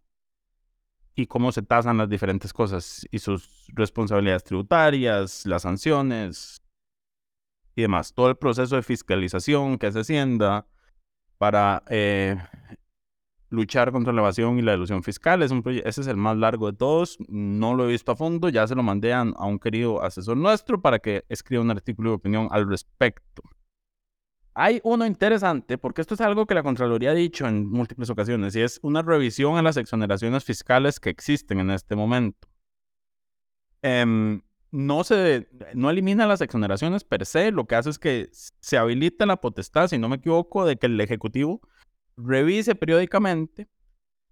y 1.14 1.26
cómo 1.26 1.52
se 1.52 1.62
tasan 1.62 1.98
las 1.98 2.08
diferentes 2.08 2.52
cosas 2.52 3.06
y 3.10 3.18
sus 3.18 3.66
responsabilidades 3.68 4.44
tributarias, 4.44 5.44
las 5.46 5.62
sanciones 5.62 6.62
y 7.76 7.82
demás. 7.82 8.14
Todo 8.14 8.28
el 8.30 8.36
proceso 8.36 8.76
de 8.76 8.82
fiscalización 8.82 9.78
que 9.78 9.86
hace 9.88 10.00
Hacienda 10.00 10.66
para 11.38 11.82
eh, 11.88 12.36
luchar 13.50 13.92
contra 13.92 14.12
la 14.12 14.20
evasión 14.20 14.58
y 14.58 14.62
la 14.62 14.74
ilusión 14.74 15.02
fiscal. 15.02 15.42
Es 15.42 15.50
un 15.50 15.62
ese 15.84 16.00
es 16.00 16.06
el 16.06 16.16
más 16.16 16.36
largo 16.36 16.70
de 16.70 16.76
todos. 16.76 17.18
No 17.28 17.74
lo 17.74 17.84
he 17.84 17.92
visto 17.92 18.12
a 18.12 18.16
fondo. 18.16 18.48
Ya 18.48 18.66
se 18.66 18.74
lo 18.74 18.82
mandé 18.82 19.12
a 19.12 19.22
un 19.22 19.58
querido 19.58 20.02
asesor 20.02 20.36
nuestro 20.36 20.80
para 20.80 20.98
que 20.98 21.24
escriba 21.28 21.62
un 21.62 21.70
artículo 21.70 22.10
de 22.10 22.16
opinión 22.16 22.48
al 22.50 22.68
respecto. 22.68 23.42
Hay 24.54 24.80
uno 24.84 25.06
interesante, 25.06 25.78
porque 25.78 26.02
esto 26.02 26.14
es 26.14 26.20
algo 26.20 26.46
que 26.46 26.54
la 26.54 26.62
Contraloría 26.62 27.10
ha 27.10 27.14
dicho 27.14 27.46
en 27.46 27.66
múltiples 27.66 28.10
ocasiones, 28.10 28.54
y 28.54 28.60
es 28.60 28.78
una 28.82 29.00
revisión 29.02 29.56
a 29.56 29.62
las 29.62 29.78
exoneraciones 29.78 30.44
fiscales 30.44 31.00
que 31.00 31.10
existen 31.10 31.60
en 31.60 31.70
este 31.70 31.96
momento. 31.96 32.48
Em, 33.80 34.42
no, 34.70 35.04
se, 35.04 35.48
no 35.74 35.90
elimina 35.90 36.26
las 36.26 36.42
exoneraciones 36.42 37.04
per 37.04 37.24
se, 37.24 37.50
lo 37.50 37.66
que 37.66 37.76
hace 37.76 37.90
es 37.90 37.98
que 37.98 38.28
se 38.32 38.76
habilita 38.76 39.24
la 39.24 39.40
potestad, 39.40 39.88
si 39.88 39.98
no 39.98 40.08
me 40.08 40.16
equivoco, 40.16 40.66
de 40.66 40.76
que 40.76 40.86
el 40.86 41.00
Ejecutivo 41.00 41.60
revise 42.16 42.74
periódicamente 42.74 43.68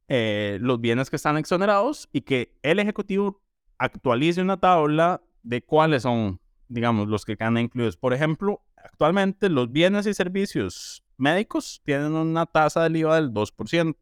eh, 0.08 0.58
los 0.60 0.80
bienes 0.80 1.08
que 1.08 1.16
están 1.16 1.38
exonerados 1.38 2.08
y 2.12 2.22
que 2.22 2.58
el 2.62 2.78
Ejecutivo 2.78 3.42
actualice 3.78 4.42
una 4.42 4.58
tabla 4.58 5.22
de 5.42 5.62
cuáles 5.62 6.02
son, 6.02 6.40
digamos, 6.68 7.08
los 7.08 7.24
que 7.24 7.36
quedan 7.36 7.56
incluidos. 7.56 7.96
Por 7.96 8.12
ejemplo, 8.12 8.62
actualmente 8.84 9.48
los 9.48 9.70
bienes 9.70 10.06
y 10.06 10.14
servicios 10.14 11.04
médicos 11.16 11.82
tienen 11.84 12.12
una 12.12 12.46
tasa 12.46 12.82
del 12.82 12.96
IVA 12.96 13.16
del 13.16 13.32
2%. 13.32 13.96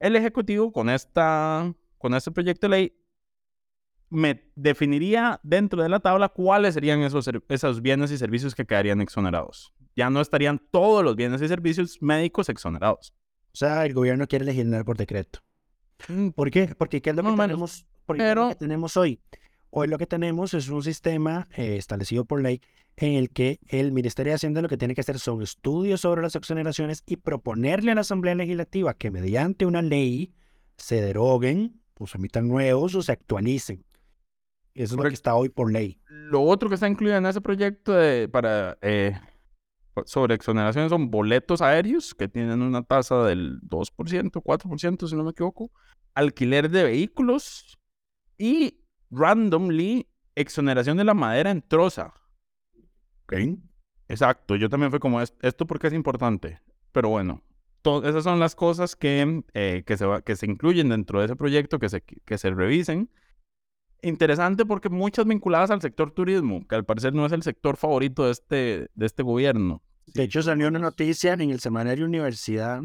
El 0.00 0.16
Ejecutivo 0.16 0.72
con, 0.72 0.90
esta, 0.90 1.72
con 1.98 2.14
este 2.14 2.30
proyecto 2.30 2.66
de 2.66 2.70
ley 2.70 3.04
me 4.10 4.50
definiría 4.54 5.40
dentro 5.42 5.82
de 5.82 5.88
la 5.88 6.00
tabla 6.00 6.28
cuáles 6.28 6.74
serían 6.74 7.00
esos, 7.00 7.28
esos 7.48 7.82
bienes 7.82 8.10
y 8.12 8.18
servicios 8.18 8.54
que 8.54 8.66
quedarían 8.66 9.00
exonerados. 9.00 9.74
Ya 9.96 10.10
no 10.10 10.20
estarían 10.20 10.60
todos 10.70 11.04
los 11.04 11.16
bienes 11.16 11.40
y 11.42 11.48
servicios 11.48 12.00
médicos 12.00 12.48
exonerados. 12.48 13.14
O 13.52 13.56
sea, 13.56 13.84
el 13.86 13.94
gobierno 13.94 14.26
quiere 14.26 14.44
legislar 14.44 14.84
por 14.84 14.96
decreto. 14.96 15.40
Mm, 16.08 16.30
¿Por 16.30 16.50
qué? 16.50 16.74
Porque 16.76 17.00
¿qué 17.00 17.10
es 17.10 17.16
lo 17.16 17.22
que, 17.22 17.36
tenemos, 17.36 17.86
Pero... 18.06 18.48
que 18.48 18.54
tenemos 18.56 18.96
hoy? 18.96 19.20
Hoy 19.76 19.88
lo 19.88 19.98
que 19.98 20.06
tenemos 20.06 20.54
es 20.54 20.68
un 20.68 20.84
sistema 20.84 21.48
eh, 21.56 21.74
establecido 21.76 22.24
por 22.24 22.40
ley 22.40 22.60
en 22.94 23.14
el 23.14 23.30
que 23.30 23.58
el 23.66 23.90
Ministerio 23.90 24.30
de 24.30 24.36
Hacienda 24.36 24.62
lo 24.62 24.68
que 24.68 24.76
tiene 24.76 24.94
que 24.94 25.00
hacer 25.00 25.18
son 25.18 25.42
estudios 25.42 26.02
sobre 26.02 26.22
las 26.22 26.36
exoneraciones 26.36 27.02
y 27.06 27.16
proponerle 27.16 27.90
a 27.90 27.96
la 27.96 28.02
Asamblea 28.02 28.36
Legislativa 28.36 28.94
que 28.94 29.10
mediante 29.10 29.66
una 29.66 29.82
ley 29.82 30.32
se 30.76 31.00
deroguen, 31.00 31.80
o 31.98 32.06
se 32.06 32.18
emitan 32.18 32.46
nuevos 32.46 32.94
o 32.94 33.02
se 33.02 33.10
actualicen. 33.10 33.84
Eso 34.74 34.94
es 34.94 34.96
lo 34.96 35.02
que 35.02 35.14
está 35.14 35.34
hoy 35.34 35.48
por 35.48 35.72
ley. 35.72 35.98
Lo 36.06 36.42
otro 36.42 36.68
que 36.68 36.76
está 36.76 36.86
incluido 36.86 37.16
en 37.16 37.26
ese 37.26 37.40
proyecto 37.40 37.94
de, 37.94 38.28
para 38.28 38.78
eh, 38.80 39.18
sobre 40.04 40.36
exoneraciones 40.36 40.90
son 40.90 41.10
boletos 41.10 41.60
aéreos 41.62 42.14
que 42.14 42.28
tienen 42.28 42.62
una 42.62 42.84
tasa 42.84 43.24
del 43.24 43.60
2%, 43.62 44.30
4%, 44.30 45.08
si 45.08 45.16
no 45.16 45.24
me 45.24 45.32
equivoco, 45.32 45.72
alquiler 46.14 46.70
de 46.70 46.84
vehículos 46.84 47.76
y 48.38 48.83
randomly 49.14 50.08
exoneración 50.34 50.96
de 50.96 51.04
la 51.04 51.14
madera 51.14 51.50
en 51.50 51.62
troza. 51.62 52.14
Ok. 53.24 53.34
Exacto, 54.08 54.56
yo 54.56 54.68
también 54.68 54.90
fui 54.90 55.00
como 55.00 55.20
esto 55.20 55.66
porque 55.66 55.86
es 55.86 55.94
importante, 55.94 56.60
pero 56.92 57.08
bueno, 57.08 57.42
esas 58.04 58.22
son 58.22 58.38
las 58.38 58.54
cosas 58.54 58.96
que, 58.96 59.42
eh, 59.54 59.82
que, 59.86 59.96
se 59.96 60.06
que 60.24 60.36
se 60.36 60.44
incluyen 60.46 60.90
dentro 60.90 61.20
de 61.20 61.26
ese 61.26 61.36
proyecto, 61.36 61.78
que 61.78 61.88
se, 61.88 62.02
que 62.02 62.38
se 62.38 62.50
revisen 62.50 63.08
interesante 64.04 64.64
porque 64.64 64.88
muchas 64.88 65.26
vinculadas 65.26 65.70
al 65.70 65.80
sector 65.80 66.10
turismo, 66.10 66.66
que 66.68 66.74
al 66.74 66.84
parecer 66.84 67.14
no 67.14 67.26
es 67.26 67.32
el 67.32 67.42
sector 67.42 67.76
favorito 67.76 68.24
de 68.26 68.32
este, 68.32 68.88
de 68.94 69.06
este 69.06 69.22
gobierno. 69.22 69.82
De 70.06 70.24
hecho, 70.24 70.42
salió 70.42 70.68
una 70.68 70.78
noticia 70.78 71.32
en 71.32 71.50
el 71.50 71.60
semanario 71.60 72.04
Universidad 72.04 72.82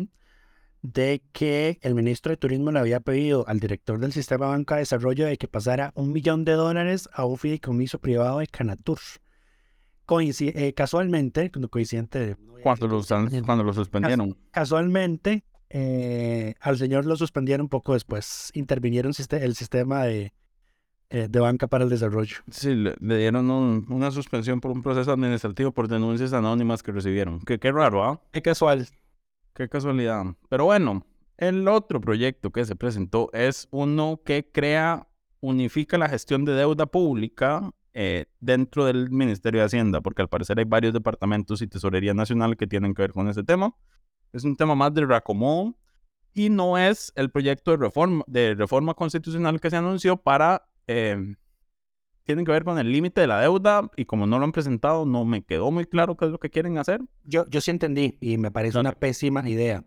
de 0.82 1.22
que 1.32 1.80
el 1.82 1.96
ministro 1.96 2.32
de 2.32 2.38
Turismo 2.38 2.72
le 2.72 2.80
había 2.80 3.00
pedido 3.00 3.46
al 3.48 3.60
director 3.60 4.00
del 4.00 4.14
Sistema 4.14 4.48
Banca 4.48 4.76
de 4.76 4.82
Desarrollo 4.82 5.26
de 5.26 5.38
que 5.38 5.48
pasara 5.48 5.92
un 5.96 6.12
millón 6.12 6.46
de 6.46 6.54
dólares 6.54 7.10
a 7.14 7.26
un 7.26 7.38
fideicomiso 7.38 8.00
privado 8.00 8.40
de 8.40 8.48
Canatur. 8.48 9.00
Eh, 10.12 10.74
casualmente, 10.74 11.52
coincidente... 11.70 12.36
Cuando 12.64 12.88
lo, 12.88 13.02
cuando 13.46 13.64
lo 13.64 13.74
suspendieron. 13.74 14.38
Casualmente, 14.52 15.46
eh, 15.70 16.56
al 16.60 16.78
señor 16.78 17.06
lo 17.06 17.16
suspendieron 17.16 17.70
poco 17.70 17.94
después. 17.94 18.52
Intervinieron 18.54 19.14
el 19.32 19.56
sistema 19.56 20.04
de, 20.04 20.34
eh, 21.10 21.28
de 21.30 21.40
banca 21.40 21.68
para 21.68 21.86
el 21.86 21.90
desarrollo. 21.90 22.38
Sí, 22.52 22.76
le, 22.76 22.96
dieron 23.00 23.50
una 23.50 24.12
suspensión 24.12 24.60
por 24.60 24.72
un 24.72 24.82
proceso 24.82 25.12
administrativo 25.12 25.72
por 25.72 25.88
denuncias 25.88 26.34
anónimas 26.34 26.84
que 26.84 26.92
recibieron. 26.92 27.40
Qué, 27.42 27.60
qué 27.60 27.72
raro, 27.72 28.04
¿ah? 28.04 28.22
Qué 28.32 28.42
casual. 28.42 28.90
Qué 29.60 29.68
casualidad. 29.68 30.24
Pero 30.48 30.64
bueno, 30.64 31.06
el 31.36 31.68
otro 31.68 32.00
proyecto 32.00 32.50
que 32.50 32.64
se 32.64 32.78
presentó 32.78 33.30
es 33.34 33.68
uno 33.72 34.22
que 34.24 34.50
crea, 34.50 35.10
unifica 35.42 35.98
la 35.98 36.08
gestión 36.08 36.46
de 36.46 36.54
deuda 36.54 36.86
pública 36.86 37.70
eh, 37.94 38.28
dentro 38.40 38.86
del 38.86 39.10
Ministerio 39.10 39.60
de 39.60 39.66
Hacienda, 39.66 40.00
porque 40.00 40.22
al 40.22 40.30
parecer 40.30 40.60
hay 40.60 40.64
varios 40.64 40.94
departamentos 40.94 41.62
y 41.62 41.68
Tesorería 41.68 42.14
Nacional 42.14 42.56
que 42.56 42.68
tienen 42.68 42.94
que 42.94 43.02
ver 43.02 43.12
con 43.12 43.28
ese 43.28 43.44
tema. 43.44 43.76
Es 44.32 44.46
un 44.46 44.56
tema 44.56 44.76
más 44.76 44.94
de 44.94 45.06
Racomón 45.06 45.76
y 46.34 46.50
no 46.50 46.78
es 46.78 47.12
el 47.18 47.30
proyecto 47.30 47.72
de 47.72 47.78
reforma, 47.84 48.24
de 48.28 48.56
reforma 48.56 48.94
constitucional 48.94 49.60
que 49.60 49.70
se 49.70 49.76
anunció 49.76 50.16
para 50.16 50.70
eh, 50.88 51.36
tienen 52.30 52.46
que 52.46 52.52
ver 52.52 52.64
con 52.64 52.78
el 52.78 52.92
límite 52.92 53.22
de 53.22 53.26
la 53.26 53.42
deuda 53.42 53.90
y 53.96 54.06
como 54.06 54.28
no 54.28 54.38
lo 54.38 54.46
han 54.46 54.52
presentado, 54.52 55.04
no 55.04 55.26
me 55.26 55.42
quedó 55.42 55.72
muy 55.72 55.86
claro 55.86 56.16
qué 56.16 56.26
es 56.26 56.32
lo 56.32 56.38
que 56.38 56.52
quieren 56.52 56.78
hacer. 56.78 57.02
Yo, 57.24 57.50
yo 57.50 57.60
sí 57.60 57.72
entendí 57.72 58.20
y 58.22 58.38
me 58.38 58.52
parece 58.52 58.78
una 58.78 58.92
pésima 58.92 59.50
idea. 59.50 59.84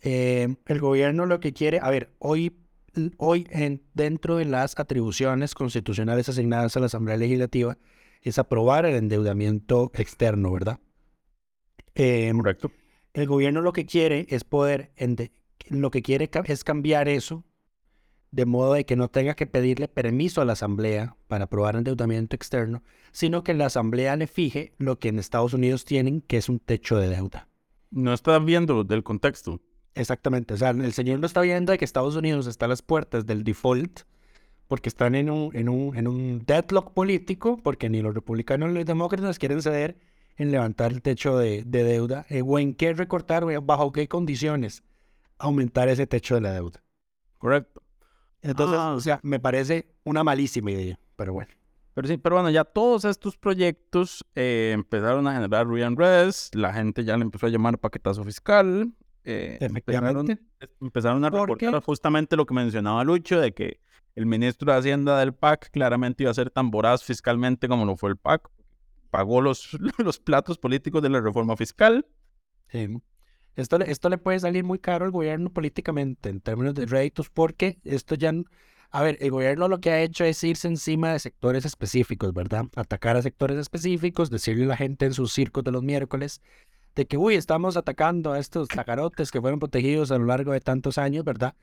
Eh, 0.00 0.54
el 0.66 0.78
gobierno 0.78 1.26
lo 1.26 1.40
que 1.40 1.52
quiere, 1.52 1.80
a 1.82 1.90
ver, 1.90 2.14
hoy, 2.20 2.56
hoy 3.16 3.48
en, 3.50 3.82
dentro 3.92 4.36
de 4.36 4.44
las 4.44 4.78
atribuciones 4.78 5.52
constitucionales 5.56 6.28
asignadas 6.28 6.76
a 6.76 6.80
la 6.80 6.86
Asamblea 6.86 7.16
Legislativa 7.16 7.76
es 8.22 8.38
aprobar 8.38 8.86
el 8.86 8.94
endeudamiento 8.94 9.90
externo, 9.94 10.52
¿verdad? 10.52 10.78
Eh, 11.96 12.30
Correcto. 12.36 12.70
El 13.14 13.26
gobierno 13.26 13.62
lo 13.62 13.72
que 13.72 13.84
quiere 13.84 14.26
es 14.28 14.44
poder, 14.44 14.92
lo 15.70 15.90
que 15.90 16.02
quiere 16.02 16.30
es 16.44 16.62
cambiar 16.62 17.08
eso 17.08 17.42
de 18.34 18.46
modo 18.46 18.74
de 18.74 18.84
que 18.84 18.96
no 18.96 19.08
tenga 19.08 19.34
que 19.34 19.46
pedirle 19.46 19.86
permiso 19.86 20.40
a 20.40 20.44
la 20.44 20.54
Asamblea 20.54 21.16
para 21.28 21.44
aprobar 21.44 21.76
endeudamiento 21.76 22.34
externo, 22.34 22.82
sino 23.12 23.44
que 23.44 23.54
la 23.54 23.66
Asamblea 23.66 24.16
le 24.16 24.26
fije 24.26 24.72
lo 24.76 24.98
que 24.98 25.08
en 25.08 25.20
Estados 25.20 25.54
Unidos 25.54 25.84
tienen, 25.84 26.20
que 26.20 26.38
es 26.38 26.48
un 26.48 26.58
techo 26.58 26.96
de 26.96 27.08
deuda. 27.08 27.48
No 27.92 28.12
está 28.12 28.36
viendo 28.40 28.82
del 28.82 29.04
contexto. 29.04 29.60
Exactamente, 29.94 30.54
o 30.54 30.56
sea, 30.56 30.70
el 30.70 30.92
señor 30.92 31.20
no 31.20 31.26
está 31.26 31.42
viendo 31.42 31.70
de 31.70 31.78
que 31.78 31.84
Estados 31.84 32.16
Unidos 32.16 32.48
está 32.48 32.66
a 32.66 32.68
las 32.68 32.82
puertas 32.82 33.24
del 33.24 33.44
default, 33.44 34.00
porque 34.66 34.88
están 34.88 35.14
en 35.14 35.30
un, 35.30 35.54
en 35.54 35.68
un, 35.68 35.96
en 35.96 36.08
un 36.08 36.42
deadlock 36.44 36.92
político, 36.92 37.60
porque 37.62 37.88
ni 37.88 38.02
los 38.02 38.14
republicanos 38.14 38.70
ni 38.70 38.78
los 38.78 38.86
demócratas 38.86 39.38
quieren 39.38 39.62
ceder 39.62 39.96
en 40.36 40.50
levantar 40.50 40.90
el 40.90 41.02
techo 41.02 41.38
de, 41.38 41.62
deuda, 41.62 42.26
eh, 42.28 42.42
o 42.44 42.58
en 42.58 42.74
qué 42.74 42.94
recortar, 42.94 43.44
o 43.44 43.62
bajo 43.62 43.92
qué 43.92 44.08
condiciones 44.08 44.82
aumentar 45.38 45.88
ese 45.88 46.08
techo 46.08 46.34
de 46.34 46.40
la 46.40 46.52
deuda. 46.52 46.82
Correcto. 47.38 47.83
Entonces, 48.44 48.78
Ah. 48.78 48.92
o 48.92 49.00
sea, 49.00 49.20
me 49.22 49.40
parece 49.40 49.86
una 50.04 50.22
malísima 50.22 50.70
idea, 50.70 50.98
pero 51.16 51.32
bueno. 51.32 51.50
Pero 51.94 52.08
sí, 52.08 52.16
pero 52.18 52.36
bueno, 52.36 52.50
ya 52.50 52.64
todos 52.64 53.04
estos 53.04 53.36
proyectos 53.36 54.24
eh, 54.34 54.72
empezaron 54.74 55.26
a 55.28 55.34
generar 55.34 55.66
ruido 55.66 55.86
en 55.86 55.96
redes, 55.96 56.50
la 56.52 56.72
gente 56.72 57.04
ya 57.04 57.16
le 57.16 57.22
empezó 57.22 57.46
a 57.46 57.50
llamar 57.50 57.78
paquetazo 57.78 58.24
fiscal, 58.24 58.92
eh, 59.24 59.58
empezaron, 59.60 60.28
Efectivamente. 60.28 60.38
empezaron 60.80 61.24
a 61.24 61.30
recordar 61.30 61.82
justamente 61.82 62.36
lo 62.36 62.46
que 62.46 62.54
mencionaba 62.54 63.02
Lucho, 63.04 63.40
de 63.40 63.54
que 63.54 63.80
el 64.16 64.26
ministro 64.26 64.72
de 64.72 64.78
Hacienda 64.78 65.18
del 65.20 65.34
PAC 65.34 65.70
claramente 65.70 66.24
iba 66.24 66.30
a 66.30 66.34
ser 66.34 66.50
tan 66.50 66.70
voraz 66.70 67.02
fiscalmente 67.04 67.68
como 67.68 67.84
lo 67.86 67.96
fue 67.96 68.10
el 68.10 68.16
PAC, 68.16 68.48
pagó 69.10 69.40
los, 69.40 69.70
los 69.98 70.18
platos 70.18 70.58
políticos 70.58 71.00
de 71.00 71.08
la 71.10 71.20
reforma 71.20 71.56
fiscal. 71.56 72.04
Sí. 72.68 72.88
Esto, 73.56 73.78
le- 73.78 73.90
esto 73.90 74.08
le 74.08 74.18
puede 74.18 74.40
salir 74.40 74.64
muy 74.64 74.78
caro 74.78 75.04
al 75.04 75.10
gobierno 75.10 75.50
políticamente 75.50 76.28
en 76.28 76.40
términos 76.40 76.74
de 76.74 76.86
réditos 76.86 77.30
porque 77.30 77.78
esto 77.84 78.14
ya... 78.14 78.32
A 78.90 79.02
ver, 79.02 79.18
el 79.20 79.32
gobierno 79.32 79.66
lo 79.66 79.80
que 79.80 79.90
ha 79.90 80.00
hecho 80.02 80.24
es 80.24 80.42
irse 80.44 80.68
encima 80.68 81.12
de 81.12 81.18
sectores 81.18 81.64
específicos, 81.64 82.32
¿verdad? 82.32 82.66
Atacar 82.76 83.16
a 83.16 83.22
sectores 83.22 83.58
específicos, 83.58 84.30
decirle 84.30 84.64
a 84.66 84.68
la 84.68 84.76
gente 84.76 85.04
en 85.06 85.14
sus 85.14 85.32
circos 85.32 85.64
de 85.64 85.72
los 85.72 85.82
miércoles 85.82 86.40
de 86.94 87.06
que, 87.06 87.16
uy, 87.16 87.34
estamos 87.34 87.76
atacando 87.76 88.32
a 88.32 88.38
estos 88.38 88.68
tacarotes 88.68 89.32
que 89.32 89.40
fueron 89.40 89.58
protegidos 89.58 90.12
a 90.12 90.18
lo 90.18 90.26
largo 90.26 90.52
de 90.52 90.60
tantos 90.60 90.96
años, 90.98 91.24
¿verdad? 91.24 91.54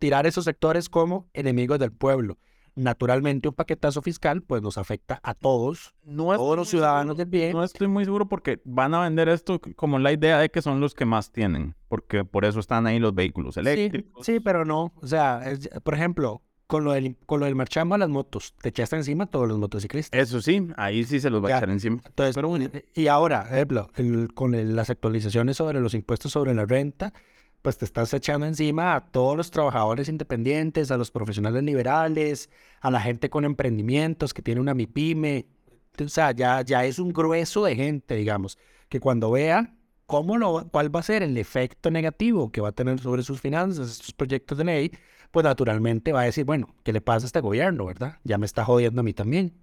Tirar 0.00 0.26
esos 0.26 0.44
sectores 0.44 0.88
como 0.88 1.28
enemigos 1.32 1.78
del 1.78 1.92
pueblo. 1.92 2.38
Naturalmente, 2.80 3.48
un 3.48 3.54
paquetazo 3.54 4.00
fiscal, 4.00 4.42
pues 4.42 4.62
nos 4.62 4.78
afecta 4.78 5.20
a 5.22 5.34
todos, 5.34 5.94
No 6.02 6.34
todos 6.36 6.56
los 6.56 6.68
ciudadanos 6.68 7.16
del 7.16 7.26
bien. 7.28 7.52
No 7.52 7.62
estoy 7.62 7.88
muy 7.88 8.04
seguro 8.04 8.26
porque 8.26 8.60
van 8.64 8.94
a 8.94 9.02
vender 9.02 9.28
esto 9.28 9.60
como 9.76 9.98
la 9.98 10.12
idea 10.12 10.38
de 10.38 10.48
que 10.50 10.62
son 10.62 10.80
los 10.80 10.94
que 10.94 11.04
más 11.04 11.30
tienen, 11.30 11.74
porque 11.88 12.24
por 12.24 12.44
eso 12.46 12.58
están 12.58 12.86
ahí 12.86 12.98
los 12.98 13.14
vehículos 13.14 13.56
eléctricos. 13.58 14.24
sí, 14.24 14.40
pero 14.40 14.64
no. 14.64 14.92
O 15.02 15.06
sea, 15.06 15.42
es- 15.50 15.68
por 15.82 15.92
ejemplo, 15.94 16.40
con 16.66 16.84
lo 16.84 16.92
del, 16.92 17.16
con 17.26 17.40
lo 17.40 17.46
del 17.46 17.54
marchamo 17.56 17.96
a 17.96 17.98
las 17.98 18.08
motos, 18.08 18.54
te 18.62 18.68
echaste 18.70 18.96
encima 18.96 19.24
a 19.24 19.26
todos 19.26 19.46
los 19.48 19.58
motociclistas. 19.58 20.18
Eso 20.18 20.40
sí, 20.40 20.68
ahí 20.76 21.04
sí 21.04 21.18
se 21.20 21.28
los 21.28 21.42
va 21.44 21.48
a 21.48 21.56
echar 21.58 21.68
encima. 21.68 22.00
Entonces, 22.06 22.36
eh, 22.72 22.84
y 22.94 23.08
ahora, 23.08 23.42
ejemplo, 23.50 23.90
el- 23.96 24.32
con 24.34 24.54
el- 24.54 24.74
las 24.76 24.88
actualizaciones 24.88 25.56
sobre 25.56 25.80
los 25.80 25.94
impuestos 25.94 26.30
sobre 26.32 26.54
la 26.54 26.64
renta, 26.66 27.12
pues 27.62 27.78
te 27.78 27.84
estás 27.84 28.12
echando 28.14 28.46
encima 28.46 28.94
a 28.94 29.00
todos 29.10 29.36
los 29.36 29.50
trabajadores 29.50 30.08
independientes, 30.08 30.90
a 30.90 30.96
los 30.96 31.10
profesionales 31.10 31.62
liberales, 31.62 32.50
a 32.80 32.90
la 32.90 33.00
gente 33.00 33.28
con 33.30 33.44
emprendimientos 33.44 34.32
que 34.32 34.42
tiene 34.42 34.60
una 34.60 34.74
MIPYME. 34.74 35.46
O 36.02 36.08
sea, 36.08 36.32
ya, 36.32 36.62
ya 36.62 36.84
es 36.84 36.98
un 36.98 37.12
grueso 37.12 37.64
de 37.64 37.76
gente, 37.76 38.16
digamos, 38.16 38.58
que 38.88 39.00
cuando 39.00 39.30
vea 39.30 39.74
cómo 40.06 40.38
lo, 40.38 40.68
cuál 40.70 40.94
va 40.94 41.00
a 41.00 41.02
ser 41.04 41.22
el 41.22 41.36
efecto 41.36 41.90
negativo 41.90 42.50
que 42.50 42.60
va 42.60 42.70
a 42.70 42.72
tener 42.72 42.98
sobre 43.00 43.22
sus 43.22 43.40
finanzas 43.40 43.90
estos 43.90 44.12
proyectos 44.12 44.56
de 44.58 44.64
ley, 44.64 44.92
pues 45.30 45.44
naturalmente 45.44 46.12
va 46.12 46.22
a 46.22 46.24
decir, 46.24 46.44
bueno, 46.44 46.74
¿qué 46.82 46.92
le 46.92 47.00
pasa 47.00 47.26
a 47.26 47.28
este 47.28 47.40
gobierno, 47.40 47.86
verdad? 47.86 48.18
Ya 48.24 48.38
me 48.38 48.46
está 48.46 48.64
jodiendo 48.64 49.00
a 49.00 49.04
mí 49.04 49.12
también. 49.12 49.54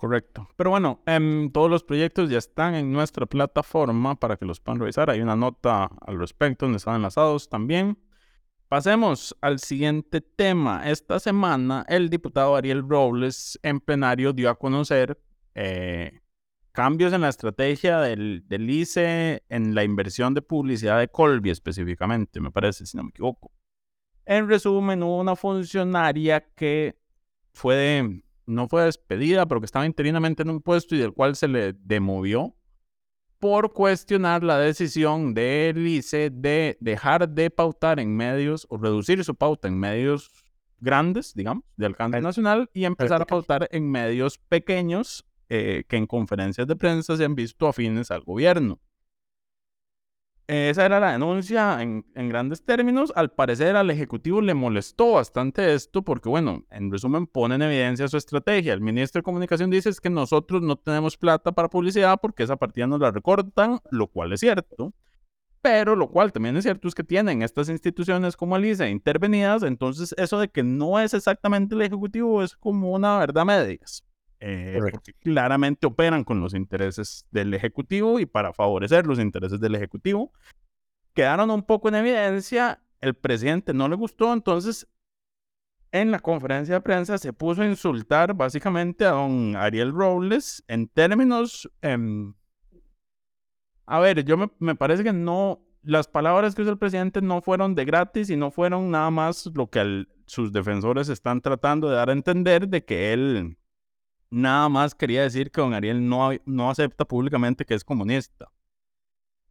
Correcto. 0.00 0.48
Pero 0.56 0.70
bueno, 0.70 1.02
em, 1.04 1.52
todos 1.52 1.68
los 1.70 1.84
proyectos 1.84 2.30
ya 2.30 2.38
están 2.38 2.74
en 2.74 2.90
nuestra 2.90 3.26
plataforma 3.26 4.14
para 4.18 4.38
que 4.38 4.46
los 4.46 4.58
puedan 4.58 4.80
revisar. 4.80 5.10
Hay 5.10 5.20
una 5.20 5.36
nota 5.36 5.90
al 6.06 6.18
respecto 6.18 6.64
donde 6.64 6.78
están 6.78 6.94
enlazados 6.96 7.50
también. 7.50 7.98
Pasemos 8.68 9.36
al 9.42 9.58
siguiente 9.58 10.22
tema. 10.22 10.88
Esta 10.88 11.20
semana 11.20 11.84
el 11.86 12.08
diputado 12.08 12.56
Ariel 12.56 12.82
Robles 12.88 13.60
en 13.62 13.78
plenario 13.78 14.32
dio 14.32 14.48
a 14.48 14.54
conocer 14.58 15.20
eh, 15.54 16.20
cambios 16.72 17.12
en 17.12 17.20
la 17.20 17.28
estrategia 17.28 18.00
del, 18.00 18.42
del 18.46 18.70
ICE 18.70 19.44
en 19.50 19.74
la 19.74 19.84
inversión 19.84 20.32
de 20.32 20.40
publicidad 20.40 20.98
de 20.98 21.08
Colby 21.08 21.50
específicamente, 21.50 22.40
me 22.40 22.50
parece, 22.50 22.86
si 22.86 22.96
no 22.96 23.02
me 23.02 23.10
equivoco. 23.10 23.52
En 24.24 24.48
resumen, 24.48 25.02
hubo 25.02 25.18
una 25.20 25.36
funcionaria 25.36 26.40
que 26.54 26.96
fue 27.52 27.74
de- 27.76 28.22
no 28.46 28.68
fue 28.68 28.84
despedida, 28.84 29.46
pero 29.46 29.60
que 29.60 29.66
estaba 29.66 29.86
interinamente 29.86 30.42
en 30.42 30.50
un 30.50 30.60
puesto 30.60 30.94
y 30.94 30.98
del 30.98 31.12
cual 31.12 31.36
se 31.36 31.48
le 31.48 31.72
demovió 31.72 32.54
por 33.38 33.72
cuestionar 33.72 34.44
la 34.44 34.58
decisión 34.58 35.32
del 35.32 35.86
ICE 35.86 36.30
de 36.30 36.76
dejar 36.80 37.28
de 37.28 37.50
pautar 37.50 37.98
en 37.98 38.14
medios 38.14 38.66
o 38.68 38.76
reducir 38.76 39.24
su 39.24 39.34
pauta 39.34 39.66
en 39.66 39.78
medios 39.78 40.30
grandes, 40.78 41.34
digamos, 41.34 41.64
de 41.76 41.86
alcance 41.86 42.20
nacional 42.20 42.70
y 42.74 42.84
empezar 42.84 43.22
a 43.22 43.26
pautar 43.26 43.68
en 43.70 43.90
medios 43.90 44.38
pequeños 44.38 45.26
eh, 45.48 45.84
que 45.88 45.96
en 45.96 46.06
conferencias 46.06 46.66
de 46.66 46.76
prensa 46.76 47.16
se 47.16 47.24
han 47.24 47.34
visto 47.34 47.66
afines 47.66 48.10
al 48.10 48.22
gobierno. 48.22 48.78
Esa 50.52 50.84
era 50.84 50.98
la 50.98 51.12
denuncia 51.12 51.80
en, 51.80 52.04
en 52.16 52.28
grandes 52.28 52.64
términos. 52.64 53.12
Al 53.14 53.30
parecer 53.30 53.76
al 53.76 53.88
Ejecutivo 53.88 54.40
le 54.40 54.52
molestó 54.52 55.12
bastante 55.12 55.74
esto 55.74 56.02
porque, 56.02 56.28
bueno, 56.28 56.64
en 56.72 56.90
resumen 56.90 57.28
pone 57.28 57.54
en 57.54 57.62
evidencia 57.62 58.08
su 58.08 58.16
estrategia. 58.16 58.72
El 58.72 58.80
ministro 58.80 59.20
de 59.20 59.22
Comunicación 59.22 59.70
dice 59.70 59.90
es 59.90 60.00
que 60.00 60.10
nosotros 60.10 60.60
no 60.60 60.74
tenemos 60.74 61.16
plata 61.16 61.52
para 61.52 61.70
publicidad 61.70 62.18
porque 62.20 62.42
esa 62.42 62.56
partida 62.56 62.88
nos 62.88 62.98
la 62.98 63.12
recortan, 63.12 63.78
lo 63.92 64.08
cual 64.08 64.32
es 64.32 64.40
cierto. 64.40 64.92
Pero 65.62 65.94
lo 65.94 66.08
cual 66.08 66.32
también 66.32 66.56
es 66.56 66.64
cierto 66.64 66.88
es 66.88 66.96
que 66.96 67.04
tienen 67.04 67.42
estas 67.42 67.68
instituciones 67.68 68.36
como 68.36 68.56
el 68.56 68.64
ICE 68.64 68.90
intervenidas, 68.90 69.62
entonces 69.62 70.16
eso 70.18 70.40
de 70.40 70.48
que 70.48 70.64
no 70.64 70.98
es 70.98 71.14
exactamente 71.14 71.76
el 71.76 71.82
Ejecutivo 71.82 72.42
es 72.42 72.56
como 72.56 72.90
una 72.90 73.20
verdad 73.20 73.44
medias. 73.44 74.02
Eh, 74.42 74.78
porque 74.90 75.12
claramente 75.12 75.86
operan 75.86 76.24
con 76.24 76.40
los 76.40 76.54
intereses 76.54 77.26
del 77.30 77.52
Ejecutivo 77.52 78.18
y 78.18 78.24
para 78.24 78.54
favorecer 78.54 79.06
los 79.06 79.18
intereses 79.18 79.60
del 79.60 79.74
Ejecutivo. 79.74 80.32
Quedaron 81.12 81.50
un 81.50 81.62
poco 81.62 81.88
en 81.88 81.96
evidencia, 81.96 82.82
el 83.00 83.14
presidente 83.14 83.74
no 83.74 83.86
le 83.88 83.96
gustó, 83.96 84.32
entonces 84.32 84.88
en 85.92 86.10
la 86.10 86.20
conferencia 86.20 86.76
de 86.76 86.80
prensa 86.80 87.18
se 87.18 87.34
puso 87.34 87.62
a 87.62 87.66
insultar 87.66 88.32
básicamente 88.32 89.04
a 89.04 89.10
don 89.10 89.56
Ariel 89.56 89.92
Robles 89.92 90.64
en 90.68 90.88
términos... 90.88 91.70
em, 91.82 92.32
a 93.86 93.98
ver, 93.98 94.24
yo 94.24 94.38
me, 94.38 94.50
me 94.60 94.76
parece 94.76 95.02
que 95.02 95.12
no, 95.12 95.66
las 95.82 96.08
palabras 96.08 96.54
que 96.54 96.62
usó 96.62 96.70
el 96.70 96.78
presidente 96.78 97.20
no 97.20 97.42
fueron 97.42 97.74
de 97.74 97.84
gratis 97.84 98.30
y 98.30 98.36
no 98.36 98.50
fueron 98.50 98.90
nada 98.90 99.10
más 99.10 99.50
lo 99.52 99.68
que 99.68 100.06
sus 100.26 100.52
defensores 100.52 101.08
están 101.08 101.40
tratando 101.40 101.90
de 101.90 101.96
dar 101.96 102.08
a 102.08 102.12
entender 102.12 102.68
de 102.68 102.84
que 102.84 103.12
él 103.12 103.58
nada 104.30 104.68
más 104.68 104.94
quería 104.94 105.22
decir 105.22 105.50
que 105.50 105.60
don 105.60 105.74
Ariel 105.74 106.08
no, 106.08 106.30
no 106.46 106.70
acepta 106.70 107.04
públicamente 107.04 107.64
que 107.64 107.74
es 107.74 107.84
comunista. 107.84 108.48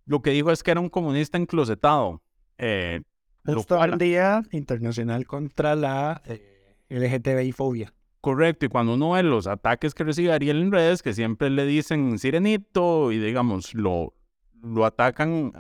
Lo 0.06 0.22
que 0.22 0.32
dijo 0.32 0.52
es 0.52 0.64
que 0.64 0.72
era 0.72 0.80
un 0.80 0.90
comunista 0.90 1.38
enclosetado. 1.38 2.22
eh, 2.58 3.02
cual- 3.46 3.94
al 3.94 3.98
Día 4.00 4.42
Internacional 4.52 5.26
contra 5.26 5.76
la 5.76 6.22
eh, 6.26 6.76
LGTBI-fobia. 6.90 7.94
Correcto, 8.22 8.66
y 8.66 8.70
cuando 8.70 8.96
uno 8.96 9.12
ve 9.12 9.24
los 9.24 9.48
ataques 9.48 9.94
que 9.94 10.04
recibe 10.04 10.34
Ariel 10.34 10.62
en 10.62 10.72
redes, 10.74 11.02
que 11.02 11.14
siempre 11.14 11.50
le 11.50 11.66
dicen 11.66 12.20
sirenito 12.20 13.14
y 13.14 13.18
digamos, 13.18 13.74
lo, 13.74 14.14
lo 14.62 14.86
atacan 14.86 15.54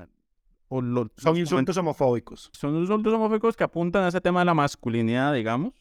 o 0.67 0.81
lo, 0.81 1.09
Son 1.15 1.37
insultos 1.37 1.77
homofóbicos. 1.77 2.49
son 2.53 2.75
insultos 2.75 3.13
homofóbicos 3.13 3.55
que 3.55 3.63
apuntan 3.63 4.03
a 4.03 4.09
ese 4.09 4.19
tema 4.19 4.39
de 4.39 4.45
la 4.45 4.53
masculinidad, 4.53 5.33
digamos. 5.33 5.73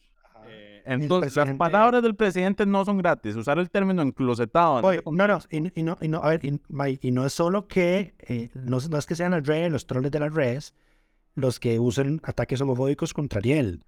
Entonces, 0.85 1.35
las 1.35 1.55
palabras 1.55 2.01
del 2.03 2.15
presidente 2.15 2.65
no 2.65 2.83
son 2.85 2.97
gratis. 2.97 3.35
Usar 3.35 3.59
el 3.59 3.69
término 3.69 4.01
enclosetado. 4.01 4.75
Oye, 4.85 5.01
no, 5.11 5.27
no, 5.27 5.39
y, 5.51 5.79
y 5.79 5.83
no, 5.83 5.97
y 6.01 6.07
no, 6.07 6.19
a 6.23 6.29
ver, 6.29 6.45
y, 6.45 6.59
Mike, 6.69 7.07
y 7.07 7.11
no 7.11 7.25
es 7.25 7.33
solo 7.33 7.67
que, 7.67 8.13
eh, 8.19 8.49
no, 8.53 8.77
es- 8.77 8.89
no 8.89 8.97
es 8.97 9.05
que 9.05 9.15
sean 9.15 9.31
las 9.31 9.45
redes, 9.45 9.71
los 9.71 9.85
troles 9.87 10.11
de 10.11 10.19
las 10.19 10.33
redes, 10.33 10.73
los 11.35 11.59
que 11.59 11.79
usen 11.79 12.19
ataques 12.23 12.59
homofóbicos 12.61 13.13
contra 13.13 13.39
Ariel. 13.39 13.81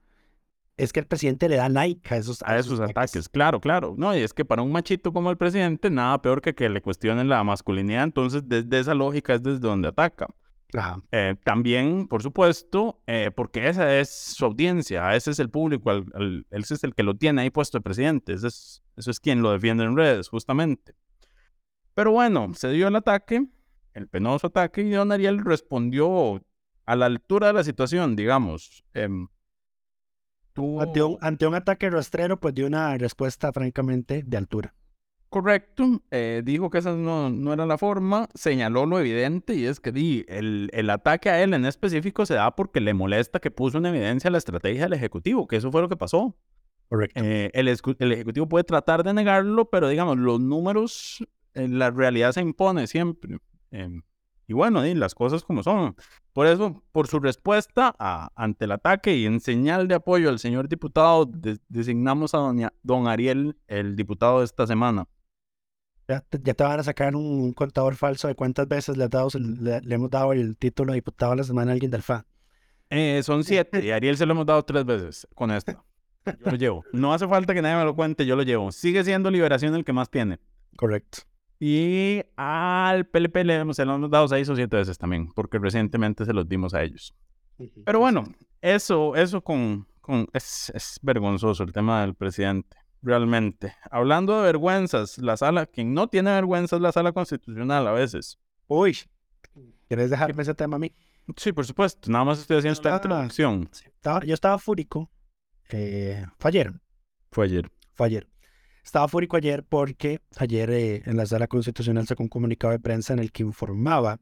Es 0.78 0.94
que 0.94 1.02
el 1.02 1.06
presidente 1.06 1.48
le 1.50 1.58
da 1.58 1.70
like 1.70 2.14
a 2.14 2.18
esos, 2.18 2.42
a 2.44 2.58
esos 2.58 2.80
ataques. 2.80 3.30
Claro, 3.30 3.60
claro. 3.60 3.94
No, 3.98 4.16
y 4.18 4.22
es 4.22 4.34
que 4.34 4.46
para 4.46 4.62
un 4.62 4.72
machito 4.72 5.12
como 5.14 5.30
el 5.30 5.38
presidente, 5.38 5.90
nada 5.90 6.20
peor 6.22 6.42
que 6.42 6.56
que 6.56 6.70
le 6.70 6.82
cuestionen 6.82 7.28
la 7.30 7.44
masculinidad. 7.44 8.04
Entonces, 8.04 8.42
desde 8.48 8.80
esa 8.80 8.94
lógica 8.96 9.34
es 9.36 9.44
desde 9.44 9.60
donde 9.60 9.90
ataca. 9.90 10.28
Ajá. 10.74 11.02
Eh, 11.12 11.36
también, 11.44 12.08
por 12.08 12.24
supuesto, 12.24 13.02
eh, 13.08 13.30
porque 13.36 13.68
esa 13.68 13.98
es 14.00 14.10
su 14.10 14.46
audiencia, 14.46 15.16
ese 15.16 15.32
es 15.32 15.40
el 15.40 15.50
público, 15.50 15.90
al- 15.92 16.46
ese 16.50 16.76
es 16.76 16.84
el 16.84 16.96
que 16.96 17.04
lo 17.04 17.16
tiene 17.16 17.42
ahí 17.42 17.50
puesto 17.50 17.78
el 17.78 17.84
presidente, 17.84 18.34
ese 18.34 18.48
es, 18.48 18.82
eso 18.96 19.12
es 19.12 19.20
quien 19.20 19.42
lo 19.42 19.52
defiende 19.52 19.84
en 19.84 19.98
redes, 19.98 20.30
justamente. 20.30 20.94
Pero 21.94 22.12
bueno, 22.12 22.54
se 22.56 22.70
dio 22.72 22.88
el 22.88 22.96
ataque, 22.96 23.46
el 23.94 24.08
penoso 24.08 24.48
ataque, 24.48 24.82
y 24.82 24.92
don 24.92 25.12
Ariel 25.12 25.44
respondió 25.44 26.42
a 26.86 26.96
la 26.96 27.06
altura 27.06 27.48
de 27.48 27.54
la 27.54 27.64
situación, 27.66 28.16
digamos. 28.16 28.84
tuvo- 30.54 30.82
Ante 30.82 31.02
un, 31.04 31.18
ante 31.22 31.48
un 31.48 31.56
ataque 31.56 31.90
rastrero, 31.90 32.40
pues 32.40 32.54
dio 32.54 32.68
una 32.68 32.98
respuesta 32.98 33.52
francamente 33.54 34.24
de 34.26 34.38
altura. 34.38 34.74
Correcto, 35.32 36.02
eh, 36.12 36.42
dijo 36.44 36.70
que 36.70 36.80
esa 36.80 36.94
no, 36.94 37.30
no 37.30 37.54
era 37.54 37.66
la 37.66 37.78
forma, 37.78 38.28
señaló 38.34 38.86
lo 38.86 39.00
evidente 39.00 39.56
y 39.56 39.64
es 39.64 39.80
que 39.80 39.94
di, 39.94 40.26
el, 40.28 40.70
el 40.74 40.90
ataque 40.90 41.30
a 41.30 41.42
él 41.42 41.54
en 41.54 41.64
específico 41.64 42.26
se 42.26 42.34
da 42.34 42.54
porque 42.54 42.82
le 42.82 42.94
molesta 42.94 43.40
que 43.40 43.50
puso 43.50 43.78
en 43.78 43.86
evidencia 43.86 44.30
la 44.30 44.40
estrategia 44.40 44.84
del 44.84 44.92
Ejecutivo, 44.94 45.48
que 45.48 45.56
eso 45.56 45.72
fue 45.72 45.82
lo 45.82 45.88
que 45.88 45.96
pasó. 45.96 46.36
Correcto. 46.90 47.22
Eh, 47.24 47.50
el, 47.54 47.70
Ejecutivo 47.70 48.50
puede 48.50 48.66
tratar 48.66 49.06
de 49.06 49.14
negarlo, 49.14 49.70
pero 49.70 49.88
digamos, 49.88 50.18
los 50.18 50.42
números, 50.42 51.26
eh, 51.54 51.70
la 51.70 51.92
realidad 51.92 52.34
se 52.34 52.42
impone 52.42 52.86
siempre. 52.88 53.38
em, 53.72 54.02
Y 54.48 54.54
bueno, 54.54 54.86
y 54.86 54.94
las 54.96 55.16
cosas 55.16 55.46
como 55.46 55.64
son. 55.64 55.96
Por 56.34 56.46
eso, 56.48 56.84
por 56.92 57.08
su 57.08 57.22
respuesta 57.22 57.96
ante 58.36 58.66
el 58.66 58.74
ataque 58.74 59.16
y 59.16 59.26
en 59.26 59.40
señal 59.40 59.88
de 59.88 59.96
apoyo 59.96 60.28
al 60.28 60.40
señor 60.40 60.68
diputado, 60.68 61.32
designamos 61.70 62.34
a 62.34 62.40
doña, 62.40 62.74
don 62.84 63.08
Ariel, 63.08 63.56
el 63.68 63.96
diputado 63.96 64.40
de 64.40 64.46
esta 64.46 64.68
semana. 64.68 65.08
Ya 66.08 66.22
te, 66.22 66.64
van 66.64 66.80
a 66.80 66.84
sacar 66.84 67.16
un, 67.16 67.54
contador 67.54 67.96
falso 67.96 68.28
de 68.28 68.36
cuántas 68.36 68.68
veces 68.68 68.98
le, 68.98 69.08
le, 69.82 69.96
hemos 69.96 70.10
dado 70.10 70.34
el 70.34 70.58
título 70.58 70.92
de 70.92 70.98
diputado 70.98 71.34
a 71.34 71.36
la 71.36 71.44
semana 71.44 71.72
a 71.72 71.74
alguien 71.74 71.92
del 71.92 72.02
FA. 72.02 72.26
Eh, 72.90 73.22
son 73.24 73.44
siete 73.44 73.84
y 73.84 73.92
a 73.92 73.96
Ariel 73.96 74.18
se 74.18 74.26
lo 74.26 74.34
hemos 74.34 74.46
dado 74.46 74.64
tres 74.64 74.84
veces 74.84 75.28
con 75.34 75.52
esto. 75.52 75.84
Yo 76.26 76.52
lo 76.52 76.58
llevo. 76.58 76.84
No 76.92 77.14
hace 77.14 77.28
falta 77.28 77.54
que 77.54 77.62
nadie 77.62 77.78
me 77.78 77.86
lo 77.86 77.96
cuente, 77.96 78.26
yo 78.26 78.36
lo 78.36 78.44
llevo. 78.44 78.72
Sigue 78.72 79.04
siendo 79.04 79.32
Liberación 79.32 79.74
el 79.76 79.86
que 79.86 79.94
más 79.94 80.10
tiene. 80.10 80.40
Correcto. 80.76 81.20
Y 81.60 82.22
al 82.36 83.06
PLP 83.06 83.44
le 83.44 83.56
hemos, 83.56 83.76
se 83.76 83.86
lo 83.86 83.96
hemos 83.96 84.10
dado 84.10 84.28
seis 84.28 84.50
o 84.50 84.56
siete 84.56 84.78
veces 84.78 84.98
también, 84.98 85.32
porque 85.34 85.60
recientemente 85.60 86.26
se 86.26 86.34
los 86.34 86.50
dimos 86.50 86.74
a 86.74 86.84
ellos. 86.84 87.14
Pero 87.86 88.00
bueno, 88.00 88.24
eso, 88.62 89.16
eso 89.16 89.42
con, 89.42 89.88
con 90.02 90.28
es, 90.34 90.72
es 90.74 91.00
vergonzoso 91.04 91.64
el 91.64 91.72
tema 91.72 92.02
del 92.02 92.16
presidente, 92.16 92.78
realmente. 93.02 93.76
Hablando 93.90 94.38
de 94.38 94.44
vergüenzas, 94.44 95.18
la 95.18 95.38
sala, 95.38 95.66
quien 95.66 95.94
no 95.94 96.08
tiene 96.08 96.32
vergüenza 96.32 96.76
es 96.76 96.82
la 96.82 96.92
sala 96.92 97.12
constitucional 97.12 97.88
a 97.88 97.92
veces. 97.92 98.40
Uy, 98.68 98.98
¿quieres 99.88 100.10
dejarme 100.10 100.44
ese 100.44 100.54
tema 100.54 100.76
a 100.78 100.80
mí? 100.80 100.94
Sí, 101.38 101.52
por 101.52 101.66
supuesto. 101.66 102.12
Nada 102.12 102.26
más 102.26 102.40
estoy 102.40 102.58
haciendo 102.58 102.74
esta 102.74 102.96
introducción. 102.96 103.70
yo 104.26 104.34
estaba 104.34 104.58
fúrico. 104.58 105.10
Eh, 105.70 106.26
fue 106.38 106.50
ayer. 106.50 106.74
Fue 107.32 107.46
ayer. 107.46 107.72
Fue 107.94 108.08
ayer. 108.08 108.28
Estaba 108.84 109.08
fúrico 109.08 109.38
ayer 109.38 109.64
porque 109.64 110.22
ayer 110.38 110.70
eh, 110.72 111.04
en 111.06 111.18
la 111.18 111.26
sala 111.26 111.48
constitucional 111.48 112.08
sacó 112.08 112.24
un 112.24 112.30
comunicado 112.30 112.72
de 112.72 112.80
prensa 112.80 113.14
en 113.14 113.20
el 113.20 113.32
que 113.32 113.44
informaba 113.44 114.20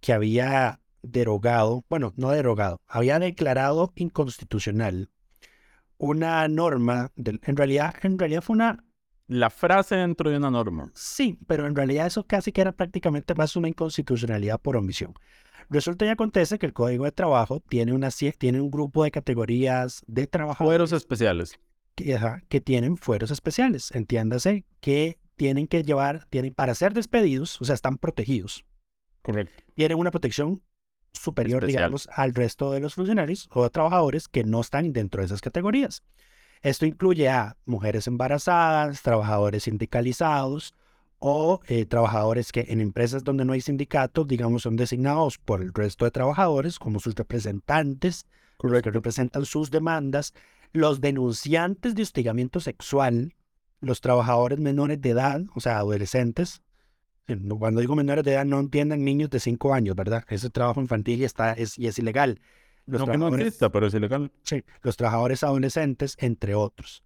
que 0.00 0.12
había 0.12 0.80
derogado, 1.02 1.84
bueno, 1.88 2.12
no 2.16 2.30
derogado, 2.30 2.80
había 2.86 3.18
declarado 3.18 3.92
inconstitucional 3.96 5.10
una 6.08 6.46
norma, 6.48 7.12
en 7.16 7.56
realidad, 7.56 7.94
en 8.02 8.18
realidad 8.18 8.42
fue 8.42 8.54
una... 8.54 8.84
La 9.26 9.48
frase 9.48 9.96
dentro 9.96 10.28
de 10.28 10.36
una 10.36 10.50
norma. 10.50 10.90
Sí, 10.94 11.38
pero 11.46 11.66
en 11.66 11.74
realidad 11.74 12.06
eso 12.06 12.26
casi 12.26 12.52
que 12.52 12.60
era 12.60 12.72
prácticamente 12.72 13.34
más 13.34 13.56
una 13.56 13.68
inconstitucionalidad 13.68 14.60
por 14.60 14.76
omisión. 14.76 15.14
Resulta 15.70 16.04
y 16.04 16.08
acontece 16.08 16.58
que 16.58 16.66
el 16.66 16.74
Código 16.74 17.04
de 17.06 17.12
Trabajo 17.12 17.62
tiene, 17.68 17.94
una, 17.94 18.10
tiene 18.36 18.60
un 18.60 18.70
grupo 18.70 19.02
de 19.02 19.10
categorías 19.10 20.02
de 20.06 20.26
trabajadores. 20.26 20.92
especiales 20.92 21.58
que, 21.94 22.60
tienen 22.60 22.96
fueros 22.96 23.30
especiales. 23.30 23.90
Entiéndase 23.92 24.64
que 24.80 25.18
tienen 25.36 25.66
que 25.66 25.82
llevar, 25.82 26.26
tienen 26.30 26.54
para 26.54 26.74
ser 26.74 26.92
despedidos, 26.92 27.60
o 27.60 27.64
sea, 27.64 27.74
están 27.74 27.98
protegidos. 27.98 28.64
Correcto. 29.22 29.62
Tienen 29.74 29.98
una 29.98 30.10
protección 30.10 30.62
superior, 31.14 31.64
digamos, 31.64 32.08
al 32.12 32.34
resto 32.34 32.72
de 32.72 32.80
los 32.80 32.94
funcionarios 32.94 33.48
o 33.52 33.68
trabajadores 33.70 34.28
que 34.28 34.44
no 34.44 34.60
están 34.60 34.92
dentro 34.92 35.20
de 35.20 35.26
esas 35.26 35.40
categorías. 35.40 36.02
Esto 36.60 36.86
incluye 36.86 37.28
a 37.28 37.56
mujeres 37.64 38.06
embarazadas, 38.06 39.02
trabajadores 39.02 39.64
sindicalizados 39.64 40.74
o 41.18 41.60
eh, 41.68 41.86
trabajadores 41.86 42.52
que 42.52 42.66
en 42.68 42.80
empresas 42.80 43.24
donde 43.24 43.44
no 43.44 43.52
hay 43.52 43.60
sindicatos, 43.60 44.26
digamos, 44.26 44.62
son 44.62 44.76
designados 44.76 45.38
por 45.38 45.62
el 45.62 45.72
resto 45.72 46.04
de 46.04 46.10
trabajadores 46.10 46.78
como 46.78 47.00
sus 47.00 47.14
representantes, 47.14 48.26
que 48.58 48.90
representan 48.90 49.44
sus 49.44 49.70
demandas 49.70 50.32
los 50.72 51.00
denunciantes 51.00 51.94
de 51.94 52.02
hostigamiento 52.02 52.60
sexual, 52.60 53.34
los 53.80 54.00
trabajadores 54.00 54.58
menores 54.58 55.00
de 55.00 55.10
edad, 55.10 55.42
o 55.54 55.60
sea, 55.60 55.78
adolescentes, 55.78 56.62
cuando 57.58 57.80
digo 57.80 57.94
menores 57.96 58.24
de 58.24 58.32
edad 58.32 58.44
no 58.44 58.60
entiendan 58.60 59.04
niños 59.04 59.30
de 59.30 59.40
5 59.40 59.72
años, 59.74 59.96
¿verdad? 59.96 60.24
Ese 60.28 60.50
trabajo 60.50 60.80
infantil 60.80 61.20
y, 61.20 61.24
está, 61.24 61.52
es, 61.52 61.78
y 61.78 61.86
es 61.86 61.98
ilegal. 61.98 62.40
Los 62.86 63.06
no, 63.06 63.16
no 63.16 63.34
exista, 63.36 63.70
pero 63.70 63.86
es 63.86 63.94
ilegal. 63.94 64.30
Sí, 64.42 64.62
los 64.82 64.96
trabajadores 64.96 65.42
adolescentes, 65.42 66.16
entre 66.18 66.54
otros. 66.54 67.02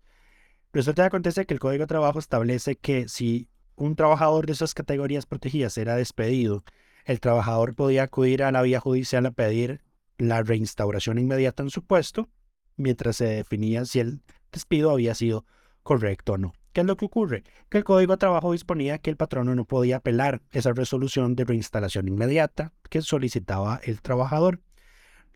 Resulta 0.73 1.03
que 1.03 1.07
acontece 1.07 1.47
que 1.47 1.55
el 1.55 1.61
Código 1.61 1.83
de 1.83 1.87
Trabajo 1.87 2.19
establece 2.19 2.77
que 2.77 3.09
si 3.09 3.49
un 3.77 3.95
trabajador 3.95 4.47
de 4.47 4.53
esas 4.53 4.75
categorías 4.75 5.25
protegidas 5.27 5.79
era 5.79 5.95
despedido, 5.95 6.65
el 7.05 7.21
trabajador 7.21 7.75
podía 7.75 8.03
acudir 8.03 8.43
a 8.43 8.53
la 8.53 8.63
vía 8.63 8.81
judicial 8.81 9.25
a 9.27 9.31
pedir 9.31 9.81
la 10.19 10.43
reinstauración 10.43 11.19
inmediata 11.19 11.63
en 11.63 11.71
su 11.71 11.85
puesto 11.85 12.29
mientras 12.77 13.17
se 13.17 13.27
definía 13.27 13.85
si 13.85 14.01
el 14.01 14.21
despido 14.53 14.91
había 14.91 15.15
sido 15.15 15.45
correcto 15.83 16.35
o 16.35 16.39
no. 16.39 16.53
¿Qué 16.79 16.83
es 16.83 16.87
lo 16.87 16.97
que 16.97 17.07
ocurre? 17.07 17.43
Que 17.71 17.79
el 17.79 17.83
Código 17.83 18.13
de 18.13 18.19
Trabajo 18.19 18.53
disponía 18.53 18.99
que 18.99 19.11
el 19.11 19.17
patrono 19.17 19.53
no 19.57 19.65
podía 19.65 19.97
apelar 19.97 20.43
esa 20.53 20.73
resolución 20.73 21.35
de 21.35 21.45
reinstalación 21.45 22.07
inmediata 22.07 22.73
que 22.89 23.03
solicitaba 23.03 23.81
el 23.83 24.01
trabajador. 24.01 24.61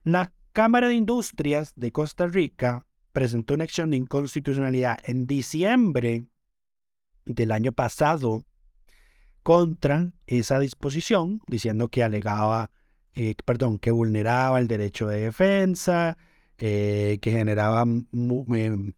La 0.04 0.32
Cámara 0.52 0.86
de 0.86 0.94
Industrias 0.94 1.72
de 1.74 1.90
Costa 1.90 2.28
Rica 2.28 2.86
presentó 3.10 3.54
una 3.54 3.64
acción 3.64 3.90
de 3.90 3.96
inconstitucionalidad 3.96 5.00
en 5.02 5.26
diciembre 5.26 6.28
del 7.24 7.50
año 7.50 7.72
pasado 7.72 8.44
contra 9.42 10.12
esa 10.28 10.60
disposición, 10.60 11.40
diciendo 11.48 11.88
que 11.88 12.04
alegaba, 12.04 12.70
eh, 13.14 13.34
perdón, 13.44 13.80
que 13.80 13.90
vulneraba 13.90 14.60
el 14.60 14.68
derecho 14.68 15.08
de 15.08 15.22
defensa, 15.22 16.16
eh, 16.58 17.18
que 17.20 17.32
generaba 17.32 17.82
em, 17.82 18.92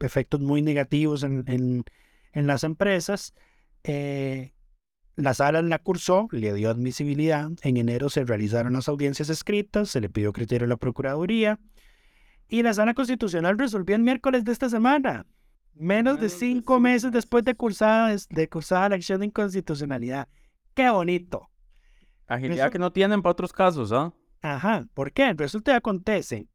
efectos 0.00 0.40
muy 0.40 0.62
negativos 0.62 1.22
en, 1.22 1.84
las 2.32 2.64
empresas. 2.64 3.34
Eh, 3.84 4.52
la 5.16 5.34
sala 5.34 5.62
la 5.62 5.78
cursó, 5.78 6.28
le 6.30 6.52
dio 6.54 6.70
admisibilidad. 6.70 7.50
En 7.62 7.76
enero 7.76 8.08
se 8.08 8.24
realizaron 8.24 8.72
las 8.72 8.88
audiencias 8.88 9.28
escritas, 9.28 9.90
se 9.90 10.00
le 10.00 10.08
pidió 10.08 10.32
criterio 10.32 10.66
a 10.66 10.68
la 10.68 10.76
Procuraduría. 10.76 11.58
Y 12.48 12.62
la 12.62 12.74
sala 12.74 12.94
constitucional 12.94 13.58
resolvió 13.58 13.94
el 13.94 14.02
miércoles 14.02 14.44
de 14.44 14.52
esta 14.52 14.68
semana, 14.68 15.26
menos 15.74 16.20
de 16.20 16.28
cinco 16.28 16.80
meses 16.80 17.12
después 17.12 17.44
de 17.44 17.54
cursada, 17.54 18.16
de 18.28 18.48
cursada 18.48 18.88
la 18.88 18.96
acción 18.96 19.20
de 19.20 19.26
inconstitucionalidad. 19.26 20.28
¡Qué 20.74 20.90
bonito! 20.90 21.48
Agilidad 22.26 22.72
que 22.72 22.78
no 22.78 22.92
tienen 22.92 23.22
para 23.22 23.32
otros 23.32 23.52
casos, 23.52 23.92
¿ah? 23.92 24.12
Ajá, 24.42 24.86
¿por 24.94 25.12
qué? 25.12 25.32
Resulta 25.34 25.72
que 25.72 25.76
acontece 25.76 26.48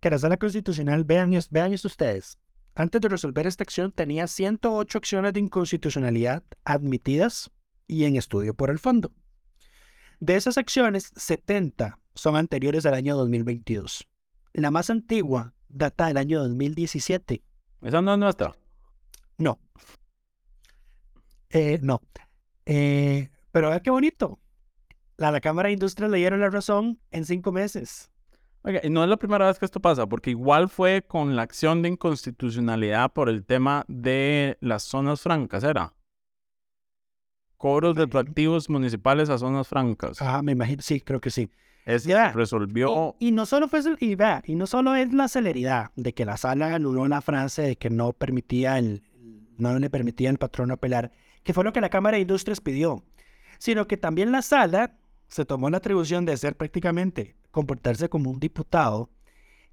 que 0.00 0.10
la 0.10 0.18
Sala 0.18 0.36
Constitucional, 0.36 1.04
vean, 1.04 1.32
vean 1.50 1.72
esto 1.72 1.88
ustedes, 1.88 2.38
antes 2.74 3.00
de 3.00 3.08
resolver 3.08 3.46
esta 3.46 3.64
acción 3.64 3.92
tenía 3.92 4.26
108 4.26 4.98
acciones 4.98 5.32
de 5.32 5.40
inconstitucionalidad 5.40 6.42
admitidas 6.64 7.50
y 7.86 8.04
en 8.04 8.16
estudio 8.16 8.54
por 8.54 8.70
el 8.70 8.78
fondo. 8.78 9.12
De 10.20 10.36
esas 10.36 10.58
acciones, 10.58 11.12
70 11.16 11.98
son 12.14 12.36
anteriores 12.36 12.86
al 12.86 12.94
año 12.94 13.16
2022. 13.16 14.06
La 14.52 14.70
más 14.70 14.90
antigua 14.90 15.54
data 15.68 16.06
del 16.06 16.16
año 16.16 16.40
2017. 16.40 17.42
¿Esa 17.82 18.02
no 18.02 18.12
es 18.12 18.18
nuestra? 18.18 18.54
No. 19.38 19.58
Eh, 21.48 21.78
no. 21.82 22.02
Eh, 22.66 23.30
pero 23.50 23.70
vea 23.70 23.80
qué 23.80 23.90
bonito. 23.90 24.38
La, 25.16 25.30
la 25.32 25.40
Cámara 25.40 25.68
de 25.68 25.74
Industria 25.74 26.08
le 26.08 26.18
dieron 26.18 26.40
la 26.40 26.50
razón 26.50 27.00
en 27.10 27.24
cinco 27.24 27.52
meses. 27.52 28.10
Oiga, 28.62 28.80
y 28.82 28.90
no 28.90 29.02
es 29.02 29.08
la 29.08 29.16
primera 29.16 29.46
vez 29.46 29.58
que 29.58 29.64
esto 29.64 29.80
pasa, 29.80 30.06
porque 30.06 30.30
igual 30.30 30.68
fue 30.68 31.02
con 31.02 31.34
la 31.34 31.42
acción 31.42 31.80
de 31.80 31.88
inconstitucionalidad 31.88 33.10
por 33.10 33.30
el 33.30 33.44
tema 33.44 33.84
de 33.88 34.58
las 34.60 34.82
zonas 34.82 35.22
francas, 35.22 35.64
¿era? 35.64 35.94
Cobros 37.56 37.96
retroactivos 37.96 38.68
municipales 38.68 39.30
a 39.30 39.38
zonas 39.38 39.66
francas. 39.66 40.20
Ah, 40.20 40.42
me 40.42 40.52
imagino, 40.52 40.82
sí, 40.82 41.00
creo 41.00 41.20
que 41.20 41.30
sí. 41.30 41.50
Es, 41.86 42.06
resolvió... 42.34 43.16
Y, 43.18 43.32
no 43.32 43.46
solo 43.46 43.66
fue 43.66 43.80
y, 43.98 44.14
vea, 44.14 44.42
y 44.44 44.54
no 44.54 44.66
solo 44.66 44.94
es 44.94 45.12
la 45.14 45.28
celeridad 45.28 45.90
de 45.96 46.12
que 46.12 46.26
la 46.26 46.36
sala 46.36 46.74
anuló 46.74 47.08
la 47.08 47.22
frase 47.22 47.62
de 47.62 47.76
que 47.76 47.88
no 47.88 48.12
permitía 48.12 48.78
el, 48.78 49.02
no 49.56 49.78
le 49.78 49.88
permitía 49.88 50.28
al 50.28 50.36
patrón 50.36 50.70
apelar, 50.70 51.12
que 51.42 51.54
fue 51.54 51.64
lo 51.64 51.72
que 51.72 51.80
la 51.80 51.88
Cámara 51.88 52.16
de 52.16 52.22
Industrias 52.22 52.60
pidió, 52.60 53.02
sino 53.58 53.86
que 53.86 53.96
también 53.96 54.30
la 54.30 54.42
sala 54.42 54.98
se 55.28 55.46
tomó 55.46 55.70
la 55.70 55.78
atribución 55.78 56.26
de 56.26 56.36
ser 56.36 56.56
prácticamente 56.56 57.39
comportarse 57.50 58.08
como 58.08 58.30
un 58.30 58.40
diputado 58.40 59.10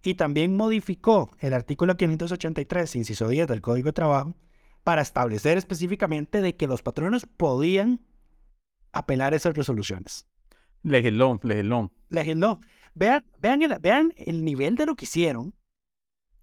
y 0.03 0.15
también 0.15 0.55
modificó 0.55 1.32
el 1.39 1.53
artículo 1.53 1.97
583, 1.97 2.95
inciso 2.95 3.28
10 3.28 3.47
del 3.47 3.61
Código 3.61 3.88
de 3.88 3.93
Trabajo, 3.93 4.36
para 4.84 5.01
establecer 5.01 5.57
específicamente 5.57 6.41
de 6.41 6.55
que 6.55 6.67
los 6.67 6.82
patronos 6.82 7.25
podían 7.25 7.99
apelar 8.93 9.34
esas 9.34 9.55
resoluciones. 9.55 10.25
Legisló, 10.84 11.39
legisló. 11.43 11.91
Legisló. 12.09 12.61
Vean, 12.95 13.25
vean, 13.39 13.61
el, 13.61 13.78
vean 13.80 14.13
el 14.15 14.45
nivel 14.45 14.75
de 14.75 14.86
lo 14.86 14.95
que 14.95 15.05
hicieron, 15.05 15.53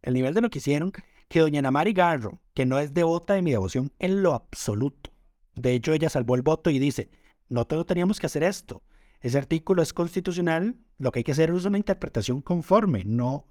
el 0.02 0.14
nivel 0.14 0.34
de 0.34 0.42
lo 0.42 0.50
que 0.50 0.58
hicieron, 0.58 0.92
que 1.28 1.40
doña 1.40 1.62
Namari 1.62 1.92
Garro, 1.92 2.40
que 2.52 2.66
no 2.66 2.78
es 2.78 2.92
devota 2.92 3.34
de 3.34 3.42
mi 3.42 3.50
devoción 3.50 3.92
en 3.98 4.22
lo 4.22 4.34
absoluto. 4.34 5.10
De 5.54 5.72
hecho, 5.72 5.92
ella 5.92 6.10
salvó 6.10 6.34
el 6.34 6.42
voto 6.42 6.70
y 6.70 6.78
dice, 6.78 7.10
no 7.48 7.66
teníamos 7.66 8.20
que 8.20 8.26
hacer 8.26 8.42
esto. 8.42 8.82
Ese 9.24 9.38
artículo 9.38 9.80
es 9.80 9.94
constitucional, 9.94 10.76
lo 10.98 11.10
que 11.10 11.20
hay 11.20 11.24
que 11.24 11.32
hacer 11.32 11.48
es 11.48 11.64
una 11.64 11.78
interpretación 11.78 12.42
conforme, 12.42 13.04
no. 13.06 13.46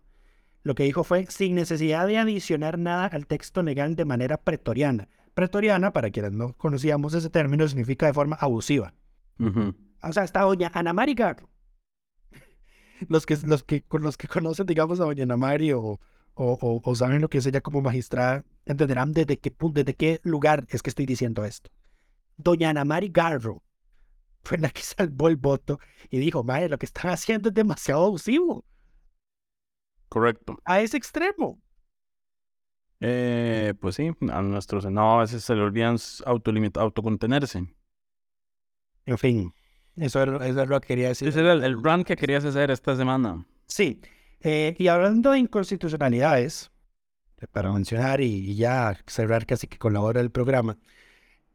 Lo 0.61 0.75
que 0.75 0.83
dijo 0.83 1.03
fue 1.03 1.25
sin 1.25 1.55
necesidad 1.55 2.05
de 2.05 2.19
adicionar 2.19 2.77
nada 2.77 3.07
al 3.07 3.25
texto 3.25 3.63
legal 3.63 3.95
de 3.95 4.05
manera 4.05 4.37
pretoriana. 4.37 5.09
Pretoriana, 5.33 5.91
para 5.91 6.11
quienes 6.11 6.33
no 6.33 6.53
conocíamos 6.53 7.15
ese 7.15 7.31
término, 7.31 7.67
significa 7.67 8.05
de 8.05 8.13
forma 8.13 8.35
abusiva. 8.35 8.93
O 9.39 10.13
sea, 10.13 10.23
está 10.23 10.41
doña 10.41 10.69
Ana 10.75 10.93
Mari 10.93 11.15
Garro. 11.15 11.49
Los 13.09 13.25
que, 13.25 13.35
los 13.43 13.63
que, 13.63 13.83
los 13.89 14.15
que 14.15 14.27
conocen, 14.27 14.67
digamos, 14.67 14.99
a 14.99 15.05
doña 15.05 15.23
Ana 15.23 15.37
Mari 15.37 15.71
o, 15.71 15.99
o, 16.35 16.81
o, 16.83 16.95
saben 16.95 17.19
lo 17.19 17.29
que 17.29 17.39
es 17.39 17.47
ella 17.47 17.61
como 17.61 17.81
magistrada, 17.81 18.45
entenderán 18.67 19.11
desde 19.11 19.39
qué, 19.39 19.51
desde 19.71 19.95
qué 19.95 20.21
lugar 20.21 20.67
es 20.69 20.83
que 20.83 20.91
estoy 20.91 21.07
diciendo 21.07 21.43
esto. 21.45 21.71
Doña 22.37 22.69
Ana 22.69 22.85
Mari 22.85 23.09
Garro 23.09 23.63
fue 24.43 24.57
la 24.57 24.69
que 24.69 24.81
salvó 24.81 25.27
el 25.27 25.37
voto 25.37 25.79
y 26.09 26.19
dijo, 26.19 26.43
madre, 26.43 26.69
lo 26.69 26.77
que 26.77 26.85
están 26.85 27.11
haciendo 27.11 27.49
es 27.49 27.55
demasiado 27.55 28.05
abusivo. 28.05 28.65
Correcto. 30.09 30.59
A 30.65 30.81
ese 30.81 30.97
extremo. 30.97 31.59
Eh, 32.99 33.73
pues 33.81 33.95
sí, 33.95 34.11
a 34.29 34.41
nuestros 34.41 34.85
no, 34.85 35.19
a 35.19 35.21
veces 35.21 35.43
se 35.43 35.55
le 35.55 35.61
olvidan 35.61 35.97
autocontenerse. 36.25 37.65
En 39.05 39.17
fin, 39.17 39.53
eso 39.97 40.23
es, 40.41 40.55
lo 40.55 40.79
que 40.79 40.87
quería 40.87 41.09
decir. 41.09 41.27
Ese 41.27 41.41
era 41.41 41.53
el, 41.53 41.83
run 41.83 42.03
que 42.03 42.15
querías 42.15 42.45
hacer 42.45 42.71
esta 42.71 42.95
semana. 42.95 43.45
Sí, 43.67 43.99
eh, 44.39 44.75
y 44.77 44.87
hablando 44.87 45.31
de 45.31 45.39
inconstitucionalidades, 45.39 46.71
para 47.51 47.71
mencionar 47.71 48.21
y, 48.21 48.55
ya 48.55 48.97
cerrar 49.07 49.45
casi 49.45 49.67
que 49.67 49.77
con 49.77 49.93
la 49.93 50.01
hora 50.01 50.21
del 50.21 50.31
programa, 50.31 50.77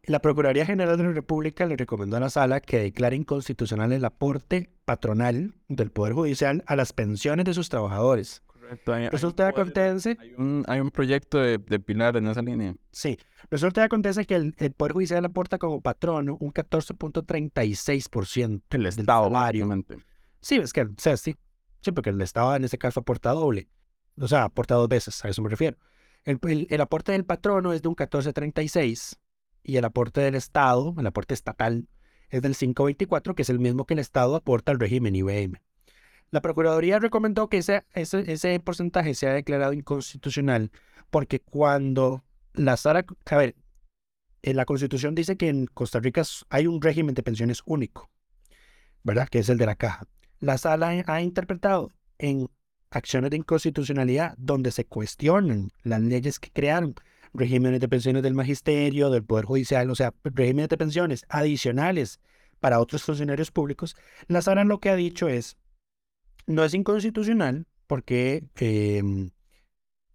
la 0.05 0.21
Procuraduría 0.21 0.67
General 0.67 0.97
de 0.97 1.05
la 1.05 1.13
República 1.13 1.67
le 1.67 1.77
recomendó 1.77 2.17
a 2.17 2.21
la 2.21 2.31
sala 2.31 2.61
que 2.61 2.79
declare 2.79 3.17
inconstitucional 3.17 3.93
el 3.93 4.05
aporte 4.05 4.71
patronal 4.85 5.55
del 5.69 5.91
Poder 5.91 6.15
Judicial 6.15 6.63
a 6.67 6.77
las 6.77 6.93
pensiones 6.93 7.45
de 7.45 7.55
sus 7.55 7.69
trabajadores. 7.69 8.43
Correcto. 8.47 8.95
Resulta 9.11 9.43
de 9.45 9.49
acontece... 9.51 10.17
Hay 10.21 10.35
un, 10.37 10.65
hay 10.67 10.81
un 10.81 10.91
proyecto 10.91 11.39
de, 11.39 11.59
Pilar 11.59 12.17
en 12.17 12.27
esa 12.27 12.43
línea. 12.43 12.75
Sí. 12.91 13.19
Resulta 13.51 13.83
de 13.83 13.87
acontece 13.87 14.27
que 14.27 14.35
el, 14.35 14.55
Poder 14.77 14.93
Judicial 14.93 15.25
aporta 15.25 15.59
como 15.59 15.81
patrono 15.81 16.37
un 16.41 16.53
14.36% 16.53 18.63
del 18.71 18.87
Estado, 18.87 19.31
variamente. 19.31 19.99
Sí, 20.41 20.57
es 20.57 20.73
que, 20.73 20.83
o 20.83 20.95
sea, 20.97 21.17
sí. 21.17 21.37
Sí, 21.81 21.93
porque 21.93 22.11
el 22.11 22.21
Estado 22.21 22.57
en 22.57 22.65
este 22.65 22.79
caso 22.79 23.01
aporta 23.01 23.31
doble. 23.31 23.69
O 24.21 24.27
sea, 24.27 24.45
aporta 24.45 24.75
dos 24.75 24.89
veces, 24.89 25.25
a 25.25 25.29
eso 25.29 25.43
me 25.43 25.49
refiero. 25.49 25.77
El, 26.25 26.67
el 26.69 26.81
aporte 26.81 27.13
del 27.13 27.25
patrono 27.25 27.73
es 27.73 27.83
de 27.83 27.89
un 27.89 27.97
14.36 27.97 29.17
y 29.63 29.77
el 29.77 29.85
aporte 29.85 30.21
del 30.21 30.35
Estado, 30.35 30.95
el 30.99 31.07
aporte 31.07 31.35
estatal, 31.35 31.89
es 32.31 32.43
del 32.43 32.57
524, 32.57 33.35
que 33.35 33.43
es 33.43 33.51
el 33.51 33.59
mismo 33.59 33.87
que 33.87 33.95
el 33.95 34.01
Estado 34.01 34.37
aporta 34.37 34.73
al 34.73 34.81
régimen 34.81 35.17
IBM. 35.17 35.61
La 36.31 36.43
Procuraduría 36.43 36.99
recomendó 36.99 37.49
que 37.49 37.59
ese, 37.59 37.85
ese, 37.95 38.61
porcentaje 38.61 39.15
sea 39.15 39.33
declarado 39.33 39.73
inconstitucional 39.73 40.71
porque 41.11 41.41
cuando 41.41 42.23
la 42.53 42.77
sala, 42.77 43.07
a 43.27 43.37
ver, 43.37 43.57
en 44.43 44.57
la 44.57 44.67
Constitución 44.67 45.15
dice 45.15 45.37
que 45.37 45.49
en 45.49 45.67
Costa 45.67 46.01
Rica 46.01 46.23
hay 46.51 46.67
un 46.67 46.83
régimen 46.83 47.15
de 47.15 47.23
pensiones 47.23 47.63
único, 47.65 48.11
¿verdad? 49.03 49.29
Que 49.29 49.39
es 49.39 49.49
el 49.49 49.57
de 49.57 49.67
la 49.67 49.77
caja. 49.77 50.07
La 50.39 50.59
sala 50.59 51.03
ha 51.07 51.23
interpretado 51.23 51.93
en 52.19 52.49
acciones 52.91 53.31
de 53.31 53.39
inconstitucionalidad 53.39 54.35
donde 54.37 54.71
se 54.71 54.85
cuestionan 54.85 55.71
las 55.83 56.01
leyes 56.01 56.39
que 56.39 56.51
crearon 56.51 56.95
regímenes 57.35 57.81
de 57.81 57.89
pensiones 57.89 58.23
del 58.23 58.35
magisterio, 58.35 59.11
del 59.11 59.25
Poder 59.25 59.45
Judicial, 59.45 59.91
o 59.91 59.95
sea, 59.95 60.15
regímenes 60.25 60.69
de 60.69 60.77
pensiones 60.77 61.25
adicionales 61.29 62.21
para 62.61 62.81
otros 62.81 63.03
funcionarios 63.03 63.51
públicos, 63.51 63.97
la 64.27 64.43
sala 64.43 64.65
lo 64.65 64.81
que 64.81 64.91
ha 64.91 64.97
dicho 64.97 65.29
es, 65.29 65.57
no 66.47 66.65
es 66.65 66.75
inconstitucional 66.75 67.67
porque 67.87 68.45
em, 68.57 69.31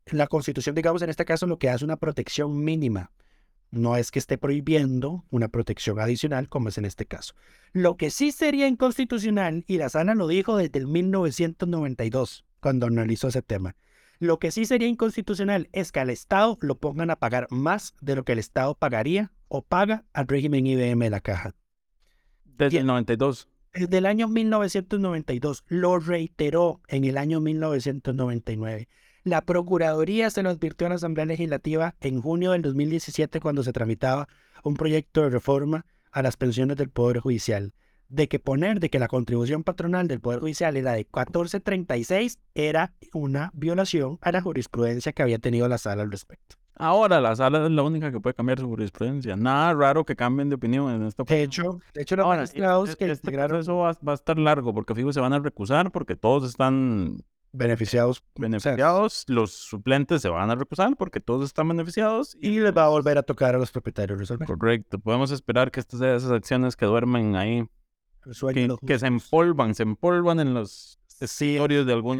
la 0.07 0.28
Constitución, 0.28 0.76
digamos, 0.76 1.01
en 1.01 1.09
este 1.09 1.26
caso 1.26 1.47
lo 1.47 1.59
que 1.59 1.70
hace 1.70 1.86
una 1.86 1.97
protección 1.97 2.64
mínima. 2.64 3.11
No 3.72 3.97
es 3.97 4.11
que 4.11 4.20
esté 4.20 4.38
prohibiendo 4.38 5.26
una 5.32 5.47
protección 5.47 5.99
adicional, 5.99 6.47
como 6.47 6.70
es 6.70 6.78
en 6.78 6.86
este 6.86 7.07
caso. 7.07 7.34
Lo 7.72 7.97
que 7.97 8.11
sí 8.11 8.32
sería 8.32 8.68
inconstitucional, 8.68 9.64
y 9.68 9.78
la 9.78 9.89
sala 9.89 10.14
lo 10.14 10.28
dijo 10.28 10.57
desde 10.57 10.78
el 10.78 10.86
1992, 10.86 12.45
cuando 12.59 12.86
analizó 12.86 13.30
ese 13.30 13.41
tema, 13.41 13.76
lo 14.24 14.40
que 14.40 14.52
sí 14.52 14.66
sería 14.66 14.88
inconstitucional 14.88 15.70
es 15.74 15.92
que 15.92 16.00
al 16.00 16.10
Estado 16.10 16.58
lo 16.62 16.76
pongan 16.76 17.10
a 17.12 17.18
pagar 17.18 17.48
más 17.50 17.94
de 18.02 18.16
lo 18.16 18.24
que 18.24 18.32
el 18.32 18.40
Estado 18.40 18.74
pagaría 18.74 19.32
o 19.50 19.62
paga 19.62 20.06
al 20.14 20.28
régimen 20.28 20.66
IBM 20.66 21.04
de 21.04 21.10
la 21.10 21.20
caja. 21.20 21.54
Desde 22.46 22.80
el 22.80 22.86
92. 22.86 23.50
Desde 23.74 23.98
el 23.98 24.06
año 24.06 24.28
1992. 24.28 25.64
Lo 25.68 26.00
reiteró 26.00 26.82
en 26.88 27.04
el 27.04 27.18
año 27.18 27.42
1999. 27.42 28.88
La 29.24 29.42
Procuraduría 29.42 30.30
se 30.30 30.42
lo 30.42 30.50
advirtió 30.50 30.88
a 30.88 30.90
la 30.90 30.96
Asamblea 30.96 31.26
Legislativa 31.26 31.96
en 32.00 32.22
junio 32.22 32.52
del 32.52 32.62
2017 32.62 33.40
cuando 33.42 33.64
se 33.64 33.74
tramitaba 33.74 34.28
un 34.64 34.76
proyecto 34.76 35.22
de 35.22 35.30
reforma 35.30 35.86
a 36.12 36.22
las 36.22 36.38
pensiones 36.38 36.78
del 36.78 36.90
Poder 36.90 37.20
Judicial 37.20 37.74
de 38.14 38.28
que 38.28 38.38
poner 38.38 38.80
de 38.80 38.89
que 38.89 38.99
la 38.99 39.07
contribución 39.07 39.64
patronal 39.64 40.07
del 40.07 40.20
Poder 40.20 40.39
Judicial 40.39 40.78
era 40.78 40.91
de 40.91 40.99
1436 40.99 42.39
era 42.53 42.93
una 43.11 43.49
violación 43.55 44.20
a 44.22 44.32
la 44.32 44.41
jurisprudencia 44.41 45.14
que 45.14 45.24
había 45.24 45.39
tenido 45.39 45.68
la 45.68 45.80
sala 45.80 46.03
al 46.03 46.11
respecto. 46.11 46.55
Ahora 46.76 47.20
la 47.20 47.36
sala 47.36 47.66
es 47.66 47.72
la 47.72 47.82
única 47.82 48.11
que 48.11 48.20
puede 48.20 48.36
cambiar 48.36 48.59
su 48.59 48.68
jurisprudencia. 48.68 49.36
Nada 49.36 49.74
raro 49.74 50.05
que 50.05 50.16
cambien 50.16 50.49
de 50.49 50.55
opinión 50.55 50.91
en 50.93 51.07
esta 51.07 51.24
De 51.24 51.41
hecho, 51.41 51.80
de 51.93 52.03
hecho 52.03 52.16
los 52.16 52.26
Ahora, 52.26 52.45
que 52.95 53.11
este 53.11 53.32
proceso 53.32 53.78
va, 53.78 53.97
va, 54.07 54.11
a 54.11 54.16
estar 54.16 54.38
largo 54.38 54.74
porque 54.74 54.93
fijo 54.93 55.11
se 55.11 55.20
van 55.20 55.34
a 55.34 55.39
recusar 55.39 55.91
porque 55.91 56.16
todos 56.16 56.47
están 56.47 57.18
beneficiados. 57.51 58.24
Beneficiados, 58.36 59.24
los 59.28 59.53
suplentes 59.53 60.22
se 60.22 60.30
van 60.30 60.51
a 60.51 60.55
recusar 60.55 60.95
porque 60.97 61.20
todos 61.20 61.45
están 61.45 61.68
beneficiados. 61.68 62.38
Y 62.39 62.59
les 62.59 62.76
va 62.76 62.86
a 62.86 62.89
volver 62.89 63.18
a 63.18 63.24
tocar 63.24 63.55
a 63.55 63.57
los 63.57 63.72
propietarios 63.72 64.20
resolver. 64.20 64.47
Correcto. 64.47 64.99
Podemos 64.99 65.32
esperar 65.32 65.72
que 65.72 65.80
estas 65.80 65.99
sean 65.99 66.16
esas 66.16 66.32
acciones 66.32 66.76
que 66.76 66.86
duermen 66.86 67.36
ahí 67.36 67.68
que, 68.86 69.00
se 69.00 69.08
empolvan, 69.08 69.76
se 69.76 69.84
empolvan 69.84 70.40
en 70.40 70.54
los 70.54 71.00
escenarios 71.20 71.86
de 71.86 71.94
algún 71.94 72.20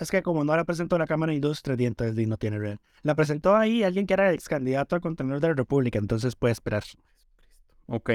Es 0.00 0.10
que 0.10 0.22
como 0.22 0.44
no 0.44 0.56
la 0.56 0.64
presentó 0.64 0.98
la 0.98 1.06
Cámara 1.06 1.30
de 1.30 1.36
Industria, 1.36 1.76
entonces 1.86 2.26
no 2.26 2.36
tiene 2.36 2.58
real. 2.58 2.80
La 3.02 3.14
presentó 3.14 3.56
ahí 3.56 3.82
alguien 3.82 4.06
que 4.06 4.14
era 4.14 4.32
ex 4.32 4.48
candidato 4.48 4.96
a 4.96 5.00
contenedor 5.00 5.40
de 5.40 5.48
la 5.48 5.54
República, 5.54 5.98
entonces 5.98 6.36
puede 6.36 6.52
esperar. 6.52 6.84
Ok. 7.86 8.10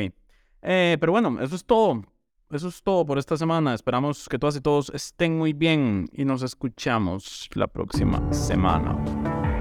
Eh, 0.62 0.98
pero 1.00 1.12
bueno, 1.12 1.42
eso 1.42 1.56
es 1.56 1.66
todo. 1.66 2.04
Eso 2.52 2.68
es 2.68 2.84
todo 2.84 3.06
por 3.06 3.18
esta 3.18 3.36
semana. 3.36 3.74
Esperamos 3.74 4.30
que 4.30 4.38
todas 4.38 4.56
y 4.56 4.62
todos 4.62 4.92
estén 4.94 5.38
muy 5.38 5.54
bien 5.54 6.08
y 6.12 6.24
nos 6.24 6.44
escuchamos 6.44 7.50
la 7.54 7.68
próxima 7.68 8.32
semana. 8.32 8.96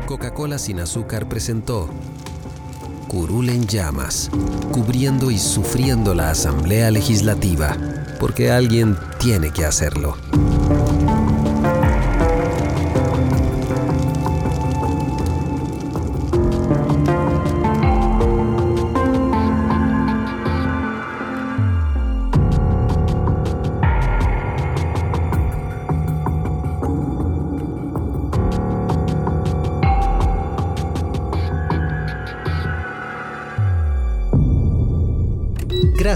Coca-Cola 0.06 0.58
sin 0.58 0.80
azúcar 0.80 1.28
presentó 1.28 1.88
curul 3.12 3.50
en 3.50 3.66
llamas, 3.66 4.30
cubriendo 4.72 5.30
y 5.30 5.38
sufriendo 5.38 6.14
la 6.14 6.30
Asamblea 6.30 6.90
Legislativa, 6.90 7.76
porque 8.18 8.50
alguien 8.50 8.96
tiene 9.18 9.50
que 9.50 9.66
hacerlo. 9.66 10.16